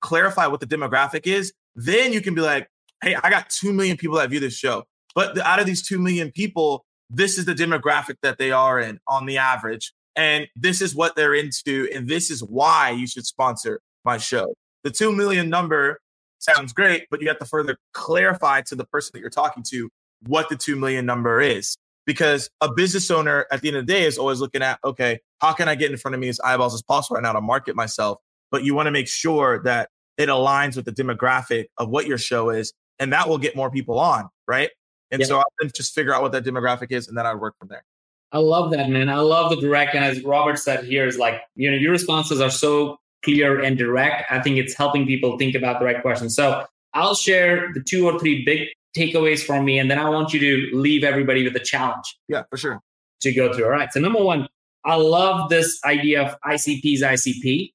clarify 0.00 0.46
what 0.46 0.60
the 0.60 0.66
demographic 0.66 1.26
is, 1.26 1.52
then 1.74 2.12
you 2.12 2.20
can 2.20 2.34
be 2.34 2.40
like, 2.40 2.68
hey, 3.02 3.14
I 3.22 3.30
got 3.30 3.50
2 3.50 3.72
million 3.72 3.96
people 3.96 4.16
that 4.16 4.30
view 4.30 4.40
this 4.40 4.56
show. 4.56 4.84
But 5.14 5.34
the, 5.34 5.46
out 5.46 5.60
of 5.60 5.66
these 5.66 5.86
2 5.86 5.98
million 5.98 6.32
people, 6.32 6.85
this 7.10 7.38
is 7.38 7.44
the 7.44 7.54
demographic 7.54 8.16
that 8.22 8.38
they 8.38 8.50
are 8.50 8.80
in 8.80 8.98
on 9.06 9.26
the 9.26 9.38
average. 9.38 9.92
And 10.14 10.48
this 10.56 10.80
is 10.80 10.94
what 10.94 11.14
they're 11.14 11.34
into. 11.34 11.88
And 11.94 12.08
this 12.08 12.30
is 12.30 12.42
why 12.42 12.90
you 12.90 13.06
should 13.06 13.26
sponsor 13.26 13.80
my 14.04 14.18
show. 14.18 14.54
The 14.82 14.90
2 14.90 15.12
million 15.12 15.48
number 15.48 16.00
sounds 16.38 16.72
great, 16.72 17.06
but 17.10 17.20
you 17.20 17.28
have 17.28 17.38
to 17.38 17.44
further 17.44 17.76
clarify 17.92 18.62
to 18.62 18.74
the 18.74 18.84
person 18.84 19.10
that 19.14 19.20
you're 19.20 19.30
talking 19.30 19.62
to 19.70 19.88
what 20.26 20.48
the 20.48 20.56
2 20.56 20.76
million 20.76 21.06
number 21.06 21.40
is. 21.40 21.76
Because 22.06 22.48
a 22.60 22.72
business 22.72 23.10
owner 23.10 23.46
at 23.50 23.62
the 23.62 23.68
end 23.68 23.78
of 23.78 23.86
the 23.86 23.92
day 23.92 24.04
is 24.04 24.16
always 24.16 24.40
looking 24.40 24.62
at, 24.62 24.78
okay, 24.84 25.18
how 25.40 25.52
can 25.52 25.68
I 25.68 25.74
get 25.74 25.90
in 25.90 25.96
front 25.96 26.14
of 26.14 26.20
me 26.20 26.28
as 26.28 26.38
eyeballs 26.40 26.72
as 26.72 26.82
possible 26.82 27.16
right 27.16 27.22
now 27.22 27.32
to 27.32 27.40
market 27.40 27.74
myself? 27.74 28.18
But 28.52 28.62
you 28.62 28.74
want 28.74 28.86
to 28.86 28.92
make 28.92 29.08
sure 29.08 29.60
that 29.64 29.90
it 30.16 30.28
aligns 30.28 30.76
with 30.76 30.84
the 30.84 30.92
demographic 30.92 31.66
of 31.78 31.88
what 31.88 32.06
your 32.06 32.16
show 32.16 32.50
is, 32.50 32.72
and 33.00 33.12
that 33.12 33.28
will 33.28 33.38
get 33.38 33.56
more 33.56 33.70
people 33.70 33.98
on, 33.98 34.28
right? 34.46 34.70
And 35.10 35.24
so 35.24 35.38
I 35.38 35.42
then 35.60 35.70
just 35.74 35.94
figure 35.94 36.14
out 36.14 36.22
what 36.22 36.32
that 36.32 36.44
demographic 36.44 36.90
is, 36.90 37.08
and 37.08 37.16
then 37.16 37.26
I 37.26 37.32
would 37.32 37.40
work 37.40 37.54
from 37.58 37.68
there. 37.68 37.84
I 38.32 38.38
love 38.38 38.72
that, 38.72 38.90
man. 38.90 39.08
I 39.08 39.20
love 39.20 39.50
the 39.50 39.56
direct. 39.56 39.94
And 39.94 40.04
as 40.04 40.22
Robert 40.22 40.58
said 40.58 40.84
here, 40.84 41.06
is 41.06 41.16
like, 41.16 41.40
you 41.54 41.70
know, 41.70 41.76
your 41.76 41.92
responses 41.92 42.40
are 42.40 42.50
so 42.50 42.98
clear 43.24 43.60
and 43.60 43.78
direct. 43.78 44.30
I 44.30 44.40
think 44.40 44.56
it's 44.56 44.74
helping 44.74 45.06
people 45.06 45.38
think 45.38 45.54
about 45.54 45.78
the 45.78 45.84
right 45.84 46.02
questions. 46.02 46.34
So 46.34 46.64
I'll 46.92 47.14
share 47.14 47.72
the 47.72 47.82
two 47.82 48.06
or 48.06 48.18
three 48.18 48.44
big 48.44 48.68
takeaways 48.96 49.44
from 49.44 49.64
me, 49.64 49.78
and 49.78 49.90
then 49.90 49.98
I 49.98 50.08
want 50.08 50.32
you 50.32 50.40
to 50.40 50.76
leave 50.76 51.04
everybody 51.04 51.44
with 51.44 51.54
a 51.54 51.60
challenge. 51.60 52.16
Yeah, 52.28 52.42
for 52.50 52.56
sure. 52.56 52.80
To 53.22 53.32
go 53.32 53.52
through. 53.52 53.64
All 53.64 53.70
right. 53.70 53.92
So 53.92 54.00
number 54.00 54.22
one, 54.22 54.48
I 54.84 54.96
love 54.96 55.48
this 55.50 55.78
idea 55.84 56.22
of 56.22 56.36
ICP's 56.42 57.02
ICP. 57.02 57.72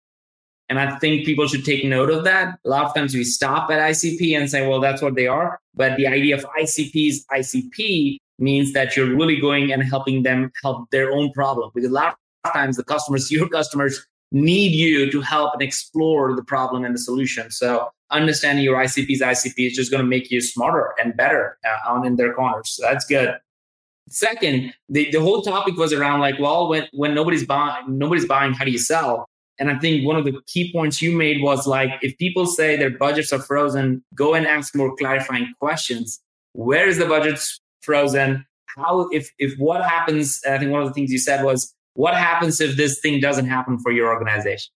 And 0.71 0.79
I 0.79 0.97
think 0.99 1.25
people 1.25 1.47
should 1.47 1.65
take 1.65 1.84
note 1.84 2.10
of 2.10 2.23
that. 2.23 2.57
A 2.63 2.69
lot 2.69 2.86
of 2.86 2.95
times 2.95 3.13
we 3.13 3.25
stop 3.25 3.69
at 3.69 3.79
ICP 3.79 4.38
and 4.38 4.49
say, 4.49 4.65
well, 4.65 4.79
that's 4.79 5.01
what 5.01 5.15
they 5.15 5.27
are. 5.27 5.60
But 5.75 5.97
the 5.97 6.07
idea 6.07 6.34
of 6.34 6.45
ICP's 6.57 7.25
ICP 7.25 8.15
means 8.39 8.71
that 8.71 8.95
you're 8.95 9.13
really 9.13 9.36
going 9.36 9.73
and 9.73 9.84
helping 9.84 10.23
them 10.23 10.49
help 10.63 10.89
their 10.91 11.12
own 11.12 11.34
problem. 11.34 11.71
Because 11.75 11.89
a 11.89 11.93
lot 11.93 12.15
of 12.45 12.53
times 12.53 12.77
the 12.77 12.86
customers, 12.86 13.29
your 13.38 13.49
customers, 13.49 14.07
need 14.31 14.73
you 14.73 15.12
to 15.12 15.19
help 15.19 15.55
and 15.55 15.62
explore 15.62 16.38
the 16.38 16.43
problem 16.43 16.86
and 16.86 16.95
the 16.95 16.99
solution. 16.99 17.51
So 17.51 17.89
understanding 18.10 18.63
your 18.63 18.77
ICP's 18.77 19.19
ICP 19.19 19.67
is 19.67 19.73
just 19.73 19.91
going 19.91 20.01
to 20.01 20.07
make 20.07 20.31
you 20.31 20.39
smarter 20.39 20.93
and 21.03 21.17
better 21.17 21.57
uh, 21.65 21.91
on 21.91 22.05
in 22.05 22.15
their 22.15 22.34
corners. 22.34 22.69
So 22.69 22.84
that's 22.84 23.03
good. 23.03 23.36
Second, 24.07 24.73
the, 24.88 25.12
the 25.12 25.19
whole 25.19 25.41
topic 25.41 25.75
was 25.75 25.91
around 25.91 26.21
like, 26.21 26.39
well, 26.39 26.69
when, 26.69 26.88
when 26.93 27.13
nobody's 27.13 27.45
buying, 27.45 27.97
nobody's 27.97 28.25
buying, 28.25 28.53
how 28.53 28.63
do 28.63 28.71
you 28.71 28.79
sell? 28.79 29.27
And 29.62 29.69
I 29.69 29.78
think 29.78 30.08
one 30.08 30.15
of 30.15 30.26
the 30.26 30.34
key 30.47 30.74
points 30.74 31.04
you 31.04 31.15
made 31.15 31.43
was 31.43 31.67
like, 31.67 31.91
if 32.02 32.17
people 32.17 32.47
say 32.47 32.76
their 32.76 32.89
budgets 32.89 33.32
are 33.32 33.38
frozen, 33.38 34.04
go 34.15 34.34
and 34.34 34.47
ask 34.47 34.76
more 34.76 34.95
clarifying 34.95 35.54
questions. 35.60 36.19
Where 36.54 36.88
is 36.88 36.97
the 36.97 37.06
budget 37.06 37.39
frozen? 37.84 38.43
How, 38.76 39.08
if, 39.12 39.30
if 39.38 39.54
what 39.60 39.84
happens, 39.84 40.41
I 40.50 40.58
think 40.58 40.71
one 40.71 40.82
of 40.82 40.88
the 40.88 40.93
things 40.95 41.12
you 41.12 41.19
said 41.19 41.45
was, 41.45 41.76
what 41.93 42.15
happens 42.15 42.60
if 42.60 42.76
this 42.76 43.00
thing 43.02 43.19
doesn't 43.19 43.45
happen 43.45 43.78
for 43.78 43.91
your 43.91 44.08
organization? 44.08 44.71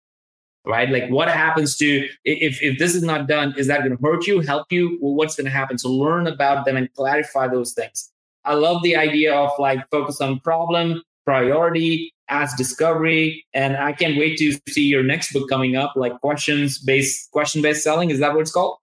Right? 0.66 0.90
Like 0.90 1.12
what 1.12 1.28
happens 1.28 1.78
to, 1.78 2.08
if, 2.26 2.60
if 2.64 2.80
this 2.80 2.96
is 2.96 3.04
not 3.04 3.28
done, 3.28 3.54
is 3.60 3.68
that 3.68 3.82
going 3.84 3.96
to 3.96 4.04
hurt 4.04 4.26
you, 4.26 4.40
help 4.40 4.72
you? 4.72 4.98
Well, 5.00 5.14
what's 5.14 5.36
going 5.36 5.46
to 5.46 5.52
happen? 5.52 5.78
So 5.78 5.92
learn 5.92 6.26
about 6.26 6.66
them 6.66 6.76
and 6.76 6.92
clarify 6.94 7.48
those 7.48 7.74
things. 7.74 8.12
I 8.46 8.56
love 8.56 8.82
the 8.82 8.96
idea 8.96 9.36
of 9.36 9.52
like 9.60 9.88
focus 9.92 10.22
on 10.22 10.40
problem, 10.40 11.04
priority, 11.26 12.14
ask 12.32 12.58
discovery 12.58 13.46
and 13.54 13.76
i 13.76 13.92
can't 13.92 14.18
wait 14.18 14.38
to 14.38 14.58
see 14.70 14.86
your 14.86 15.04
next 15.04 15.34
book 15.34 15.48
coming 15.50 15.76
up 15.76 15.94
like 15.96 16.20
questions 16.22 16.80
based 16.80 17.30
question 17.32 17.62
based 17.62 17.84
selling. 17.84 18.10
Is 18.10 18.20
that 18.20 18.34
what 18.34 18.42
it's 18.42 18.52
called? 18.52 18.78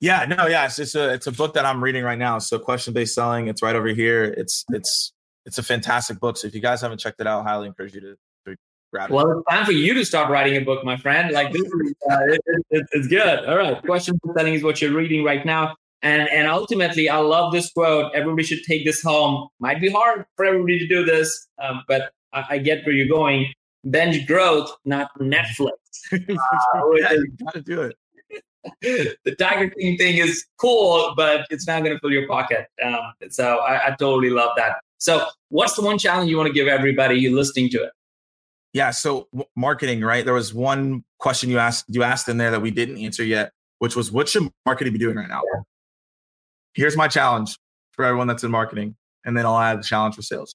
Yeah 0.00 0.24
no 0.24 0.46
yeah 0.46 0.66
it's 0.66 0.94
a 0.94 1.12
it's 1.12 1.26
a 1.26 1.32
book 1.32 1.54
that 1.54 1.66
i'm 1.66 1.82
reading 1.82 2.04
right 2.04 2.18
now. 2.18 2.38
So 2.38 2.58
question 2.58 2.94
based 2.94 3.14
selling 3.14 3.48
it's 3.48 3.62
right 3.62 3.74
over 3.74 3.88
here. 3.88 4.24
It's 4.24 4.64
it's 4.70 5.12
it's 5.44 5.58
a 5.58 5.62
fantastic 5.62 6.20
book. 6.20 6.36
So 6.36 6.46
if 6.46 6.54
you 6.54 6.60
guys 6.60 6.80
haven't 6.80 6.98
checked 6.98 7.20
it 7.20 7.26
out 7.26 7.44
I 7.44 7.50
highly 7.50 7.66
encourage 7.66 7.94
you 7.94 8.00
to, 8.00 8.16
to 8.46 8.56
grab 8.92 9.10
it. 9.10 9.12
Well 9.12 9.30
it's 9.32 9.50
time 9.50 9.66
for 9.66 9.72
you 9.72 9.92
to 9.94 10.04
start 10.04 10.30
writing 10.30 10.56
a 10.56 10.64
book 10.64 10.84
my 10.84 10.96
friend. 10.96 11.32
Like 11.32 11.52
this 11.52 11.62
is, 11.62 11.94
uh, 12.10 12.18
it, 12.28 12.40
it, 12.70 12.86
it's 12.92 13.08
good. 13.08 13.44
All 13.44 13.58
right. 13.58 13.82
Question 13.82 14.18
based 14.22 14.38
selling 14.38 14.54
is 14.54 14.62
what 14.62 14.80
you're 14.80 14.94
reading 14.94 15.24
right 15.24 15.44
now 15.44 15.74
and 16.02 16.28
and 16.28 16.46
ultimately, 16.46 17.08
I 17.08 17.18
love 17.18 17.52
this 17.52 17.70
quote. 17.72 18.12
Everybody 18.14 18.44
should 18.44 18.62
take 18.64 18.84
this 18.84 19.02
home. 19.02 19.48
Might 19.58 19.80
be 19.80 19.90
hard 19.90 20.24
for 20.36 20.44
everybody 20.44 20.78
to 20.78 20.86
do 20.86 21.04
this, 21.04 21.48
um, 21.60 21.82
but 21.88 22.12
I, 22.32 22.44
I, 22.50 22.58
get 22.58 22.84
where 22.86 22.94
you're 22.94 23.08
going. 23.08 23.52
Bench 23.84 24.26
growth, 24.26 24.70
not 24.84 25.10
Netflix. 25.18 25.72
uh, 26.12 26.16
yeah, 26.96 27.12
you 27.12 27.32
gotta 27.44 27.62
do 27.62 27.82
it. 27.82 27.96
the 29.24 29.34
Tiger 29.36 29.70
King 29.70 29.96
thing 29.96 30.18
is 30.18 30.44
cool, 30.58 31.14
but 31.16 31.46
it's 31.50 31.66
not 31.66 31.82
going 31.82 31.94
to 31.94 32.00
fill 32.00 32.10
your 32.10 32.26
pocket. 32.26 32.66
Um, 32.84 32.96
so 33.30 33.58
I, 33.58 33.88
I 33.88 33.90
totally 33.90 34.30
love 34.30 34.50
that. 34.56 34.76
So, 34.98 35.26
what's 35.48 35.74
the 35.74 35.82
one 35.82 35.96
challenge 35.96 36.28
you 36.28 36.36
want 36.36 36.48
to 36.48 36.52
give 36.52 36.66
everybody 36.66 37.16
you 37.16 37.34
listening 37.34 37.70
to 37.70 37.84
it? 37.84 37.92
Yeah, 38.72 38.90
so 38.90 39.28
w- 39.32 39.48
marketing, 39.56 40.02
right? 40.02 40.24
There 40.24 40.34
was 40.34 40.52
one 40.52 41.04
question 41.18 41.50
you 41.50 41.58
asked 41.58 41.86
you 41.88 42.02
asked 42.02 42.28
in 42.28 42.36
there 42.36 42.50
that 42.50 42.60
we 42.60 42.70
didn't 42.70 42.98
answer 42.98 43.24
yet, 43.24 43.52
which 43.78 43.96
was 43.96 44.12
what 44.12 44.28
should 44.28 44.50
marketing 44.66 44.92
be 44.92 44.98
doing 44.98 45.16
right 45.16 45.28
now? 45.28 45.42
Yeah. 45.54 45.60
Here's 46.78 46.96
my 46.96 47.08
challenge 47.08 47.58
for 47.90 48.04
everyone 48.04 48.28
that's 48.28 48.44
in 48.44 48.52
marketing, 48.52 48.94
and 49.24 49.36
then 49.36 49.44
I'll 49.44 49.58
add 49.58 49.80
the 49.80 49.82
challenge 49.82 50.14
for 50.14 50.22
sales. 50.22 50.54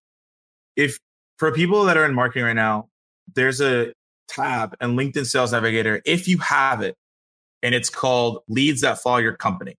If 0.77 0.97
for 1.37 1.51
people 1.51 1.83
that 1.83 1.97
are 1.97 2.05
in 2.05 2.13
marketing 2.13 2.45
right 2.45 2.55
now, 2.55 2.87
there's 3.35 3.59
a 3.59 3.91
tab 4.29 4.73
in 4.79 4.95
LinkedIn 4.95 5.25
Sales 5.25 5.51
Navigator, 5.51 6.01
if 6.05 6.29
you 6.29 6.37
have 6.37 6.81
it, 6.81 6.95
and 7.61 7.75
it's 7.75 7.89
called 7.89 8.39
Leads 8.47 8.79
That 8.79 8.99
Follow 8.99 9.17
Your 9.17 9.35
Company. 9.35 9.75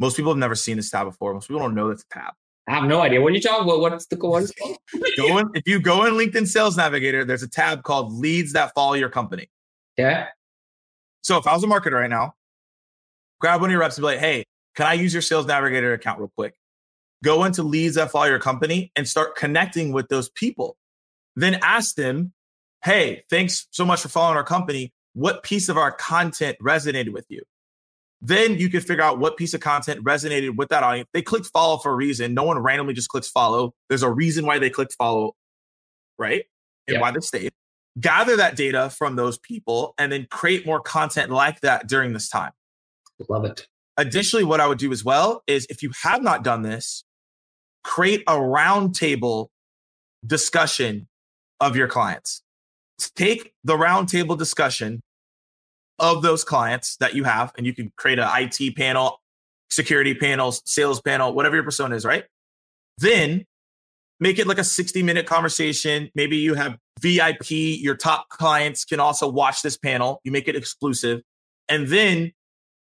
Most 0.00 0.16
people 0.16 0.32
have 0.32 0.38
never 0.38 0.56
seen 0.56 0.78
this 0.78 0.90
tab 0.90 1.06
before. 1.06 1.32
Most 1.32 1.46
people 1.46 1.60
don't 1.60 1.76
know 1.76 1.88
that's 1.90 2.02
a 2.02 2.12
tab. 2.12 2.34
I 2.66 2.74
have 2.74 2.82
no 2.82 3.00
idea. 3.00 3.20
What 3.20 3.30
are 3.30 3.36
you 3.36 3.40
talking 3.40 3.62
about? 3.62 3.78
What's 3.78 4.06
the 4.06 4.16
what 4.16 4.42
is 4.42 4.52
called? 4.60 4.78
go 5.16 5.38
in, 5.38 5.48
if 5.54 5.68
you 5.68 5.78
go 5.78 6.06
in 6.06 6.14
LinkedIn 6.14 6.48
Sales 6.48 6.76
Navigator, 6.76 7.24
there's 7.24 7.44
a 7.44 7.48
tab 7.48 7.84
called 7.84 8.12
Leads 8.12 8.52
That 8.54 8.74
Follow 8.74 8.94
Your 8.94 9.10
Company. 9.10 9.48
Yeah. 9.96 10.26
So 11.22 11.38
if 11.38 11.46
I 11.46 11.54
was 11.54 11.62
a 11.62 11.68
marketer 11.68 11.92
right 11.92 12.10
now, 12.10 12.34
grab 13.40 13.60
one 13.60 13.70
of 13.70 13.72
your 13.72 13.80
reps 13.80 13.96
and 13.96 14.02
be 14.02 14.06
like, 14.06 14.18
hey, 14.18 14.44
can 14.78 14.86
I 14.86 14.92
use 14.92 15.12
your 15.12 15.22
Sales 15.22 15.44
Navigator 15.44 15.92
account 15.92 16.20
real 16.20 16.30
quick? 16.36 16.54
Go 17.24 17.42
into 17.42 17.64
Leads 17.64 17.96
That 17.96 18.12
Follow 18.12 18.26
Your 18.26 18.38
Company 18.38 18.92
and 18.94 19.08
start 19.08 19.34
connecting 19.34 19.90
with 19.90 20.06
those 20.06 20.28
people. 20.28 20.76
Then 21.34 21.58
ask 21.62 21.96
them, 21.96 22.32
hey, 22.84 23.24
thanks 23.28 23.66
so 23.72 23.84
much 23.84 24.02
for 24.02 24.08
following 24.08 24.36
our 24.36 24.44
company. 24.44 24.92
What 25.14 25.42
piece 25.42 25.68
of 25.68 25.76
our 25.76 25.90
content 25.90 26.58
resonated 26.62 27.12
with 27.12 27.26
you? 27.28 27.42
Then 28.22 28.56
you 28.58 28.70
can 28.70 28.80
figure 28.80 29.02
out 29.02 29.18
what 29.18 29.36
piece 29.36 29.52
of 29.52 29.60
content 29.60 30.04
resonated 30.04 30.54
with 30.54 30.68
that 30.68 30.84
audience. 30.84 31.08
They 31.12 31.22
clicked 31.22 31.46
follow 31.46 31.78
for 31.78 31.90
a 31.90 31.96
reason. 31.96 32.32
No 32.32 32.44
one 32.44 32.56
randomly 32.60 32.94
just 32.94 33.08
clicks 33.08 33.28
follow. 33.28 33.74
There's 33.88 34.04
a 34.04 34.10
reason 34.10 34.46
why 34.46 34.60
they 34.60 34.70
clicked 34.70 34.94
follow, 34.94 35.34
right? 36.20 36.44
And 36.86 36.94
yep. 36.94 37.00
why 37.00 37.10
they 37.10 37.18
stayed. 37.18 37.50
Gather 37.98 38.36
that 38.36 38.54
data 38.54 38.90
from 38.90 39.16
those 39.16 39.38
people 39.38 39.94
and 39.98 40.12
then 40.12 40.28
create 40.30 40.66
more 40.66 40.80
content 40.80 41.32
like 41.32 41.62
that 41.62 41.88
during 41.88 42.12
this 42.12 42.28
time. 42.28 42.52
Love 43.28 43.44
it. 43.44 43.66
Additionally, 43.98 44.44
what 44.44 44.60
I 44.60 44.66
would 44.68 44.78
do 44.78 44.92
as 44.92 45.04
well 45.04 45.42
is 45.48 45.66
if 45.68 45.82
you 45.82 45.90
have 46.04 46.22
not 46.22 46.44
done 46.44 46.62
this, 46.62 47.04
create 47.82 48.22
a 48.28 48.34
roundtable 48.34 49.48
discussion 50.24 51.08
of 51.60 51.76
your 51.76 51.88
clients. 51.88 52.42
Take 53.16 53.52
the 53.64 53.74
roundtable 53.74 54.38
discussion 54.38 55.02
of 55.98 56.22
those 56.22 56.44
clients 56.44 56.96
that 56.98 57.14
you 57.14 57.24
have, 57.24 57.52
and 57.56 57.66
you 57.66 57.74
can 57.74 57.92
create 57.96 58.20
an 58.20 58.28
IT 58.32 58.76
panel, 58.76 59.20
security 59.68 60.14
panels, 60.14 60.62
sales 60.64 61.00
panel, 61.00 61.34
whatever 61.34 61.56
your 61.56 61.64
persona 61.64 61.96
is, 61.96 62.04
right? 62.04 62.24
Then 62.98 63.44
make 64.20 64.38
it 64.38 64.46
like 64.46 64.58
a 64.58 64.64
60 64.64 65.02
minute 65.02 65.26
conversation. 65.26 66.10
Maybe 66.14 66.36
you 66.36 66.54
have 66.54 66.78
VIP, 67.00 67.50
your 67.50 67.96
top 67.96 68.28
clients 68.28 68.84
can 68.84 69.00
also 69.00 69.28
watch 69.28 69.62
this 69.62 69.76
panel. 69.76 70.20
You 70.22 70.30
make 70.30 70.46
it 70.46 70.54
exclusive. 70.54 71.22
And 71.68 71.88
then 71.88 72.32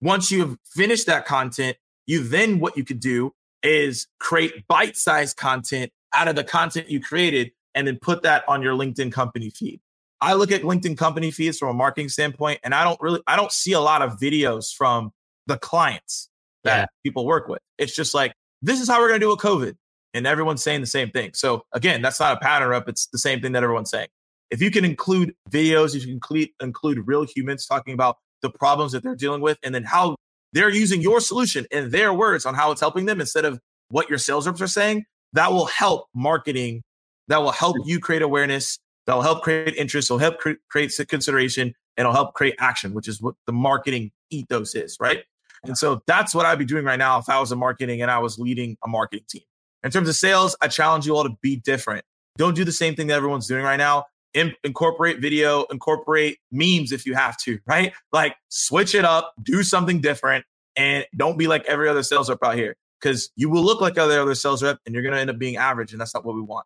once 0.01 0.31
you 0.31 0.39
have 0.41 0.57
finished 0.65 1.07
that 1.07 1.25
content, 1.25 1.77
you 2.07 2.23
then 2.23 2.59
what 2.59 2.75
you 2.75 2.83
could 2.83 2.99
do 2.99 3.33
is 3.63 4.07
create 4.19 4.67
bite 4.67 4.97
sized 4.97 5.37
content 5.37 5.91
out 6.13 6.27
of 6.27 6.35
the 6.35 6.43
content 6.43 6.89
you 6.89 6.99
created 6.99 7.51
and 7.75 7.87
then 7.87 7.97
put 8.01 8.23
that 8.23 8.43
on 8.47 8.61
your 8.61 8.73
LinkedIn 8.73 9.11
company 9.11 9.49
feed. 9.49 9.79
I 10.19 10.33
look 10.33 10.51
at 10.51 10.61
LinkedIn 10.61 10.97
company 10.97 11.31
feeds 11.31 11.57
from 11.57 11.69
a 11.69 11.73
marketing 11.73 12.09
standpoint, 12.09 12.59
and 12.63 12.75
I 12.75 12.83
don't 12.83 12.99
really, 13.01 13.21
I 13.25 13.35
don't 13.35 13.51
see 13.51 13.71
a 13.71 13.79
lot 13.79 14.01
of 14.01 14.19
videos 14.19 14.73
from 14.73 15.11
the 15.47 15.57
clients 15.57 16.29
that 16.63 16.77
yeah. 16.77 16.85
people 17.03 17.25
work 17.25 17.47
with. 17.47 17.59
It's 17.77 17.95
just 17.95 18.13
like, 18.13 18.33
this 18.61 18.79
is 18.79 18.87
how 18.87 18.99
we're 18.99 19.07
going 19.07 19.19
to 19.19 19.25
do 19.25 19.29
with 19.29 19.39
COVID. 19.39 19.75
And 20.13 20.27
everyone's 20.27 20.61
saying 20.61 20.81
the 20.81 20.87
same 20.87 21.09
thing. 21.09 21.31
So 21.33 21.63
again, 21.71 22.01
that's 22.01 22.19
not 22.19 22.37
a 22.37 22.39
pattern 22.39 22.73
up. 22.73 22.87
It's 22.89 23.07
the 23.07 23.17
same 23.17 23.41
thing 23.41 23.53
that 23.53 23.63
everyone's 23.63 23.89
saying. 23.89 24.09
If 24.51 24.61
you 24.61 24.69
can 24.69 24.83
include 24.83 25.33
videos, 25.49 25.95
if 25.95 26.01
you 26.01 26.07
can 26.07 26.11
include, 26.11 26.49
include 26.61 27.07
real 27.07 27.23
humans 27.23 27.65
talking 27.65 27.93
about 27.93 28.17
the 28.41 28.49
problems 28.49 28.91
that 28.91 29.03
they're 29.03 29.15
dealing 29.15 29.41
with 29.41 29.57
and 29.63 29.73
then 29.73 29.83
how 29.83 30.15
they're 30.53 30.69
using 30.69 31.01
your 31.01 31.19
solution 31.21 31.65
in 31.71 31.89
their 31.91 32.13
words 32.13 32.45
on 32.45 32.53
how 32.55 32.71
it's 32.71 32.81
helping 32.81 33.05
them 33.05 33.21
instead 33.21 33.45
of 33.45 33.59
what 33.89 34.09
your 34.09 34.17
sales 34.17 34.47
reps 34.47 34.61
are 34.61 34.67
saying, 34.67 35.05
that 35.33 35.51
will 35.51 35.67
help 35.67 36.07
marketing. 36.13 36.81
That 37.27 37.41
will 37.41 37.51
help 37.51 37.77
you 37.85 37.99
create 37.99 38.21
awareness 38.21 38.77
That'll 39.07 39.23
help 39.23 39.43
create 39.43 39.75
interest. 39.75 40.07
It'll 40.07 40.19
help 40.19 40.37
cre- 40.39 40.51
create 40.69 40.93
consideration 41.09 41.73
and 41.97 42.05
it'll 42.05 42.13
help 42.13 42.33
create 42.33 42.55
action, 42.59 42.93
which 42.93 43.07
is 43.07 43.21
what 43.21 43.35
the 43.47 43.53
marketing 43.53 44.11
ethos 44.29 44.75
is, 44.75 44.97
right? 44.99 45.23
And 45.63 45.77
so 45.77 46.01
that's 46.07 46.33
what 46.33 46.45
I'd 46.45 46.59
be 46.59 46.65
doing 46.65 46.85
right 46.85 46.99
now 46.99 47.19
if 47.19 47.29
I 47.29 47.39
was 47.39 47.51
a 47.51 47.55
marketing 47.55 48.01
and 48.01 48.09
I 48.09 48.19
was 48.19 48.39
leading 48.39 48.77
a 48.83 48.87
marketing 48.87 49.25
team. 49.29 49.41
In 49.83 49.91
terms 49.91 50.07
of 50.07 50.15
sales, 50.15 50.55
I 50.61 50.67
challenge 50.67 51.05
you 51.05 51.15
all 51.15 51.23
to 51.23 51.35
be 51.41 51.57
different. 51.57 52.05
Don't 52.37 52.55
do 52.55 52.63
the 52.63 52.71
same 52.71 52.95
thing 52.95 53.07
that 53.07 53.15
everyone's 53.15 53.47
doing 53.47 53.63
right 53.63 53.77
now. 53.77 54.05
In- 54.33 54.53
incorporate 54.63 55.19
video, 55.19 55.63
incorporate 55.71 56.39
memes 56.51 56.91
if 56.91 57.05
you 57.05 57.13
have 57.13 57.37
to, 57.39 57.59
right? 57.67 57.93
Like 58.11 58.35
switch 58.49 58.95
it 58.95 59.05
up, 59.05 59.33
do 59.43 59.63
something 59.63 59.99
different, 59.99 60.45
and 60.75 61.05
don't 61.15 61.37
be 61.37 61.47
like 61.47 61.65
every 61.65 61.89
other 61.89 62.03
sales 62.03 62.29
rep 62.29 62.39
out 62.43 62.55
here 62.55 62.75
because 63.01 63.29
you 63.35 63.49
will 63.49 63.63
look 63.63 63.81
like 63.81 63.97
other 63.97 64.21
other 64.21 64.35
sales 64.35 64.63
rep 64.63 64.79
and 64.85 64.93
you're 64.93 65.03
going 65.03 65.13
to 65.13 65.19
end 65.19 65.29
up 65.29 65.37
being 65.37 65.57
average, 65.57 65.91
and 65.91 65.99
that's 65.99 66.13
not 66.13 66.23
what 66.23 66.35
we 66.35 66.41
want. 66.41 66.65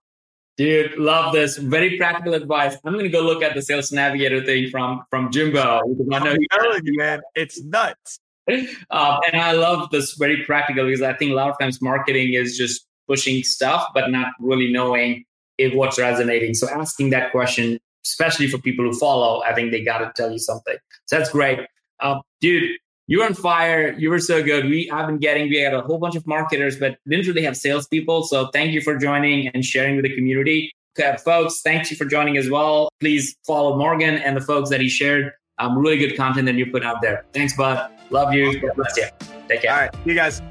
Dude, 0.57 0.97
love 0.97 1.34
this. 1.34 1.57
Very 1.57 1.97
practical 1.97 2.34
advice. 2.34 2.78
I'm 2.86 2.93
gonna 2.93 3.09
go 3.09 3.22
look 3.22 3.43
at 3.43 3.55
the 3.55 3.61
sales 3.61 3.91
navigator 3.91 4.43
thing 4.45 4.70
from 4.70 5.03
from 5.09 5.30
Jimbo. 5.30 5.59
I 5.59 6.20
know 6.20 6.32
I'm 6.32 6.38
telling 6.51 6.82
you, 6.86 6.97
man, 6.97 7.22
it's 7.36 7.61
nuts. 7.63 8.20
Um, 8.91 9.20
and 9.32 9.41
I 9.41 9.53
love 9.53 9.89
this 9.89 10.13
very 10.13 10.43
practical 10.45 10.86
because 10.86 11.01
I 11.01 11.13
think 11.13 11.32
a 11.32 11.34
lot 11.34 11.49
of 11.49 11.57
times 11.57 11.82
marketing 11.82 12.36
is 12.36 12.55
just 12.55 12.86
pushing 13.07 13.43
stuff, 13.43 13.88
but 13.95 14.11
not 14.11 14.28
really 14.39 14.72
knowing 14.72 15.26
if 15.57 15.73
what's 15.73 15.99
resonating. 15.99 16.53
So 16.53 16.69
asking 16.69 17.11
that 17.11 17.31
question, 17.31 17.79
especially 18.05 18.47
for 18.47 18.57
people 18.57 18.85
who 18.85 18.93
follow, 18.93 19.41
I 19.43 19.53
think 19.53 19.71
they 19.71 19.83
got 19.83 19.99
to 19.99 20.11
tell 20.15 20.31
you 20.31 20.39
something. 20.39 20.75
So 21.05 21.17
that's 21.17 21.29
great, 21.29 21.59
uh, 21.99 22.19
dude 22.41 22.77
you 23.07 23.19
were 23.19 23.25
on 23.25 23.33
fire. 23.33 23.93
You 23.97 24.09
were 24.09 24.19
so 24.19 24.43
good. 24.43 24.65
We 24.65 24.89
I've 24.91 25.07
been 25.07 25.19
getting, 25.19 25.49
we 25.49 25.57
had 25.57 25.73
a 25.73 25.81
whole 25.81 25.99
bunch 25.99 26.15
of 26.15 26.25
marketers, 26.25 26.77
but 26.77 26.97
didn't 27.07 27.27
really 27.27 27.43
have 27.43 27.55
salespeople. 27.55 28.23
So 28.23 28.47
thank 28.47 28.71
you 28.71 28.81
for 28.81 28.97
joining 28.97 29.47
and 29.49 29.63
sharing 29.63 29.95
with 29.95 30.05
the 30.05 30.15
community. 30.15 30.71
Okay, 30.97 31.17
folks, 31.17 31.61
thank 31.61 31.91
you 31.91 31.97
for 31.97 32.05
joining 32.05 32.37
as 32.37 32.49
well. 32.49 32.89
Please 33.01 33.35
follow 33.45 33.77
Morgan 33.77 34.15
and 34.15 34.35
the 34.35 34.41
folks 34.41 34.69
that 34.69 34.79
he 34.79 34.87
shared. 34.87 35.31
Um, 35.57 35.77
really 35.77 35.97
good 35.97 36.15
content 36.15 36.45
that 36.47 36.55
you 36.55 36.71
put 36.71 36.83
out 36.83 37.01
there. 37.01 37.25
Thanks, 37.33 37.55
bud. 37.55 37.91
Love 38.09 38.33
you. 38.33 38.59
God 38.59 38.75
bless 38.75 38.97
you. 38.97 39.05
Take 39.47 39.61
care. 39.63 39.71
All 39.71 39.79
right. 39.81 39.93
See 39.93 40.01
you 40.05 40.15
guys. 40.15 40.41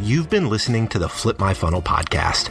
You've 0.00 0.30
been 0.30 0.48
listening 0.48 0.88
to 0.88 0.98
the 0.98 1.08
Flip 1.08 1.38
My 1.38 1.52
Funnel 1.52 1.82
podcast. 1.82 2.50